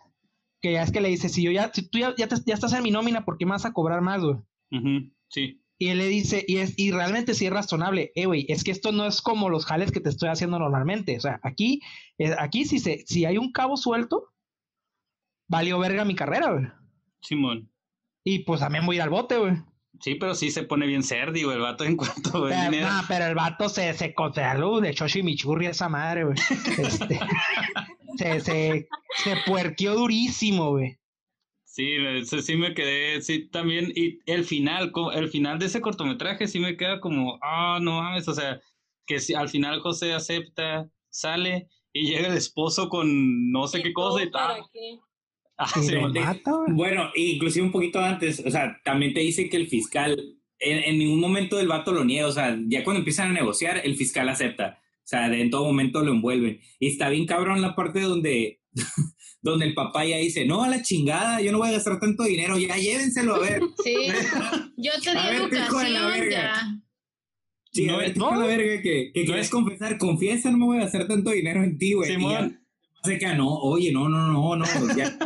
[0.61, 2.55] Que ya es que le dice, si yo ya, si tú ya, ya, te- ya
[2.55, 4.37] estás en mi nómina, ¿por qué me vas a cobrar más, güey?
[5.29, 5.63] Sí.
[5.79, 8.71] Y él le dice, y, es, y realmente sí es razonable, eh, güey, es que
[8.71, 11.81] esto no es como los jales que te estoy haciendo normalmente, o sea, aquí,
[12.19, 14.33] eh, aquí si, se, si hay un cabo suelto,
[15.49, 16.67] valió verga mi carrera, güey.
[17.23, 17.71] Simón.
[18.23, 19.55] Y pues también voy a ir al bote, güey.
[20.01, 22.87] Sí, pero sí se pone bien cerdi, güey, el vato en cuanto ve Pero, dinero.
[22.89, 26.37] nah, pero el vato se, se conservó de Choshimichurri esa madre, güey.
[26.79, 27.19] Este,
[28.19, 30.99] se, se, se puerqueó durísimo, güey.
[31.65, 36.61] Sí, sí me quedé, sí, también, y el final, el final de ese cortometraje sí
[36.61, 38.61] me queda como, ah, no mames, o sea,
[39.07, 43.93] que si al final José acepta, sale y llega el esposo con no sé qué
[43.93, 44.65] cosa y ¿Para tal.
[45.57, 45.95] Ah, sí.
[46.71, 50.19] Bueno, inclusive un poquito antes, o sea, también te dice que el fiscal,
[50.59, 53.81] en, en ningún momento el vato lo niega, o sea, ya cuando empiezan a negociar,
[53.85, 56.61] el fiscal acepta, o sea, de- en todo momento lo envuelven.
[56.81, 58.61] Y está bien cabrón la parte donde,
[59.43, 62.25] donde el papá ya dice, no, a la chingada, yo no voy a gastar tanto
[62.25, 63.61] dinero, ya llévenselo a ver.
[63.85, 63.95] Sí.
[64.77, 66.31] Yo te di A ver, la verga.
[66.31, 66.81] ya.
[67.73, 70.65] Sí, No a ver, la verga que, que no quieres es- confesar, confiesa, no me
[70.65, 72.11] voy a gastar tanto dinero en ti, güey.
[72.11, 72.61] Simón,
[73.05, 74.65] se queda, no, oye, no, no, no, no,
[74.97, 75.17] ya.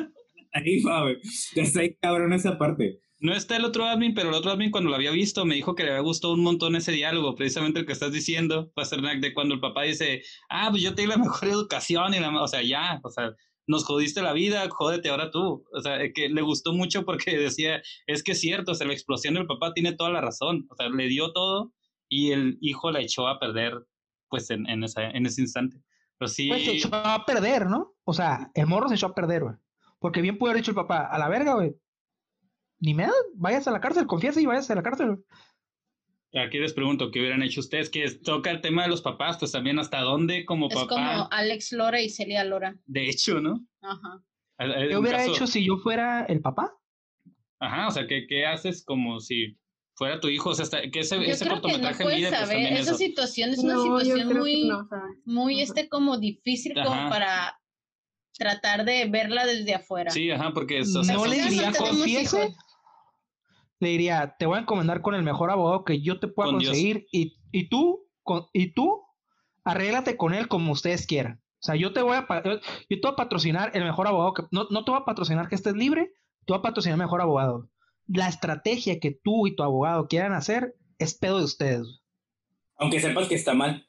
[0.58, 1.18] Ahí va, güey.
[1.54, 3.00] Ya está ahí cabrón esa parte.
[3.20, 5.74] No está el otro admin, pero el otro admin cuando lo había visto me dijo
[5.74, 9.34] que le había gustado un montón ese diálogo, precisamente el que estás diciendo, Pasternak, de
[9.34, 12.46] cuando el papá dice, ah, pues yo te di la mejor educación y la, o
[12.46, 13.34] sea, ya, o sea,
[13.66, 15.64] nos jodiste la vida, jódete ahora tú.
[15.72, 18.92] O sea, que le gustó mucho porque decía, es que es cierto, o sea, la
[18.92, 21.72] explosión del papá tiene toda la razón, o sea, le dio todo
[22.08, 23.84] y el hijo la echó a perder,
[24.28, 25.82] pues, en, en, esa, en ese instante.
[26.18, 26.48] Pero sí...
[26.48, 27.94] Pues se echó a perder, ¿no?
[28.04, 29.54] O sea, el morro se echó a perder, güey.
[29.98, 31.74] Porque bien pudo haber dicho el papá, a la verga, güey.
[32.80, 35.06] Ni me vayas a la cárcel, confiesa y vayas a la cárcel.
[35.08, 36.44] güey.
[36.44, 37.88] Aquí les pregunto, ¿qué hubieran hecho ustedes?
[37.88, 40.86] Que toca el tema de los papás, pues también hasta dónde como Es papá.
[40.88, 42.76] como Alex Lora y Celia Lora.
[42.84, 43.66] De hecho, ¿no?
[43.80, 44.22] Ajá.
[44.58, 46.74] ¿Qué hubiera hecho si yo fuera el papá?
[47.60, 49.56] Ajá, o sea, ¿qué, qué haces como si
[49.94, 50.50] fuera tu hijo?
[50.50, 52.72] O sea, que ese, Yo ese creo que no cortometraje puedes mide, pues saber.
[52.74, 52.94] Esa eso.
[52.94, 54.70] situación es una No, situación muy,
[55.24, 57.57] muy este como difícil como para
[58.38, 60.10] tratar de verla desde afuera.
[60.10, 62.54] Sí, ajá, porque eso, o sea, no le diría confiese.
[63.80, 66.56] Le diría, te voy a encomendar con el mejor abogado que yo te pueda Con
[66.56, 69.04] conseguir y, y tú con, y tú
[69.64, 71.40] arréglate con él como ustedes quieran.
[71.60, 74.42] O sea, yo te voy a yo te voy a patrocinar el mejor abogado que
[74.50, 76.12] no, no te voy a patrocinar que estés libre,
[76.46, 77.68] te voy a patrocinar el mejor abogado.
[78.06, 82.00] La estrategia que tú y tu abogado quieran hacer es pedo de ustedes.
[82.76, 83.88] Aunque sepas que está mal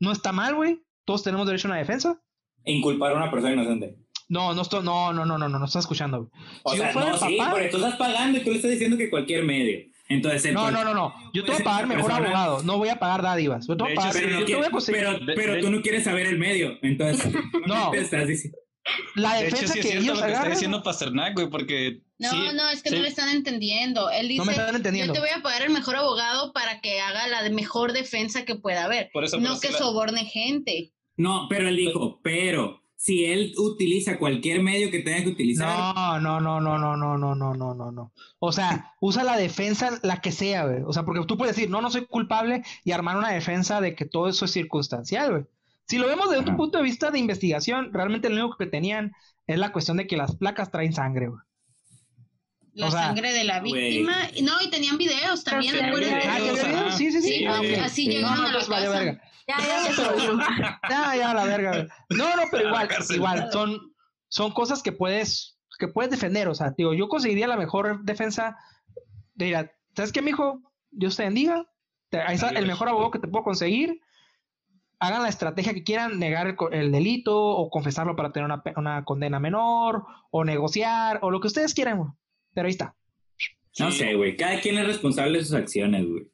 [0.00, 0.84] No está mal, güey.
[1.04, 2.20] Todos tenemos derecho a una defensa.
[2.64, 3.96] Inculpar a una persona inocente.
[4.28, 6.30] No, no estoy, no, no, no, no, no, no estás escuchando.
[6.62, 8.56] O Si yo sea, fuera no, sí, papá- porque tú estás pagando y tú le
[8.56, 9.80] estás diciendo que cualquier medio.
[10.08, 11.14] Entonces, el No, cual- no, no, no.
[11.32, 12.62] Yo te voy a pagar una mejor persona- abogado.
[12.64, 13.66] No voy a pagar dádivas.
[13.66, 14.14] Yo te voy a hecho, pagar.
[14.14, 15.00] Pero, no yo te voy a quieres- conseguir.
[15.02, 16.78] pero, pero de- tú no quieres saber el medio.
[16.82, 17.32] Entonces,
[17.66, 17.92] No.
[17.94, 18.58] estás diciendo.
[19.14, 21.48] La de hecho, defensa sí es que cierto ellos lo que está diciendo Pasternak, güey,
[21.50, 22.96] porque No, sí, no, es que sí.
[22.96, 24.10] no le están entendiendo.
[24.10, 25.12] Él dice, No me están entendiendo.
[25.14, 28.56] yo te voy a pagar el mejor abogado para que haga la mejor defensa que
[28.56, 29.10] pueda haber.
[29.12, 30.92] Por eso, pero no que la- soborne gente.
[31.20, 36.18] No, pero él dijo, pero si él utiliza cualquier medio que tenga que utilizar, No,
[36.18, 38.12] no, no, no, no, no, no, no, no, no, no.
[38.38, 40.82] O sea, usa la defensa la que sea, güey.
[40.86, 43.94] O sea, porque tú puedes decir, no, no soy culpable y armar una defensa de
[43.94, 45.44] que todo eso es circunstancial, güey.
[45.86, 46.50] Si lo vemos desde Ajá.
[46.52, 49.12] un punto de vista de investigación, realmente lo único que tenían
[49.46, 51.40] es la cuestión de que las placas traen sangre, güey.
[52.74, 54.14] La O sea, sangre de la víctima.
[54.34, 55.74] Y No, y tenían videos también.
[55.84, 56.92] Ah.
[56.96, 57.28] Sí, sí, sí.
[57.38, 58.98] Sí, así- llegaron No, no, a la pues vale casa.
[58.98, 59.22] verga.
[59.48, 60.80] Ya, ya, ya.
[60.90, 61.86] Ya, ya, la verga.
[62.10, 63.92] No, no, pero igual, igual, son,
[64.28, 66.46] son cosas que puedes, que puedes defender.
[66.48, 68.56] O sea, digo, yo conseguiría la mejor defensa.
[69.34, 70.60] Mira, ¿sabes qué, mijo?
[70.90, 71.66] Dios te bendiga.
[72.10, 74.00] Te- ahí está el mejor abogado que te puedo conseguir.
[75.00, 78.62] Hagan la estrategia que quieran, negar el, co- el delito o confesarlo para tener una,
[78.76, 82.10] una condena menor o negociar o lo que ustedes quieran, güey.
[82.60, 82.94] Pero ahí está.
[83.78, 83.98] no Sí.
[83.98, 84.36] sé, güey.
[84.36, 86.24] Cada quien es responsable de sus acciones, güey.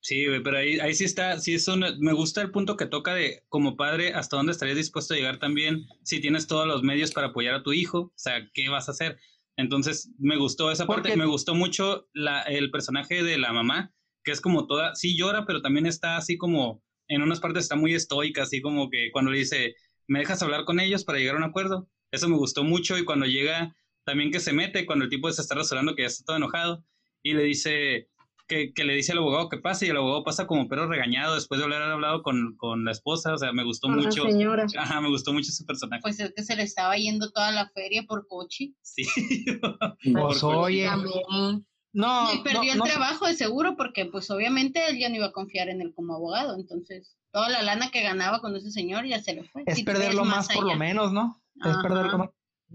[0.00, 2.86] Sí, güey, pero ahí, ahí sí está, sí es un, me gusta el punto que
[2.86, 6.82] toca de como padre, hasta dónde estarías dispuesto a llegar también si tienes todos los
[6.84, 9.18] medios para apoyar a tu hijo, o sea, ¿qué vas a hacer?
[9.56, 13.92] Entonces, me gustó esa parte, Porque- me gustó mucho la, el personaje de la mamá,
[14.22, 17.74] que es como toda, sí llora, pero también está así como, en unas partes está
[17.76, 19.74] muy estoica, así como que cuando le dice,
[20.06, 21.88] ¿me dejas hablar con ellos para llegar a un acuerdo?
[22.12, 25.42] Eso me gustó mucho y cuando llega, también que se mete, cuando el tipo se
[25.42, 26.84] está resolando que ya está todo enojado
[27.22, 28.08] y le dice,
[28.46, 31.34] que, que le dice al abogado que pase y el abogado pasa como perro regañado
[31.34, 34.24] después de haber hablado con, con la esposa, o sea, me gustó Con la mucho.
[34.24, 34.66] señora.
[34.78, 36.02] Ajá, me gustó mucho ese personaje.
[36.02, 38.72] Pues es que se le estaba yendo toda la feria por coche.
[38.82, 39.04] sí.
[40.12, 41.64] Pues oye, no,
[41.94, 45.16] No, y perdió no, el no- trabajo de seguro porque pues obviamente él ya no
[45.16, 46.56] iba a confiar en él como abogado.
[46.58, 49.62] Entonces, toda la lana que ganaba con ese señor ya se le fue.
[49.66, 51.40] es Si perderlo más, por lo menos, ¿no?
[51.56, 51.82] Es Ajá.
[51.82, 52.30] perderlo más,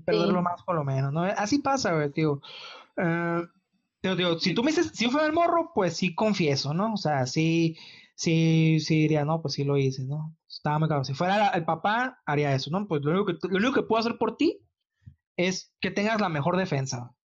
[0.06, 0.44] perderlo Sí.
[0.44, 1.24] más por lo menos, ¿no?
[1.24, 2.42] Así pasa, güey, tío.
[2.98, 3.42] Eh,
[4.02, 6.94] tío, tío, si tú me dices, si yo fuera el morro, pues sí confieso, ¿no?
[6.94, 7.78] O sea, sí,
[8.16, 10.36] sí, sí diría, no, pues sí lo hice, ¿no?
[10.48, 11.04] Estaba muy claro.
[11.04, 12.88] Si fuera el papá, haría eso, ¿no?
[12.88, 14.62] Pues lo único que, lo único que puedo hacer por ti
[15.38, 17.16] es que tengas la mejor defensa.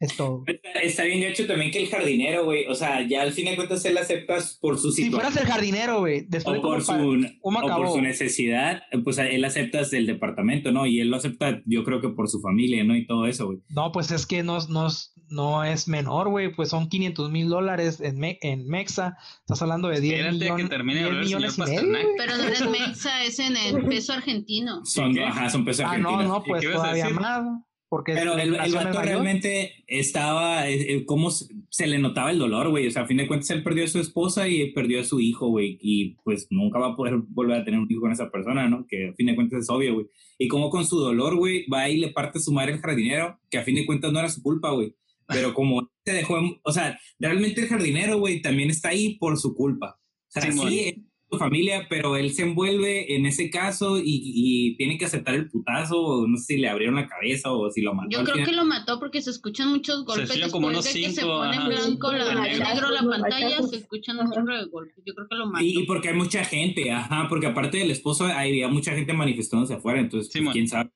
[0.00, 0.44] Es todo.
[0.46, 2.66] Está, está bien hecho también que el jardinero, güey.
[2.66, 5.20] O sea, ya al fin de cuentas él aceptas por su Si situación.
[5.32, 6.92] fueras el jardinero, güey, después de o por, su,
[7.40, 10.86] cómo o por su necesidad, pues él aceptas del departamento, ¿no?
[10.86, 12.94] Y él lo acepta, yo creo que por su familia, ¿no?
[12.96, 13.58] Y todo eso, güey.
[13.70, 16.54] No, pues es que no, es- no, es- no es menor, güey.
[16.54, 19.16] Pues son 500 mil dólares en, Me- en Mexa.
[19.40, 22.08] Estás hablando de 10 Espérate que millones, termine de 10 hablar el millones y medio.
[22.16, 24.84] Pero no es en Mexa, es en el peso argentino.
[24.84, 27.42] Son, ajá, son pesos Ah, no, no, pues todavía más.
[27.88, 32.38] Porque Pero el, el vato realmente estaba, eh, eh, cómo se, se le notaba el
[32.38, 32.86] dolor, güey.
[32.86, 35.20] O sea, a fin de cuentas él perdió a su esposa y perdió a su
[35.20, 35.78] hijo, güey.
[35.80, 38.86] Y pues nunca va a poder volver a tener un hijo con esa persona, ¿no?
[38.86, 40.06] Que a fin de cuentas es obvio, güey.
[40.36, 43.58] Y como con su dolor, güey, va y le parte su madre el jardinero, que
[43.58, 44.94] a fin de cuentas no era su culpa, güey.
[45.26, 49.54] Pero como se dejó, o sea, realmente el jardinero, güey, también está ahí por su
[49.54, 49.98] culpa.
[50.28, 54.96] O sea, sí, su familia, pero él se envuelve en ese caso y, y tiene
[54.96, 57.94] que aceptar el putazo, o no sé si le abrieron la cabeza o si lo
[57.94, 58.08] mató.
[58.10, 58.50] Yo creo final.
[58.50, 61.38] que lo mató porque se escuchan muchos golpes después como unos de que se cinco,
[61.38, 61.68] pone en ajá.
[61.68, 65.04] blanco, la, negro la pantalla, se escuchan un chorro de golpes.
[65.04, 65.64] Yo creo que lo mató.
[65.64, 69.74] Y, y porque hay mucha gente, ajá, porque aparte del esposo había mucha gente manifestándose
[69.74, 70.90] afuera, entonces Sí, pues, quién sabe.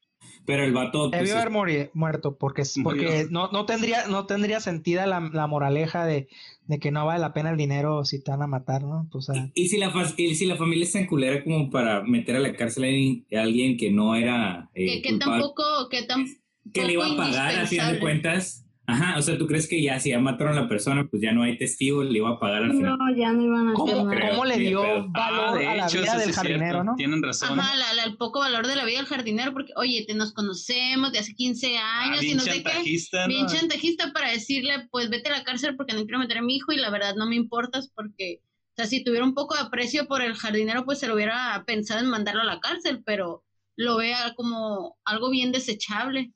[0.44, 4.58] Pero el vato pues, Debió haber muri- muerto porque, porque no, no tendría no tendría
[4.60, 6.28] sentido la, la moraleja de,
[6.66, 9.06] de que no vale la pena el dinero si te van a matar, ¿no?
[9.12, 12.02] Pues, o sea, Y si la, y si la familia es tan culera como para
[12.02, 16.02] meter a la cárcel a alguien, a alguien que no era eh, que, tampoco, que
[16.02, 16.38] tampoco
[16.72, 18.64] que le iba a pagar a fin de cuentas.
[18.92, 21.32] Ajá, o sea, ¿tú crees que ya si ya mataron a la persona, pues ya
[21.32, 22.98] no hay testigo, le iba a pagar al final?
[22.98, 24.10] No, ya no iban a hacer ¿cómo, nada.
[24.16, 26.64] creo, cómo le dio valor Ah, de a la hecho, vida sí del es jardinero,
[26.64, 26.84] cierto.
[26.84, 26.94] no?
[26.96, 27.58] Tienen razón.
[27.58, 30.32] Ajá, la- la- el poco valor de la vida del jardinero, porque, oye, te nos
[30.34, 33.26] conocemos de hace 15 Ah, años y bien no sé qué.
[33.28, 36.56] Bien chantajista para decirle, pues vete a la cárcel porque no quiero meter a mi
[36.56, 39.62] hijo y la verdad no me importas porque, o sea, si tuviera un poco de
[39.62, 43.42] aprecio por el jardinero, pues se lo hubiera pensado en mandarlo a la cárcel, pero
[43.76, 46.32] lo vea como algo bien desechable,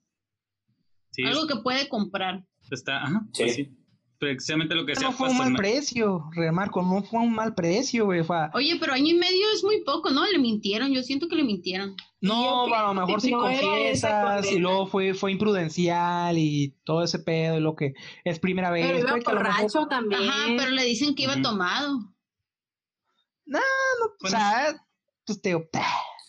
[1.17, 2.45] Sí, algo que puede comprar.
[2.71, 3.43] está, ajá, Sí.
[3.43, 3.71] pues sí.
[4.19, 8.25] Precisamente lo que No fue un mal precio, Remarco, no fue un mal precio, güey.
[8.25, 10.25] fue Oye, pero año y medio es muy poco, ¿no?
[10.25, 11.95] Le mintieron, yo siento que le mintieron.
[12.23, 17.05] No, a lo mejor si no esa confiesas y luego fue, fue imprudencial y todo
[17.05, 17.93] ese pedo y lo que
[18.25, 18.87] es primera vez.
[18.87, 20.23] Pero iba mejor- borracho también.
[20.23, 21.99] Ajá, pero le dicen que iba tomado.
[24.23, 24.83] o sea,
[25.27, 25.55] pues te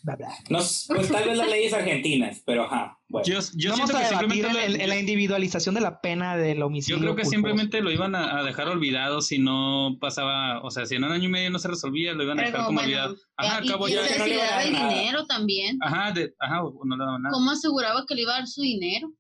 [0.04, 0.30] bla, bla.
[0.50, 3.26] No, pues tal vez las leyes argentinas, pero ajá, bueno.
[3.26, 6.36] Yo, yo Vamos siento a que simplemente en, lo- en la individualización de la pena
[6.36, 7.30] del Yo creo que culposo.
[7.30, 11.12] simplemente lo iban a, a dejar olvidado si no pasaba, o sea, si en un
[11.12, 13.16] año y medio no se resolvía, lo iban a dejar Pero como bueno, olvidado.
[13.38, 14.04] Ajá, y, acabo y ya.
[14.04, 14.90] se no le daba el nada.
[14.90, 15.78] dinero también.
[15.82, 17.34] Ajá, de, ajá, o no le daban nada.
[17.34, 19.12] ¿Cómo aseguraba que le iba a dar su dinero?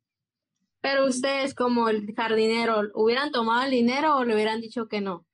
[0.81, 5.26] Pero ustedes, como el jardinero, ¿hubieran tomado el dinero o le hubieran dicho que no?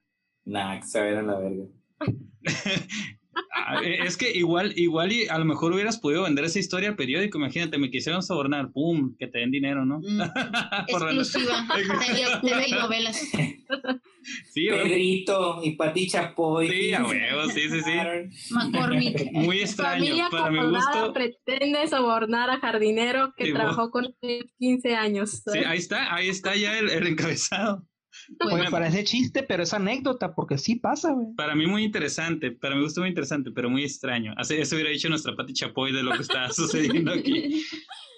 [0.45, 1.65] Nah, que se a la verga.
[3.55, 6.89] Ah, eh, es que igual, igual y a lo mejor hubieras podido vender esa historia
[6.89, 7.37] al periódico.
[7.37, 9.99] Imagínate, me quisieron sobornar, pum, que te den dinero, ¿no?
[9.99, 10.21] Mm,
[10.87, 11.65] exclusiva.
[12.41, 13.17] TV y novelas.
[14.51, 14.67] Sí.
[14.67, 16.69] Pedrito y Pati Chapoy.
[16.69, 18.53] Sí, a huevo, sí, sí, sí.
[18.53, 19.31] McCormick.
[19.33, 20.05] Muy extraño.
[20.05, 21.13] Familia Para mi gusto.
[21.13, 25.43] pretende sobornar a jardinero que Sí, trabajó con él 15 años.
[25.51, 27.85] Sí, ahí está, ahí está ya el, el encabezado.
[28.39, 28.71] Pues Bueno.
[28.71, 31.33] parece chiste, pero es anécdota, porque sí pasa, güey.
[31.35, 34.33] Para mí muy interesante, para mi gusto muy interesante, pero muy extraño.
[34.37, 37.63] Así, eso hubiera dicho nuestra Pati Chapoy de lo que está sucediendo aquí.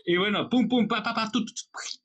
[0.07, 1.61] Y bueno, pum, pum, pa, pa, pa, tu, tu, tu.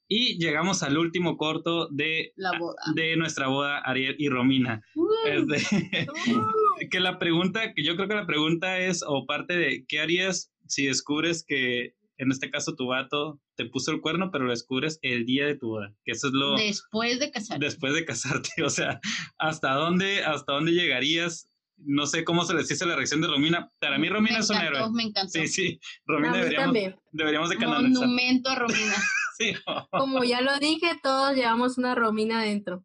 [0.09, 2.77] Y llegamos al último corto de, La boda.
[2.95, 4.83] de nuestra boda, Ariel y Romina.
[4.95, 6.09] Uh, Este,
[6.91, 10.51] que la pregunta, que yo creo que la pregunta es, o parte de, ¿qué harías
[10.67, 14.99] si descubres que, en este caso, tu vato te puso el cuerno, pero lo descubres
[15.01, 15.95] el día de tu boda?
[16.05, 16.55] Que eso es lo...
[16.55, 17.59] Después de casar.
[17.59, 19.01] después de casarte, o sea,
[19.39, 21.49] ¿hasta dónde, hasta dónde llegarías?
[21.79, 23.73] No sé cómo se les hizo la reacción de Romina.
[23.81, 24.91] Para mí Romina me es un héroe.
[24.93, 25.31] Me encantó.
[25.31, 26.97] Sí, sí, Romina deberíamos, también.
[27.11, 28.07] deberíamos de canalizar.
[28.07, 28.95] Monumento a Romina.
[29.39, 29.55] Sí.
[29.91, 32.85] Como ya lo dije, todos llevamos una romina adentro.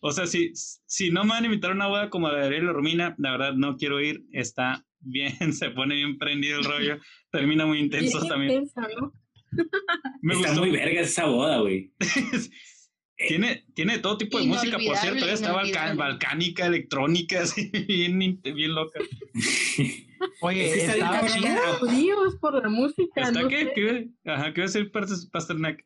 [0.00, 2.46] o sea, si, si no me van a invitar a una boda como la de
[2.46, 4.24] Ariel y Romina, la verdad no quiero ir.
[4.32, 6.98] Está bien, se pone bien prendido el rollo.
[7.30, 8.52] Termina muy intenso Bien también.
[8.52, 9.12] intensa, ¿no?
[10.22, 10.60] Me Está gustó.
[10.62, 11.92] muy verga esa boda, güey.
[13.28, 15.18] Tiene, tiene todo tipo de música, por cierto.
[15.18, 15.32] Inolvidable,
[15.72, 18.98] Está balcánica, electrónica, así, bien, bien loca.
[20.40, 21.78] Oye, Es que está estaba bien chida.
[22.40, 23.22] por la música.
[23.22, 23.58] ¿Está no qué?
[23.60, 23.72] sé.
[23.76, 24.08] ¿Qué?
[24.24, 25.84] Ajá, ¿qué va a decir Pas- Pasternak?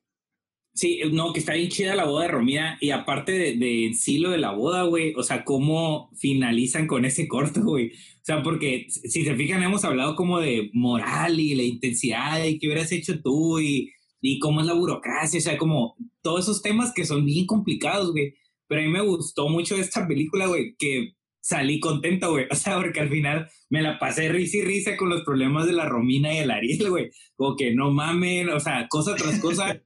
[0.76, 2.76] Sí, no, que está bien chida la boda de Romina.
[2.82, 7.06] Y aparte de, de sí lo de la boda, güey, o sea, cómo finalizan con
[7.06, 7.92] ese corto, güey.
[7.92, 12.58] O sea, porque si se fijan, hemos hablado como de moral y la intensidad y
[12.58, 13.90] qué hubieras hecho tú y,
[14.20, 18.12] y cómo es la burocracia, o sea, como todos esos temas que son bien complicados,
[18.12, 18.34] güey.
[18.68, 22.46] Pero a mí me gustó mucho esta película, güey, que salí contento, güey.
[22.50, 25.72] O sea, porque al final me la pasé risa y risa con los problemas de
[25.72, 27.10] la Romina y el Ariel, güey.
[27.36, 29.80] Como que no mamen, o sea, cosa tras cosa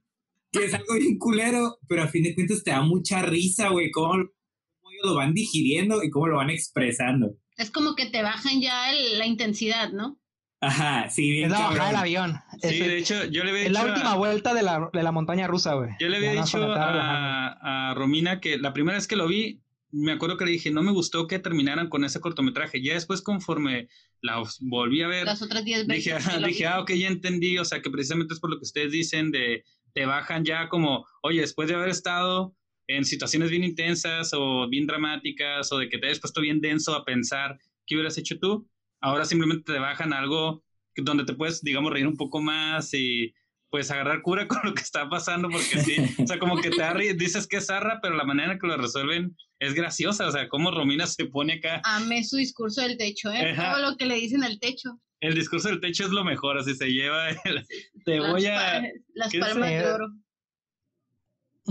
[0.51, 3.89] que es algo bien culero, pero a fin de cuentas te da mucha risa, güey,
[3.91, 7.35] cómo, cómo ellos lo van digiriendo y cómo lo van expresando.
[7.57, 10.19] Es como que te bajan ya el- la intensidad, ¿no?
[10.63, 12.35] Ajá, sí, bien Es la bajada del avión.
[12.61, 13.81] Sí, Es, de hecho, yo le había es dicho.
[13.83, 15.89] la a- última vuelta de la, de la montaña rusa, güey.
[15.99, 19.61] Yo le había Ya dicho a, a Romina que la primera vez que lo vi,
[19.91, 22.81] me acuerdo que le dije, no me gustó que terminaran con ese cortometraje.
[22.83, 23.87] Ya después, conforme
[24.21, 26.25] la volví a ver, Las otras 10 veces.
[26.25, 27.57] dije, dije, ah, ok, ya entendí.
[27.57, 31.05] O sea, que precisamente es por lo que ustedes dicen de te bajan ya como,
[31.21, 32.55] oye, después de haber estado
[32.87, 36.93] en situaciones bien intensas o bien dramáticas o de que te hayas puesto bien denso
[36.93, 38.67] a pensar qué hubieras hecho tú,
[38.99, 40.63] ahora simplemente te bajan a algo
[40.95, 43.33] donde te puedes, digamos, reír un poco más y
[43.69, 47.13] pues agarrar cura con lo que está pasando, porque sí, o sea, como que te
[47.15, 50.49] dices que es zarra, pero la manera en que lo resuelven es graciosa, o sea,
[50.49, 51.81] cómo Romina se pone acá.
[51.85, 53.51] Amé su discurso del techo, ¿eh?
[53.51, 53.73] Ajá.
[53.73, 54.99] Todo lo que le dicen al techo.
[55.21, 57.65] El discurso del techo es lo mejor, así se lleva, el-
[58.05, 58.55] te Las voy a...
[58.55, 60.07] pa- Las ¿qué palmas de oro.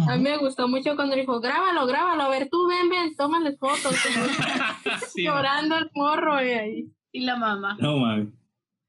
[0.09, 3.57] A mí me gustó mucho cuando dijo, grábalo, grábalo, a ver, tú ven, ven, tómale
[3.57, 3.95] fotos.
[5.13, 6.93] sí, Llorando el morro, y ahí.
[7.13, 7.77] Y la mamá.
[7.81, 8.29] No mames.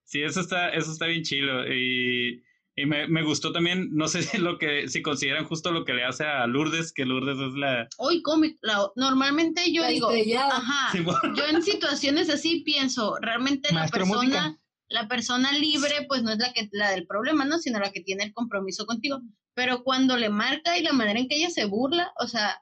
[0.03, 1.67] Sí, eso está, eso está bien chilo.
[1.73, 2.43] Y,
[2.75, 5.93] y me, me gustó también, no sé si lo que, si consideran justo lo que
[5.93, 7.87] le hace a Lourdes, que Lourdes es la.
[7.97, 8.57] Hoy cómic.
[8.61, 10.57] la- Normalmente yo La digo, estrellada.
[10.57, 10.91] ajá.
[10.91, 14.57] Sí, bueno, Yo en situaciones así pienso, realmente la persona, música.
[14.89, 17.59] la persona libre, pues no es la que la del problema, ¿no?
[17.59, 19.19] Sino la que tiene el compromiso contigo.
[19.53, 22.61] Pero cuando le marca y la manera en que ella se burla, o sea,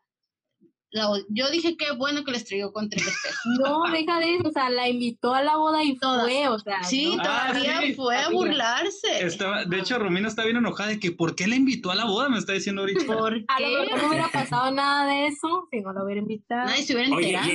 [0.92, 3.36] la yo dije qué bueno que le estrelló contra el espejo.
[3.64, 6.24] No, deja de eso, o sea, la invitó a la boda y Toda.
[6.24, 6.84] fue, o sea.
[6.84, 7.24] Sí, ¿no?
[7.26, 7.94] Ah, todavía sí.
[7.94, 9.26] fue a burlarse.
[9.26, 12.06] estaba, de hecho, Romina está bien enojada de que ¿por qué le invitó a la
[12.06, 12.30] boda?
[12.30, 13.06] Me está diciendo ahorita.
[13.06, 13.80] ¿Por A lo qué?
[13.82, 16.66] mejor no hubiera pasado nada de eso si no lo hubiera invitado.
[16.68, 17.50] Nadie se hubiera Oye, enterado.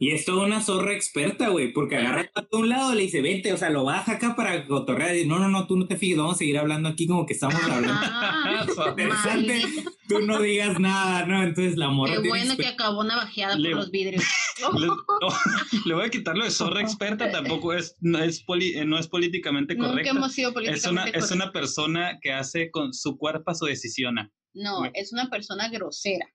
[0.00, 3.02] Y es toda una zorra experta, güey, porque agarra el vato a un lado, le
[3.02, 5.16] dice, vente, o sea, lo baja acá para cotorrear.
[5.16, 7.32] Y, no, no, no, tú no te fijes, vamos a seguir hablando aquí como que
[7.34, 7.92] estamos hablando.
[8.90, 9.62] Interesante,
[10.08, 11.42] tú no digas nada, ¿no?
[11.42, 14.24] Entonces la morra Qué bueno que acabó navajeada por Le- los vidrios.
[14.78, 14.96] Le, no,
[15.86, 18.98] le voy a quitar lo de zorra experta, tampoco es, no es, poli- eh, no
[18.98, 20.10] es políticamente Nunca correcto.
[20.16, 24.16] hemos sido Es políticamente una, es una persona que hace con su cuerpo su decisión.
[24.54, 26.26] No, es una persona grosera.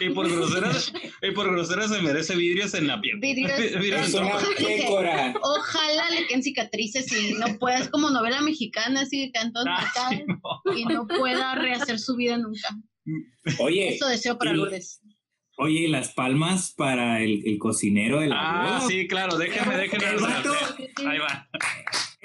[0.00, 0.70] Y por grosera,
[1.22, 3.18] y por grosera se merece vidrios en la piel.
[3.20, 4.38] Vidrios- Vidrios en todo.
[4.56, 5.34] pécora.
[5.42, 10.20] Ojalá le queden cicatrices y no pueda, es como novela mexicana, así Ah, sí, marcadas,
[10.26, 10.76] no.
[10.76, 12.68] y no pueda rehacer su vida nunca.
[13.58, 15.00] Oye, Eso deseo para y- Lourdes.
[15.56, 18.80] oye, ¿y las palmas para el, el cocinero de la Ah, boda?
[18.88, 20.04] sí, claro, déjenme, déjenme.
[21.06, 21.48] Ahí va.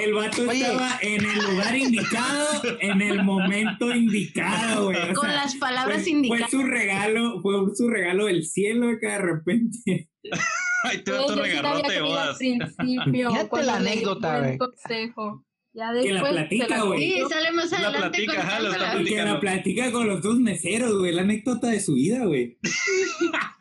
[0.03, 0.61] El vato Oye.
[0.61, 4.97] estaba en el lugar indicado, en el momento indicado, güey.
[5.11, 6.49] o Con sea, las palabras fue, indicadas.
[6.51, 10.09] Fue su regalo, fue su regalo del cielo acá de repente.
[10.85, 12.29] Va Yo tu la regarrote bodas.
[12.29, 12.37] Al
[12.75, 14.57] principio, Fíjate la anécdota, güey.
[14.57, 15.45] consejo.
[15.75, 16.99] Ya Que la después platica, güey.
[17.01, 20.37] Sí, sale más La adelante platica, ajá, lo está que la platica con los dos
[20.39, 21.13] meseros, güey.
[21.13, 22.59] La anécdota de su vida, güey.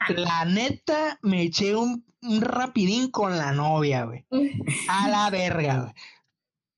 [0.09, 4.27] La neta, me eché un, un rapidín con la novia, güey.
[4.89, 5.93] A la verga, güey.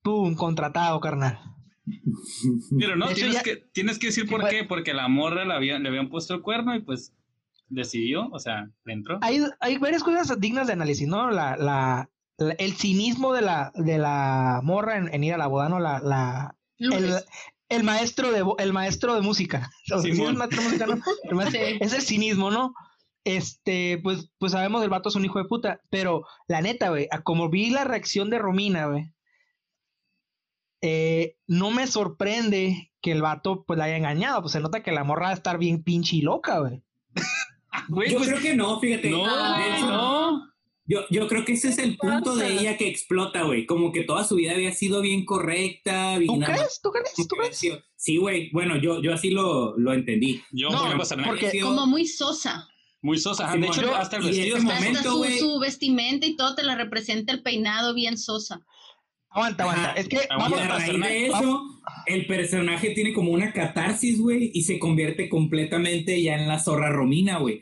[0.05, 1.39] Pum, contratado, carnal.
[2.79, 4.63] Pero no, tienes, ya- que, tienes que decir Sí, por fue- qué.
[4.63, 7.11] Porque la morra le habían, le habían puesto el cuerno y pues
[7.69, 9.17] decidió, o sea, le entró.
[9.21, 11.31] Hay, hay varias cosas dignas de análisis, ¿no?
[11.31, 15.47] La, la, la- el cinismo de la, de la morra en, en ir a la
[15.47, 15.79] boda, ¿no?
[15.79, 16.55] La, la,
[17.69, 19.71] el, maestro de el maestro de música.
[19.91, 20.37] O sea, sí es Simón.
[20.37, 20.95] maestro de música, ¿no?
[21.23, 21.77] El maestro- Sí.
[21.81, 22.73] Es el cinismo, ¿no?
[23.23, 25.81] Este, pues, pues sabemos el vato es un hijo de puta.
[25.89, 29.11] Pero la neta, güey, a como vi la reacción de Romina, güey,
[30.87, 34.41] eh, no me sorprende que el vato pues la haya engañado.
[34.41, 36.81] Pues se nota que la morra va a estar bien pinche y loca, güey.
[37.89, 39.09] Güey, Yo pues, creo que no, fíjate.
[39.09, 39.25] no,
[39.59, 40.51] hecho, no.
[40.87, 43.65] Yo, yo creo que ese es el punto de ella que explota, güey.
[43.65, 46.17] Como que toda su vida había sido bien correcta.
[46.25, 46.79] ¿Tú crees?
[46.81, 47.13] ¿Tú crees?
[47.27, 47.59] ¿Tú crees?
[47.95, 48.49] Sí, güey.
[48.51, 50.41] Bueno, yo, yo así lo, lo entendí.
[50.51, 51.25] Yo No, nada.
[51.25, 52.69] porque- Como muy sosa.
[53.01, 53.55] Muy sosa.
[53.55, 55.37] De hecho, hasta el vestido momento- Hasta su, güey.
[55.39, 58.65] su vestimenta y todo te la representa el peinado bien sosa.
[59.35, 59.89] Aguanta, aguanta.
[59.89, 59.99] Ajá.
[59.99, 64.49] Es que vamos a a raíz de eso, el personaje tiene como una catarsis, güey,
[64.53, 67.59] y se convierte completamente ya en la zorra Romina, güey.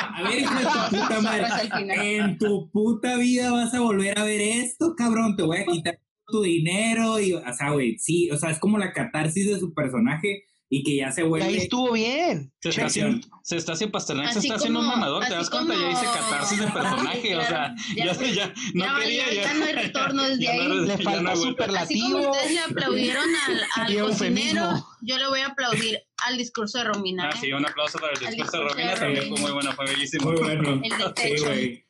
[0.00, 2.16] A ver, hijo de tu puta madre.
[2.16, 5.36] En tu puta vida vas a volver a ver esto, cabrón.
[5.36, 7.20] Te voy a quitar tu dinero.
[7.20, 10.82] Y, o sea, güey, sí, o sea, es como la catarsis de su personaje y
[10.82, 11.56] que ya se y ahí vuelve.
[11.58, 12.52] estuvo bien.
[12.60, 15.74] Se está haciendo, se está haciendo Pasternak, se está haciendo un mamador, te das cuenta,
[15.74, 19.54] ya dice catarsis de personaje, o sea, ya, Ya- ya, ya no valió, quería, ya
[19.54, 20.70] no hay retorno desde ya no ahí.
[20.70, 21.36] hay- Le ya no falta vuelta.
[21.36, 22.30] Así como superlativo.
[22.30, 27.24] ustedes le aplaudieron al, al cocinero, yo le voy a aplaudir al discurso de Romina.
[27.28, 27.38] Ah, ¿eh?
[27.40, 29.86] sí, un aplauso para el discurso de discurso de Romina, también fue muy bueno, fue
[29.86, 30.30] bellísimo.
[30.30, 30.70] Muy bueno.
[30.82, 31.46] El del techo.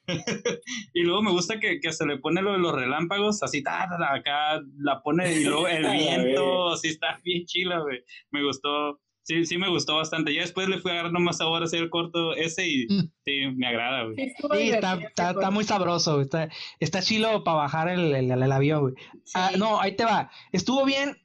[0.94, 3.86] Y luego me gusta que, que se le pone lo de los relámpagos, así, ta,
[3.88, 8.04] ta, ta, acá la pone y luego el A viento, así está bien chila, güey.
[8.30, 10.32] Me gustó, sí, sí me gustó bastante.
[10.32, 13.10] Ya después le fui agarrando más sabor a hacer el corto ese y Mm.
[13.24, 14.16] sí, me agrada, güey.
[14.16, 16.20] Sí, Sí, está, está, está muy sabroso.
[16.20, 16.48] Está,
[16.78, 18.94] está chilo para bajar el, el, el avión, güey.
[19.34, 19.58] Ah, Sí.
[19.58, 20.30] no, ahí te va.
[20.52, 21.16] Estuvo bien.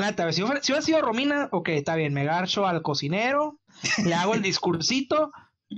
[0.00, 2.12] Neta, si, hubiera- si hubiera sido Romina, ok, está bien.
[2.14, 3.60] Me garcho al cocinero,
[4.04, 5.30] le hago el discursito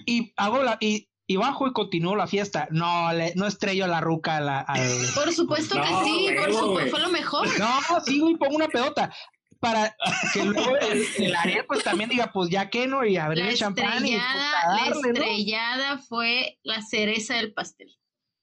[0.06, 0.76] y hago la.
[0.80, 2.66] Y, y bajo y continúo la fiesta.
[2.70, 4.80] No, le, no estrello la ruca a la- al.
[5.14, 7.58] Por supuesto que No, sí, por supuesto, fue lo mejor.
[7.58, 7.70] No,
[8.04, 9.12] sí, güey, pongo una pedota.
[9.60, 9.94] Para
[10.32, 13.50] que luego el, el Ariel, pues también diga, pues ya que no, y abrir La
[13.50, 15.08] el champán y pues, estrellada, la darle, ¿no?
[15.08, 17.94] estrellada fue la cereza del pastel.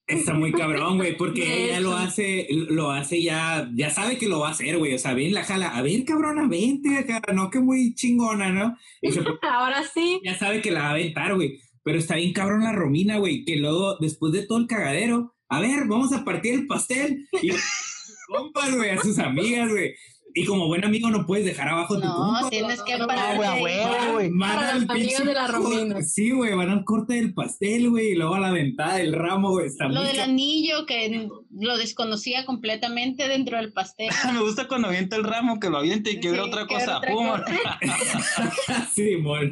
[0.08, 4.40] Está muy cabrón, güey, porque ella lo hace, lo hace ya, ya sabe que lo
[4.40, 4.94] va a hacer, güey.
[4.94, 8.78] O sea, bien la jala, a ver, cabrona, vente acá, no que muy chingona, ¿no?
[9.02, 10.22] Se Ahora sí.
[10.24, 11.60] ya sabe que la va a aventar, güey.
[11.84, 15.60] Pero está bien cabrón la Romina, güey, que luego, después de todo el cagadero, a
[15.60, 17.28] ver, vamos a partir el pastel.
[17.42, 17.50] Y
[18.28, 19.94] compas, güey, a sus amigas, güey.
[20.40, 22.50] Y como buen amigo no puedes dejar abajo tu No, compa.
[22.50, 23.60] tienes que No, pararte.
[23.60, 23.80] güey,
[24.30, 26.02] amigos pinche de la Romina.
[26.04, 29.50] Sí, güey, van al corte del pastel, güey, y luego a la ventada del ramo,
[29.52, 29.68] güey.
[29.68, 34.10] Está Lo del anillo que lo desconocía completamente dentro del pastel.
[34.34, 36.98] Me gusta cuando avienta el ramo, que lo avienta y quebra Sí, otra cosa.
[36.98, 37.28] otra ¡Pum!
[37.28, 37.80] cosa.
[38.94, 39.52] Sí, mon.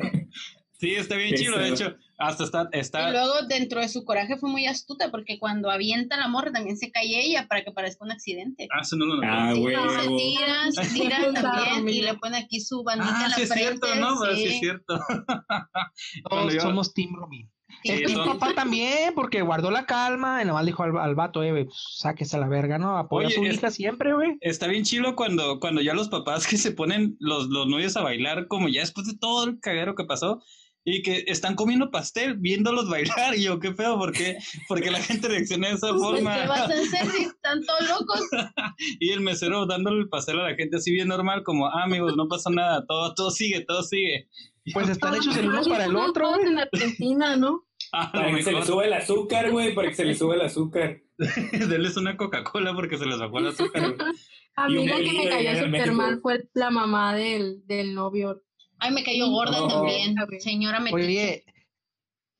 [0.80, 1.58] Sí, está bien chido.
[1.58, 1.74] De sí.
[1.74, 2.70] hecho, hasta está.
[2.74, 6.52] Y está luego dentro de su coraje fue muy astuta porque cuando avienta la morra
[6.52, 8.68] también se cae ella para que parezca un accidente.
[8.72, 9.28] ah, eso no lo noté.
[9.30, 9.76] Ah, Sí, güey.
[9.76, 13.42] se tira, se tira también y le pone aquí su bandita Ah, en la sí
[13.44, 13.88] es frente.
[13.88, 14.20] cierto, ¿no?
[14.22, 14.54] Pero sí sí.
[14.54, 15.00] es cierto.
[15.50, 17.50] Todos Cuando yo- somos Team Romin.
[17.84, 21.44] Sí, El son- papá también, porque guardó la calma y nomás dijo al, al vato,
[21.44, 22.98] eh, güey, pues, sáquese a la verga, ¿no?
[22.98, 24.38] Apoya Oye, a su es- hija siempre, güey.
[24.42, 28.02] Está bien chilo cuando, cuando ya los papás que se ponen los, los novios a
[28.02, 30.42] bailar, como ya después de todo el caguero que pasó,
[30.88, 33.36] y que están comiendo pastel viéndolos bailar.
[33.36, 34.38] Y yo, qué feo, ¿por qué,
[34.68, 36.42] ¿Por qué la gente reacciona de esa Pues, forma?
[36.42, 38.22] ¿Qué vas a hacer si están todos locos?
[39.00, 42.16] Y el mesero dándole el pastel a la gente así bien normal, como, ah, amigos,
[42.16, 44.30] no pasa nada, todo, todo sigue, todo sigue.
[44.74, 46.52] Pues están hechos el uno para el otro, todos güey.
[46.52, 47.66] en Argentina, ¿no?
[47.92, 50.36] Ah, Para que se le mejor, sube el azúcar, güey, para que se le sube
[50.36, 51.02] el azúcar.
[51.18, 53.96] denles una Coca-Cola porque se les bajó el azúcar.
[53.96, 54.12] güey.
[54.56, 58.42] A Y mí la que me cayó súper mal fue la mamá del, del novio.
[58.80, 59.68] Ay, me cayó gorda No.
[59.68, 60.16] también.
[60.40, 61.44] Señora me Oye,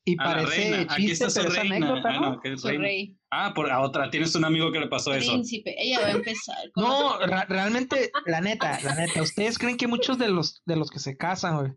[0.08, 1.76] y parece reina, aquí chiste, está su reina.
[1.78, 2.30] anécdota, Ah, ¿no?
[2.34, 2.84] no, que es su reina.
[2.84, 5.32] rey, Ah, por a otra, tienes un amigo que le pasó eso.
[5.32, 5.76] príncipe.
[5.78, 6.56] Ella va a empezar.
[6.74, 7.18] con No,
[7.50, 11.18] realmente, la neta, la neta, ¿ustedes creen que muchos de los, de los que se
[11.18, 11.72] casan, güey,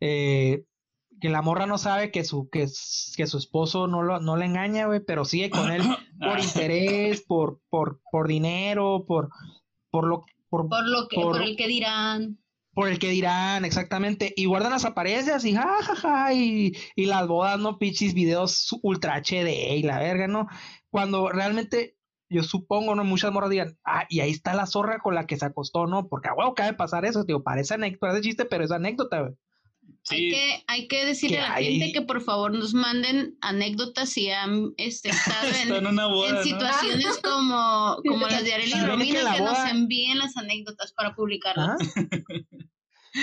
[0.00, 0.64] eh,
[1.20, 2.66] que la morra no sabe que su, que,
[3.16, 5.82] que su esposo no, lo, no le engaña, güey, pero sigue con él
[6.18, 9.28] por interés, por, por, por dinero, por,
[9.90, 12.38] por lo, por, por lo que, por- por el que dirán.
[12.80, 17.58] Por el que dirán, exactamente, y guardan las apariencias y jajaja, y, y las bodas,
[17.60, 17.78] ¿no?
[17.78, 20.46] Pichis, videos ultra HD y la verga, ¿no?
[20.88, 21.98] Cuando realmente,
[22.30, 23.04] yo supongo, ¿no?
[23.04, 26.08] Muchas morras digan, ah, y ahí está la zorra con la que se acostó, ¿no?
[26.08, 29.34] Porque a huevo cabe pasar eso, digo, parece anécdota, parece chiste, pero es anécdota, güey.
[30.08, 33.36] Hay que, hay que decirle Que a la hay- gente que por favor nos manden
[33.42, 36.42] anécdotas si han este, estado en en, una boda, en ¿no?
[36.42, 41.14] situaciones como, como las de Arely y que Romina, que nos envíen las anécdotas para
[41.14, 41.70] publicarlas.
[41.80, 42.06] Ajá.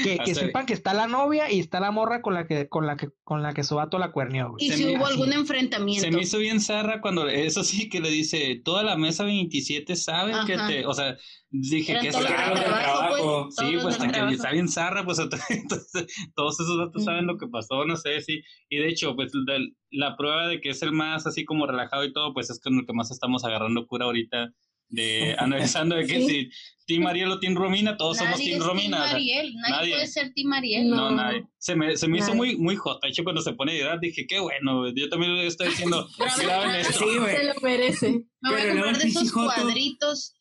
[0.03, 2.85] Que, que sepan que está la novia y está la morra con la que, con
[2.85, 4.65] la que, con la que su vato la cuernió, güey.
[4.65, 5.13] Y Se si me- hubo así.
[5.13, 6.11] algún Se enfrentamiento.
[6.11, 10.33] me hizo bien zarra cuando, eso sí, que le dice, toda la mesa 27 sabe
[10.45, 11.15] que te, o sea,
[11.49, 13.21] dije Eran que los Claro, del de trabajo, pues.
[13.21, 13.47] trabajo.
[13.51, 15.19] Sí, pues hasta que está bien zarra, pues
[15.49, 16.05] entonces
[16.35, 18.41] todos esos datos saben lo que pasó, no sé, sí.
[18.69, 19.57] Y de hecho, pues la,
[19.91, 22.75] la prueba de que es el más así como relajado y todo, pues es con
[22.77, 24.49] el que más estamos agarrando cura ahorita,
[24.89, 26.27] de analizando de que Sí.
[26.27, 26.49] si
[26.87, 28.97] Team Ariel o Team Romina, todos somos Nadie Team es Romina.
[28.97, 29.91] o sea, Ariel, nadie, nadie.
[29.93, 30.89] puede ser Team Ariel.
[30.89, 31.11] no, No.
[31.11, 31.43] nadie.
[31.57, 32.37] Se me, se me hizo Nadie.
[32.37, 33.01] muy, muy hot.
[33.03, 36.07] De hecho, cuando se pone a llorar, dije, qué bueno, yo también le estoy diciendo,
[36.41, 36.99] Graben, esto.
[36.99, 37.35] Sí, güey.
[37.35, 38.11] Se lo merece.
[38.41, 40.33] Me voy a Pero luego de esos cuadritos.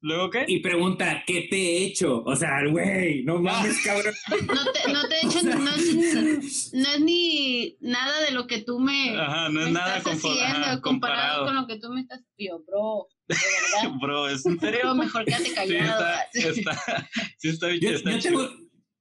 [0.00, 0.44] ¿Luego qué?
[0.46, 2.22] Y pregunta, ¿qué te he hecho?
[2.24, 4.14] O sea, güey, no mames, cabrón.
[4.46, 8.78] No te, no te echen, no es, no es ni nada de lo que tú
[8.78, 11.44] me, Ajá, no es me nada estás haciendo ajá, comparado comparado.
[11.46, 12.20] con lo que tú me estás.
[12.38, 13.08] Yo, bro.
[14.00, 14.44] Bro, ¿es?
[14.44, 16.04] Bro, mejor quédate Sí, callado.
[16.32, 18.48] está, está, sí está, Yo, está yo tengo,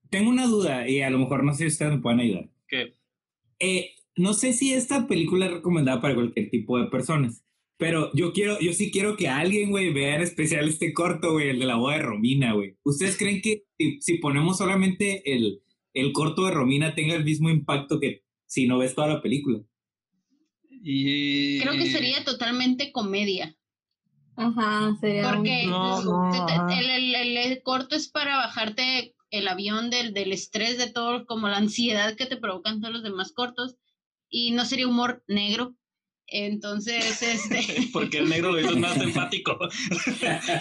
[0.10, 2.50] tengo una duda y a lo mejor no sé si ustedes me pueden ayudar.
[2.68, 2.98] ¿Qué?
[3.60, 7.44] Eh, no sé si esta película es recomendada para cualquier tipo de personas,
[7.78, 11.50] pero yo quiero, yo sí quiero que alguien, güey, vea en especial este corto, güey,
[11.50, 12.76] el de la boda de Romina, güey.
[12.84, 15.62] ¿Ustedes creen que si, si ponemos solamente el,
[15.94, 19.62] el corto de Romina tenga el mismo impacto que si no ves toda la película?
[20.84, 21.60] Y...
[21.60, 23.57] Creo que sería totalmente comedia.
[24.38, 26.80] Ajá, sería un- Porque No, el- ajá.
[26.80, 31.26] el, el- el- el corto es para bajarte el avión del, del estrés de todo,
[31.26, 33.76] como la ansiedad que te provocan todos los demás cortos.
[34.30, 35.76] Y no sería humor negro.
[36.28, 37.62] Entonces, este.
[37.94, 39.58] Porque el negro lo hizo más empático.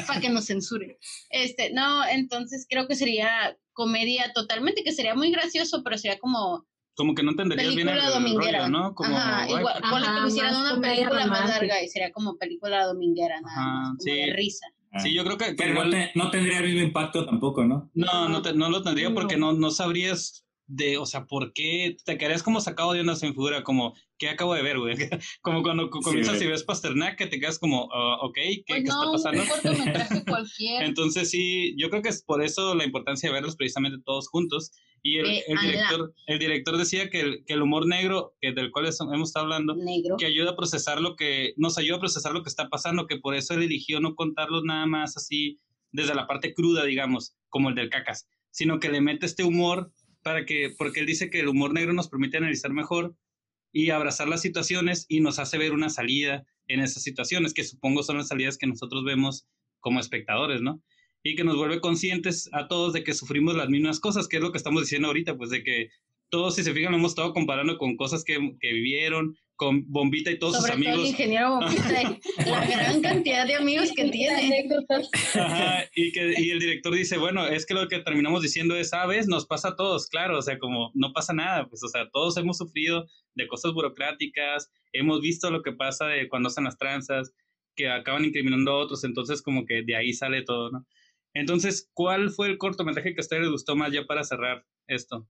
[0.07, 0.97] para que nos censuren.
[1.31, 6.67] Este, no, entonces creo que sería comedia totalmente, que sería muy gracioso, pero sería como
[6.97, 8.59] Como que no entenderías bien el, película dominguera.
[8.61, 8.95] rollo, ¿no?
[8.95, 11.59] Como, Ajá, ay, igual, Ajá, ponle que hicieran una película más romántica.
[11.59, 14.11] larga y sería como película dominguera, nada Ajá, más, como sí.
[14.13, 14.67] de risa.
[15.03, 15.91] Sí, yo creo que, que Pero igual...
[15.91, 17.91] no, te- no tendría el mismo impacto tampoco, ¿no?
[17.93, 21.97] No, no, te- no lo tendría porque no, no sabrías de, o sea, ¿por qué
[22.05, 23.63] te quedarías como sacado de una sin figura?
[23.63, 24.97] Como, ¿qué acabo de ver, güey?
[25.43, 28.89] Como cuando comienzas y ves Pasternak, que te quedas como, ah, ok, ¿qué, Pues ¿qué
[28.89, 29.45] no, está pasando?
[30.27, 30.85] cualquiera.
[30.87, 34.73] Entonces sí, yo creo que es por eso la importancia de verlos precisamente todos juntos.
[35.03, 38.73] Y el, el director, el director decía que el, que el humor negro, que del
[38.73, 40.17] cual es- hemos estado hablando, Negro.
[40.17, 43.19] que ayuda a procesar lo que, nos ayuda a procesar lo que está pasando, que
[43.19, 45.61] por eso él eligió no contarlos nada más así
[45.93, 49.93] desde la parte cruda, digamos, como el del cacas, sino que le mete este humor
[50.27, 53.15] para que, porque él dice que el humor negro nos permite analizar mejor
[53.73, 58.03] y abrazar las situaciones y nos hace ver una salida en esas situaciones, que supongo
[58.03, 59.47] son las salidas que nosotros vemos
[59.79, 60.83] como espectadores, ¿no?
[61.23, 64.43] Y que nos vuelve conscientes a todos de que sufrimos las mismas cosas, que es
[64.43, 65.91] lo que estamos diciendo ahorita, pues de que
[66.31, 70.31] todos, si se fijan, lo hemos estado comparando con cosas que, que vivieron, con Bombita
[70.31, 71.11] y todos Sobre sus todo el amigos.
[71.11, 74.35] ingeniero Bombita y la gran cantidad de amigos que tiene.
[74.35, 75.09] Anécdotas.
[75.35, 78.91] Ajá, y, que, y el director dice, bueno, es que lo que terminamos diciendo es,
[78.91, 79.29] ¿sabes?
[79.29, 82.37] Nos pasa a todos, claro, o sea, como no pasa nada, pues, o sea, todos
[82.37, 87.33] hemos sufrido de cosas burocráticas, hemos visto lo que pasa de cuando hacen las tranzas,
[87.77, 90.87] que acaban incriminando a otros, entonces como que de ahí sale todo, ¿no?
[91.35, 95.29] Entonces, ¿cuál fue el cortometraje que a ustedes les gustó más ya para cerrar esto?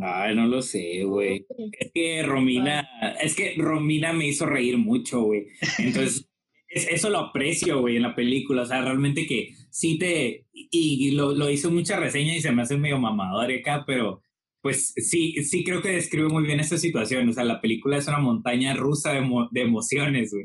[0.00, 1.46] Ay, no lo sé, güey.
[1.78, 2.86] Es que Romina,
[3.22, 5.46] es que Romina me hizo reír mucho, güey.
[5.78, 6.28] Entonces,
[6.68, 8.62] es- eso lo aprecio, güey, en la película.
[8.62, 10.46] O sea, realmente que sí te.
[10.52, 10.68] Y,
[11.08, 14.20] y lo, lo hizo mucha reseña y se me hace medio mamador acá, pero
[14.60, 17.28] pues sí, sí creo que describe muy bien esta situación.
[17.28, 20.44] O sea, la película es una montaña rusa de, emo- de emociones, güey.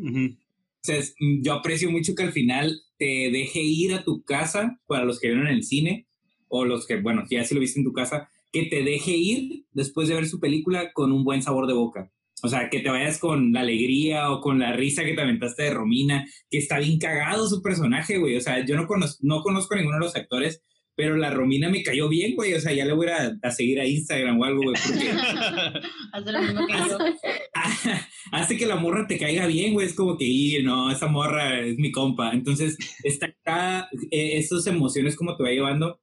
[0.83, 5.05] Entonces, mm, yo aprecio mucho que al final te deje ir a tu casa, para
[5.05, 6.07] los que vieron en el cine,
[6.47, 9.65] o los que, bueno, ya si lo viste en tu casa, que te deje ir
[9.71, 12.11] después de ver su película con un buen sabor de boca.
[12.43, 15.63] O sea, que te vayas con la alegría o con la risa que te aventaste
[15.63, 18.35] de Romina, que está bien cagado su personaje, güey.
[18.35, 20.63] O sea, yo no, conoz- no conozco a ninguno de los actores,
[20.95, 22.53] pero la Romina me cayó bien, güey.
[22.55, 24.75] O sea, ya le voy a, a seguir a Instagram o algo, güey,
[26.13, 26.97] Hace lo mismo que yo.
[28.31, 29.85] hace que la morra te caiga bien, güey.
[29.87, 32.31] Es como que, "Y, no, esa morra es mi compa.
[32.31, 35.99] Entonces, está acá, eh, esas emociones como te va llevando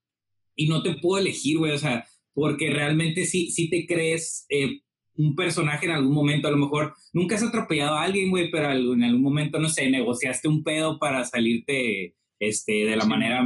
[0.54, 1.72] y no te puedo elegir, güey.
[1.72, 2.06] O sea,
[2.38, 4.80] porque realmente sí, sí te crees eh,
[5.16, 6.46] un personaje en algún momento.
[6.46, 9.90] A lo mejor nunca has atropellado a alguien, güey, pero en algún momento, no sé,
[9.90, 13.08] negociaste un pedo para salirte este, de la Sí.
[13.08, 13.44] manera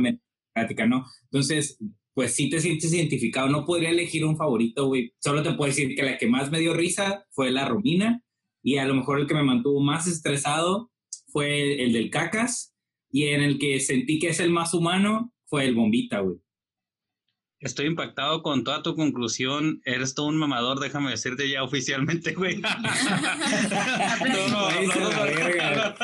[0.53, 1.07] práctica, ¿no?
[1.25, 1.79] Entonces,
[2.15, 3.49] pues sí te sientes identificado.
[3.49, 5.15] No podría elegir un favorito, güey.
[5.19, 8.23] Solo te puedo decir que la que más me dio risa fue la Romina
[8.63, 10.91] y a lo mejor el que me mantuvo más estresado
[11.29, 12.75] fue el del Cacas
[13.11, 16.37] y en el que sentí que es el más humano fue el Bombita, güey.
[17.63, 19.81] Estoy impactado con toda tu conclusión.
[19.85, 22.61] Eres todo un mamador, déjame decirte ya oficialmente, güey.
[24.23, 25.25] No, no, Váyanse a no, la no.
[25.25, 25.95] verga.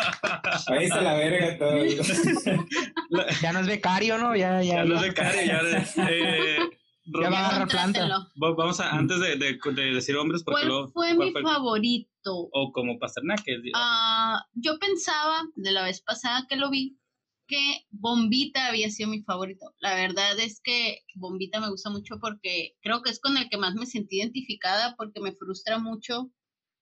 [0.68, 1.78] Ahí está la verga todo.
[3.42, 4.36] Ya no es becario, ¿no?
[4.36, 4.74] Ya, ya.
[4.76, 5.60] Ya no es de cara, ya
[6.08, 6.58] eh,
[7.06, 8.06] Ya va a agarrar planta.
[8.36, 10.88] Vamos a, antes de, de- de decir hombres, porque ¿Cuál luego.
[10.88, 12.48] fue ¿cuál mi favorito?
[12.52, 13.40] O como Pasternak.
[13.46, 16.97] es- Ah, yo pensaba de la vez pasada que lo vi
[17.48, 19.74] que Bombita había sido mi favorito.
[19.80, 23.56] La verdad es que Bombita me gusta mucho porque creo que es con el que
[23.58, 26.30] más me sentí identificada porque me frustra mucho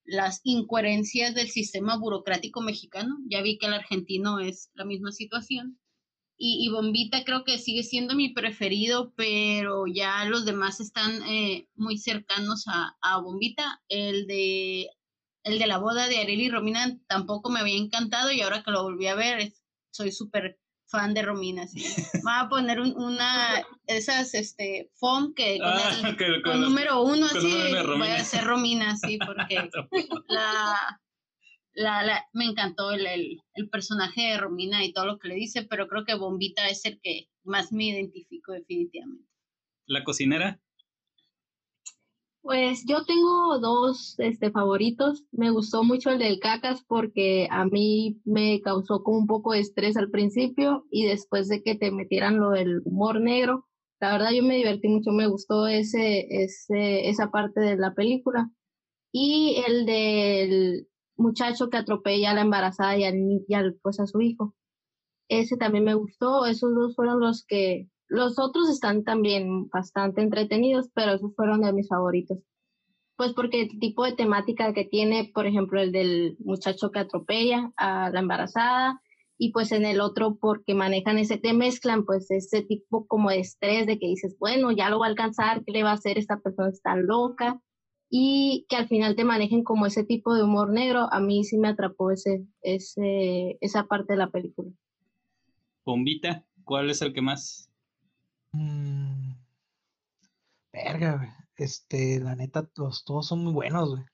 [0.05, 3.17] las incoherencias del sistema burocrático mexicano.
[3.31, 5.79] Ya vi que el argentino es la misma situación.
[6.39, 11.99] Y, Bombita creo que sigue siendo mi preferido, pero ya los demás están eh, muy
[11.99, 13.83] cercanos a, a Bombita.
[13.89, 14.91] El de
[15.45, 18.73] el de la boda de Ariel y Romina tampoco me había encantado y ahora que
[18.73, 19.63] lo volví a ver es-
[19.97, 20.59] soy súper
[20.89, 21.67] fan de Romina.
[22.23, 26.61] Voy a poner un- una esas este FOM que con, Ah, el, que- con con-
[26.61, 27.53] número uno con así
[27.99, 29.69] voy a ser Romina, sí, porque
[30.29, 31.01] la,
[31.75, 35.35] la, la- me encantó el, el, el personaje de Romina y todo lo que le
[35.35, 39.29] dice, pero creo que Bombita es el que más me identifico definitivamente.
[39.87, 40.61] La cocinera.
[42.47, 45.25] Pues yo tengo dos este, favoritos.
[45.33, 49.59] Me gustó mucho el del cacas porque a mí me causó como un poco de
[49.59, 53.67] estrés al principio y después de que te metieran lo del humor negro,
[53.99, 58.49] la verdad yo me divertí mucho, me gustó ese, ese, esa parte de la película.
[59.11, 60.87] Y el del
[61.17, 63.17] muchacho que atropella a la embarazada y, al,
[63.49, 64.55] y al, pues a su hijo.
[65.29, 70.89] Ese también me gustó, esos dos fueron los que, los otros están también bastante entretenidos,
[70.95, 72.39] pero esos fueron de mis favoritos.
[73.17, 77.73] Pues porque el tipo de temática que tiene, por ejemplo, el del muchacho que atropella
[77.77, 79.01] a la embarazada,
[79.39, 83.41] y pues en el otro porque manejan ese, te mezclan pues ese tipo como de
[83.41, 86.19] estrés de que dices, bueno, ya lo va a alcanzar, ¿qué le va a hacer
[86.19, 87.61] esta persona está loca?
[88.09, 91.59] Y que al final te manejen como ese tipo de humor negro, a mí sí
[91.59, 94.71] me atrapó ese, ese, esa parte de la película.
[95.85, 96.45] Bombita.
[96.65, 97.71] ¿Cuál es el que más?
[98.57, 99.35] Mm.
[100.73, 101.29] Verga, güey.
[101.57, 104.05] este, la neta, los, todos son muy buenos, güey.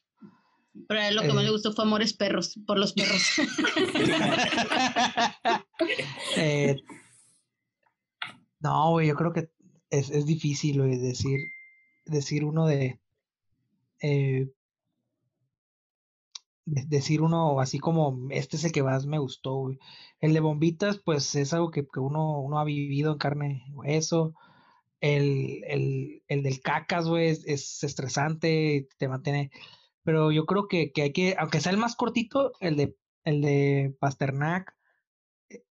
[0.89, 1.47] Pero a él lo que más Eh.
[1.47, 3.23] le gustó fue Amores Perros, por los perros.
[6.37, 6.77] Eh,
[8.61, 9.51] no, güey, yo creo que
[9.91, 11.39] es, es difícil, güey, decir,
[12.07, 13.01] decir uno de,
[14.01, 14.53] eh, de-
[16.65, 19.71] decir uno así como, este es el que más me gustó.
[20.21, 23.73] El de bombitas, pues es algo que, que uno, uno ha vivido en carne y
[23.73, 24.35] hueso.
[25.01, 29.51] El, el, el del cacas, güey, es, es estresante, te mantiene.
[30.05, 33.41] Pero yo creo que, que hay que, aunque sea el más cortito, el de, el
[33.43, 34.77] de Pasternak
[35.51, 35.65] eh,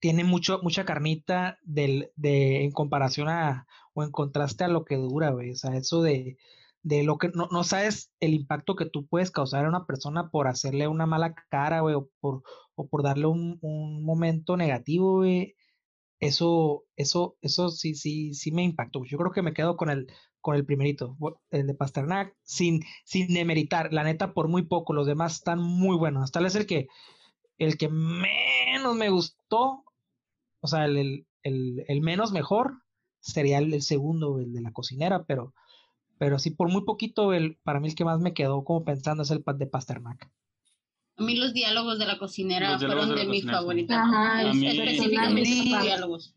[0.00, 4.96] tiene mucho, mucha carnita del, de, en comparación a, o en contraste a lo que
[4.96, 5.50] dura, güey.
[5.52, 6.38] O sea, eso de,
[6.82, 10.30] de lo que no, no sabes el impacto que tú puedes causar a una persona
[10.30, 12.42] por hacerle una mala cara, güey, o por,
[12.74, 15.24] o por darle un, un momento negativo.
[16.18, 19.04] Eso, eso, eso sí, sí, sí me impactó.
[19.06, 20.06] Yo creo que me quedo con el,
[20.42, 21.16] con el primerito,
[21.50, 23.92] el de Pasternak, sin, sin demeritar.
[23.92, 26.30] La neta, por muy poco, los demás están muy buenos.
[26.30, 26.88] Tal vez el que,
[27.58, 29.84] el que menos me gustó,
[30.60, 32.82] o sea, el, el, el- el menos mejor
[33.20, 35.54] sería el, el segundo, el de la cocinera, pero,
[36.20, 39.22] pero sí, por muy poquito, el, para mí el que más me quedó como pensando
[39.22, 40.30] es el de Pasternak.
[41.16, 43.96] A mí los diálogos de la cocinera Los fueron de de, mis favoritos.
[43.96, 45.48] Ajá, A mí- Específicamente
[45.82, 46.34] diálogos.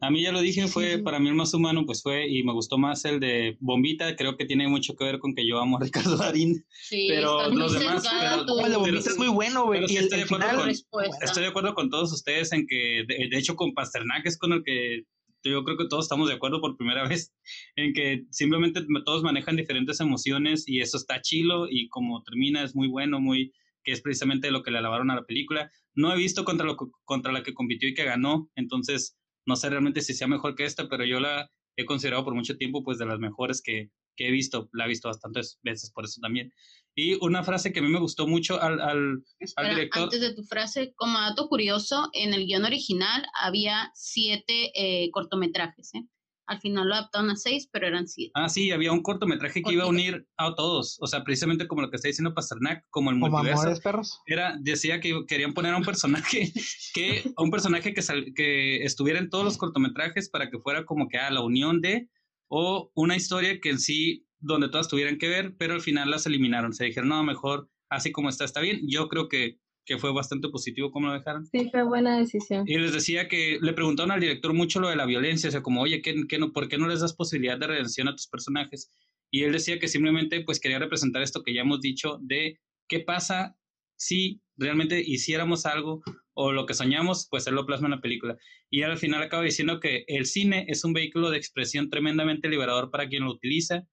[0.00, 1.02] A mí ya lo dije, fue Sí.
[1.02, 4.38] para mí el más humano, pues fue, y me gustó más el de Bombita, creo
[4.38, 6.64] que tiene mucho que ver con que yo amo a Ricardo Darín.
[6.88, 9.86] Sí, Pero los demás, pero- el de Bombita es muy bueno, güey.
[9.86, 10.70] sí de acuerdo con-.
[10.70, 14.54] Estoy de acuerdo con todos ustedes en que, de, de hecho, con Pasternak es con
[14.54, 15.02] el que
[15.44, 17.32] yo creo que todos estamos de acuerdo por primera vez,
[17.76, 22.74] en que simplemente todos manejan diferentes emociones y eso está chilo y como termina es
[22.74, 23.52] muy bueno, muy
[23.82, 25.70] que es precisamente lo que le alabaron a la película.
[25.94, 29.70] No he visto contra, lo, contra la que compitió y que ganó, entonces no sé
[29.70, 32.98] realmente si sea mejor que esta, pero yo la he considerado por mucho tiempo pues
[32.98, 36.52] de las mejores que, que he visto, la he visto bastantes veces por eso también.
[36.94, 40.34] Y una frase que a mí me gustó mucho al, al Espera, director- antes de
[40.34, 46.02] tu frase, como dato curioso, en el guion original había siete eh, cortometrajes, ¿eh?
[46.46, 48.32] Al final lo adaptaron a seis, pero eran siete.
[48.34, 51.80] Ah, sí, había un cortometraje que iba a unir a todos, o sea, precisamente como
[51.80, 53.62] lo que está diciendo Pasternak, como el como multiverso.
[53.62, 54.20] Amores Perros.
[54.26, 56.52] Era, decía que querían poner a un personaje
[56.94, 60.84] que, a un personaje que, sal- que estuviera en todos los cortometrajes para que fuera
[60.84, 62.08] como que a la unión de,
[62.50, 66.26] o una historia que en sí, donde todas tuvieran que ver, pero al final las
[66.26, 66.74] eliminaron.
[66.74, 68.80] Se dijeron, no, mejor así como está, está bien.
[68.88, 71.46] Yo creo que, que fue bastante positivo como lo dejaron.
[71.46, 72.64] Sí, fue buena decisión.
[72.66, 75.62] Y les decía que le preguntaron al director mucho lo de la violencia, o sea,
[75.62, 78.26] como, oye, ¿qué, qué no, ¿por qué no les das posibilidad de redención a tus
[78.26, 78.90] personajes?
[79.30, 82.58] Y él decía que simplemente pues quería representar esto que ya hemos dicho de
[82.88, 83.56] qué pasa
[84.00, 86.02] si realmente hiciéramos algo
[86.32, 88.38] o lo que soñamos, pues él lo plasma en la película.
[88.70, 92.90] Y al final acaba diciendo que el cine es un vehículo de expresión tremendamente liberador
[92.90, 93.86] para quien lo utiliza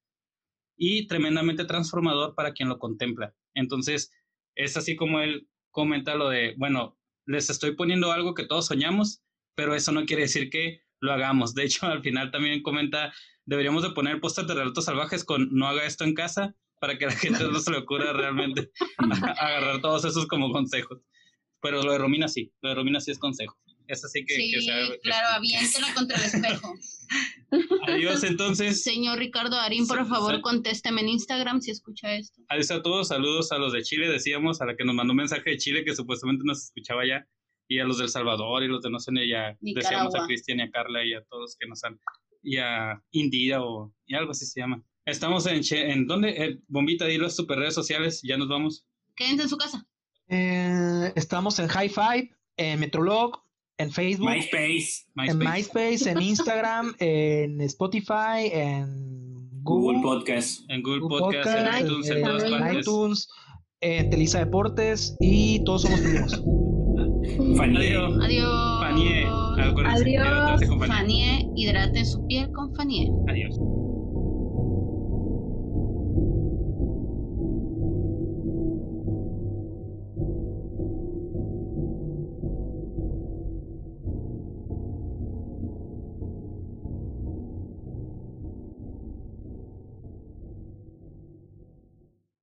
[0.77, 3.35] y tremendamente transformador para quien lo contempla.
[3.53, 4.13] Entonces,
[4.55, 9.23] es así como él comenta lo de, bueno, les estoy poniendo algo que todos soñamos,
[9.55, 11.53] pero eso no quiere decir que lo hagamos.
[11.53, 13.13] De hecho, al final también comenta,
[13.45, 17.05] deberíamos de poner pósters de relatos salvajes con no haga esto en casa para que
[17.05, 20.99] a la gente no se le ocurra realmente agarrar todos esos como consejos.
[21.61, 23.57] Pero lo de Romina sí, lo de Romina sí es consejo.
[23.87, 24.35] Es así que...
[24.35, 26.73] sí, que sea- que- claro, aviéntela contra el espejo.
[27.87, 28.83] Adiós entonces.
[28.83, 32.41] Señor Ricardo Darín, por favor, contésteme en Instagram si escucha esto.
[32.49, 35.17] Adiós a todos, saludos a los de Chile, decíamos, a la que nos mandó un
[35.17, 37.25] mensaje de Chile que supuestamente nos escuchaba ya,
[37.69, 40.25] y a los del Salvador y los de no sé, y a, decíamos a.
[40.25, 41.97] Cristian y a Carla y a todos que nos han,
[42.43, 44.83] y a Indira o y algo así se llama.
[45.07, 46.29] Estamos en, Che- ¿en dónde?
[46.31, 48.85] Eh, Bombita, dilo a super redes sociales, ya nos vamos.
[49.15, 49.85] Quédense en su casa.
[50.27, 53.39] Eh, estamos en High Five, en Metrolog,
[53.77, 60.69] en Facebook, MySpace, en MySpace, en Instagram, en Spotify, en Google Google, Podcast.
[60.69, 62.79] En Google, Google Podcast, en Podcast, iTunes, en eh, todas en partes.
[62.79, 63.27] iTunes,
[63.79, 66.43] en Telisa Deportes y todos somos primos.
[67.55, 67.77] Fanie.
[67.95, 68.19] Adiós.
[68.21, 68.79] Adiós.
[68.81, 69.25] Fanie,
[69.85, 70.87] Adiós.
[70.87, 73.09] Fanie, hidraten su piel con Fanie.
[73.29, 73.55] Adiós.